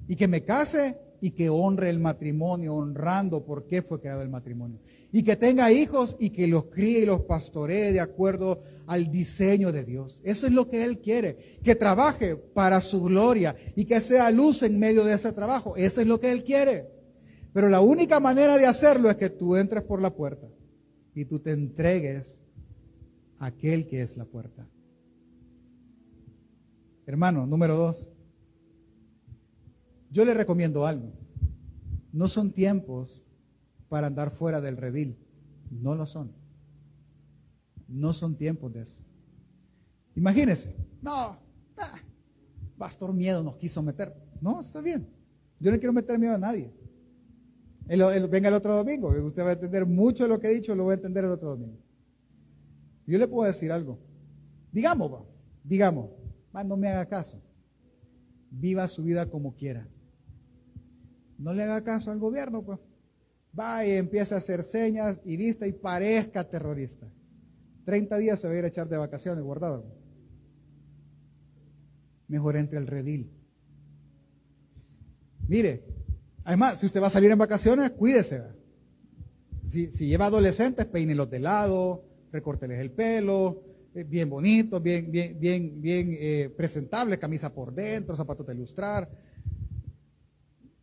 y 0.07 0.17
que 0.17 0.29
me 0.29 0.45
case 0.45 0.99
y 1.23 1.31
que 1.31 1.49
honre 1.49 1.89
el 1.89 1.99
matrimonio, 1.99 2.75
honrando 2.75 3.43
por 3.47 3.67
qué 3.67 3.81
fue 3.81 4.03
creado 4.03 4.21
el 4.21 4.29
matrimonio. 4.29 4.81
Y 5.13 5.23
que 5.23 5.37
tenga 5.37 5.73
hijos 5.73 6.19
y 6.21 6.29
que 6.29 6.47
los 6.47 6.67
críe 6.67 7.01
y 7.01 7.07
los 7.07 7.23
pastoree 7.23 7.93
de 7.93 8.01
acuerdo 8.01 8.61
al 8.87 9.11
diseño 9.11 9.73
de 9.73 9.85
Dios. 9.85 10.21
Eso 10.25 10.47
es 10.47 10.53
lo 10.53 10.69
que 10.69 10.85
Él 10.85 11.01
quiere. 11.01 11.59
Que 11.63 11.75
trabaje 11.75 12.37
para 12.37 12.81
su 12.81 13.03
gloria 13.03 13.57
y 13.75 13.85
que 13.85 14.01
sea 14.01 14.31
luz 14.31 14.63
en 14.63 14.79
medio 14.79 15.05
de 15.05 15.15
ese 15.15 15.33
trabajo. 15.33 15.77
Eso 15.77 16.01
es 16.01 16.07
lo 16.07 16.21
que 16.21 16.31
Él 16.31 16.45
quiere. 16.45 16.89
Pero 17.53 17.69
la 17.69 17.81
única 17.81 18.21
manera 18.21 18.57
de 18.59 18.67
hacerlo 18.67 19.11
es 19.11 19.17
que 19.17 19.31
tú 19.31 19.57
entres 19.57 19.83
por 19.83 20.01
la 20.01 20.15
puerta 20.15 20.49
y 21.15 21.25
tú 21.25 21.39
te 21.39 21.53
entregues 21.53 22.43
a 23.39 23.47
aquel 23.47 23.87
que 23.87 24.03
es 24.03 24.17
la 24.17 24.25
puerta. 24.25 24.69
Hermano, 27.07 27.47
número 27.47 27.77
dos. 27.77 28.13
Yo 30.11 30.25
le 30.25 30.35
recomiendo 30.35 30.87
algo. 30.87 31.13
No 32.13 32.29
son 32.29 32.53
tiempos 32.53 33.25
para 33.89 34.07
andar 34.07 34.31
fuera 34.31 34.61
del 34.61 34.77
redil. 34.77 35.17
No 35.71 35.95
lo 35.95 36.07
son. 36.07 36.33
No 37.89 38.13
son 38.13 38.37
tiempos 38.37 38.73
de 38.73 38.83
eso. 38.83 39.03
Imagínense. 40.15 40.75
No, 41.03 41.39
Pastor 42.79 43.13
Miedo 43.13 43.43
nos 43.43 43.57
quiso 43.57 43.83
meter. 43.83 44.15
No, 44.41 44.61
está 44.61 44.81
bien. 44.81 45.09
Yo 45.59 45.71
no 45.71 45.79
quiero 45.79 45.93
meter 45.93 46.19
miedo 46.19 46.35
a 46.35 46.39
nadie. 46.39 46.73
venga 47.87 48.49
el 48.49 48.55
otro 48.55 48.75
domingo. 48.75 49.09
Usted 49.25 49.43
va 49.43 49.51
a 49.51 49.53
entender 49.53 49.87
mucho 49.87 50.25
de 50.25 50.29
lo 50.29 50.41
que 50.41 50.49
he 50.49 50.55
dicho, 50.55 50.75
lo 50.75 50.85
voy 50.85 50.93
a 50.93 50.97
entender 50.97 51.25
el 51.25 51.31
otro 51.31 51.51
domingo. 51.51 51.79
Yo 53.07 53.19
le 53.19 53.29
puedo 53.29 53.47
decir 53.47 53.71
algo. 53.73 53.99
Digamos, 54.73 55.23
digamos, 55.63 56.11
no 56.53 56.77
me 56.77 56.89
haga 56.89 57.07
caso. 57.07 57.41
Viva 58.51 58.87
su 58.89 59.05
vida 59.05 59.31
como 59.31 59.55
quiera. 59.55 59.89
No 61.39 61.53
le 61.53 61.63
haga 61.63 61.83
caso 61.85 62.11
al 62.11 62.19
gobierno, 62.19 62.63
pues. 62.63 62.79
Va 63.59 63.87
y 63.87 63.93
empieza 63.93 64.35
a 64.35 64.39
hacer 64.39 64.63
señas 64.63 65.19
y 65.25 65.37
vista 65.37 65.67
y 65.67 65.73
parezca 65.73 66.45
terrorista. 66.45 67.09
30 67.87 68.19
días 68.19 68.41
se 68.41 68.49
va 68.49 68.53
a 68.53 68.59
ir 68.59 68.65
a 68.65 68.69
echar 68.69 68.89
de 68.89 68.97
vacaciones, 68.97 69.43
guardado. 69.45 69.87
mejor 72.27 72.57
entre 72.57 72.79
al 72.79 72.89
redil. 72.89 73.31
Mire, 75.47 75.85
además, 76.43 76.81
si 76.81 76.87
usted 76.87 77.01
va 77.01 77.07
a 77.07 77.11
salir 77.11 77.31
en 77.31 77.39
vacaciones, 77.39 77.93
cuídese. 77.93 78.43
Si, 79.63 79.89
lleva 79.89 80.27
adolescentes, 80.27 80.85
peínelos 80.87 81.31
de 81.31 81.39
lado, 81.39 82.05
recórteles 82.33 82.81
el 82.81 82.91
pelo, 82.91 83.63
eh, 83.95 84.03
bien 84.03 84.29
bonito, 84.29 84.81
bien, 84.81 85.09
bien, 85.09 85.39
bien, 85.39 85.81
bien 85.81 86.17
eh, 86.19 86.53
presentable, 86.57 87.21
camisa 87.21 87.55
por 87.55 87.73
dentro, 87.73 88.17
zapatos 88.17 88.49
de 88.49 88.55
ilustrar. 88.55 89.09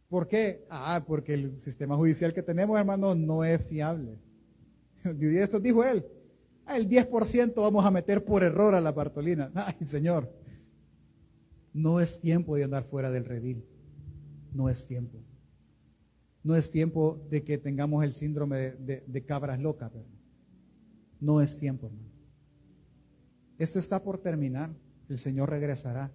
¿Por 0.08 0.30
qué? 0.30 0.66
Ah, 0.70 1.04
porque 1.06 1.34
el 1.34 1.60
sistema 1.60 1.98
judicial 1.98 2.34
que 2.34 2.44
tenemos, 2.44 2.80
hermano, 2.80 3.14
no 3.14 3.44
es 3.44 3.62
fiable. 3.66 4.18
Y 5.20 5.36
esto 5.36 5.60
dijo 5.60 5.84
él. 5.84 6.06
El 6.68 6.88
10% 6.88 7.56
vamos 7.56 7.86
a 7.86 7.92
meter 7.92 8.24
por 8.24 8.44
error 8.44 8.74
a 8.76 8.82
la 8.82 8.92
Bartolina. 8.92 9.52
Ay, 9.56 9.86
Señor. 9.86 10.32
No 11.74 12.00
es 12.00 12.20
tiempo 12.20 12.56
de 12.56 12.64
andar 12.64 12.84
fuera 12.84 13.12
del 13.12 13.26
redil. 13.26 13.66
No 14.54 14.70
es 14.70 14.86
tiempo. 14.88 15.20
No 16.44 16.56
es 16.56 16.70
tiempo 16.70 17.26
de 17.30 17.44
que 17.44 17.58
tengamos 17.58 18.04
el 18.04 18.14
síndrome 18.14 18.72
de, 18.72 19.26
cabras 19.26 19.60
locas. 19.60 19.92
No 21.20 21.42
es 21.42 21.58
tiempo, 21.58 21.88
hermano. 21.88 22.10
Esto 23.58 23.80
está 23.80 24.04
por 24.04 24.18
terminar. 24.18 24.74
El 25.10 25.18
Señor 25.18 25.50
regresará. 25.50 26.12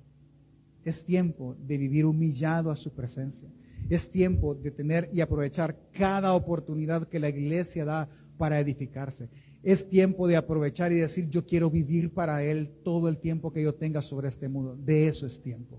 Es 0.84 1.04
tiempo 1.04 1.56
de 1.58 1.78
vivir 1.78 2.04
humillado 2.04 2.70
a 2.70 2.76
su 2.76 2.92
presencia. 2.94 3.50
Es 3.88 4.10
tiempo 4.10 4.54
de 4.54 4.70
tener 4.70 5.10
y 5.12 5.20
aprovechar 5.20 5.78
cada 5.92 6.34
oportunidad 6.34 7.08
que 7.08 7.18
la 7.18 7.30
iglesia 7.30 7.84
da 7.84 8.08
para 8.36 8.60
edificarse. 8.60 9.30
Es 9.62 9.88
tiempo 9.88 10.28
de 10.28 10.36
aprovechar 10.36 10.92
y 10.92 10.96
decir, 10.96 11.28
yo 11.28 11.44
quiero 11.44 11.70
vivir 11.70 12.12
para 12.12 12.42
Él 12.42 12.70
todo 12.84 13.08
el 13.08 13.18
tiempo 13.18 13.52
que 13.52 13.62
yo 13.62 13.74
tenga 13.74 14.02
sobre 14.02 14.28
este 14.28 14.48
mundo. 14.48 14.76
De 14.76 15.08
eso 15.08 15.26
es 15.26 15.40
tiempo. 15.40 15.78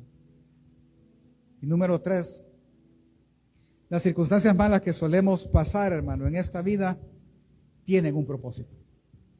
Y 1.61 1.65
número 1.65 1.99
tres, 2.01 2.43
las 3.89 4.03
circunstancias 4.03 4.55
malas 4.55 4.81
que 4.81 4.93
solemos 4.93 5.47
pasar, 5.47 5.93
hermano, 5.93 6.27
en 6.27 6.35
esta 6.35 6.61
vida, 6.61 6.99
tienen 7.83 8.15
un 8.15 8.25
propósito. 8.25 8.75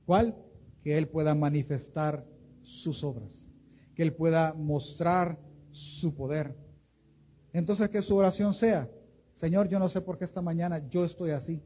¿Cuál? 0.06 0.36
Que 0.82 0.98
Él 0.98 1.08
pueda 1.08 1.36
manifestar 1.36 2.26
sus 2.64 3.04
obras, 3.04 3.48
que 3.94 4.04
Él 4.04 4.14
pueda 4.14 4.54
mostrar 4.54 5.40
su 5.72 6.16
poder. 6.16 6.58
Entonces 7.54 7.90
que 7.90 8.02
su 8.02 8.16
oración 8.16 8.54
sea, 8.54 8.90
Señor, 9.34 9.70
yo 9.70 9.80
no 9.80 9.88
sé 9.88 10.02
por 10.02 10.18
qué 10.18 10.26
esta 10.26 10.42
mañana 10.42 10.80
yo 10.90 11.06
estoy 11.06 11.32
así. 11.32 11.62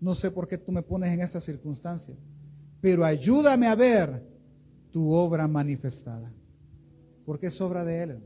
No 0.00 0.14
sé 0.14 0.30
por 0.30 0.46
qué 0.46 0.58
tú 0.58 0.72
me 0.72 0.82
pones 0.82 1.12
en 1.12 1.20
esta 1.20 1.40
circunstancia, 1.40 2.16
pero 2.80 3.04
ayúdame 3.04 3.66
a 3.66 3.74
ver 3.74 4.22
tu 4.90 5.12
obra 5.12 5.48
manifestada. 5.48 6.32
Porque 7.24 7.48
es 7.48 7.60
obra 7.60 7.84
de 7.84 8.02
Él. 8.02 8.22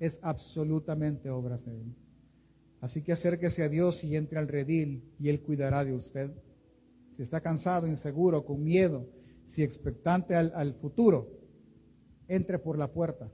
Es 0.00 0.18
absolutamente 0.22 1.30
obra 1.30 1.56
de 1.56 1.80
Él. 1.80 1.94
Así 2.80 3.02
que 3.02 3.12
acérquese 3.12 3.62
a 3.62 3.68
Dios 3.68 4.02
y 4.04 4.16
entre 4.16 4.38
al 4.38 4.48
redil 4.48 5.04
y 5.18 5.28
Él 5.28 5.40
cuidará 5.42 5.84
de 5.84 5.94
usted. 5.94 6.30
Si 7.10 7.22
está 7.22 7.40
cansado, 7.40 7.86
inseguro, 7.86 8.44
con 8.44 8.62
miedo, 8.62 9.08
si 9.44 9.62
expectante 9.62 10.34
al 10.34 10.74
futuro, 10.74 11.30
entre 12.26 12.58
por 12.58 12.78
la 12.78 12.92
puerta 12.92 13.30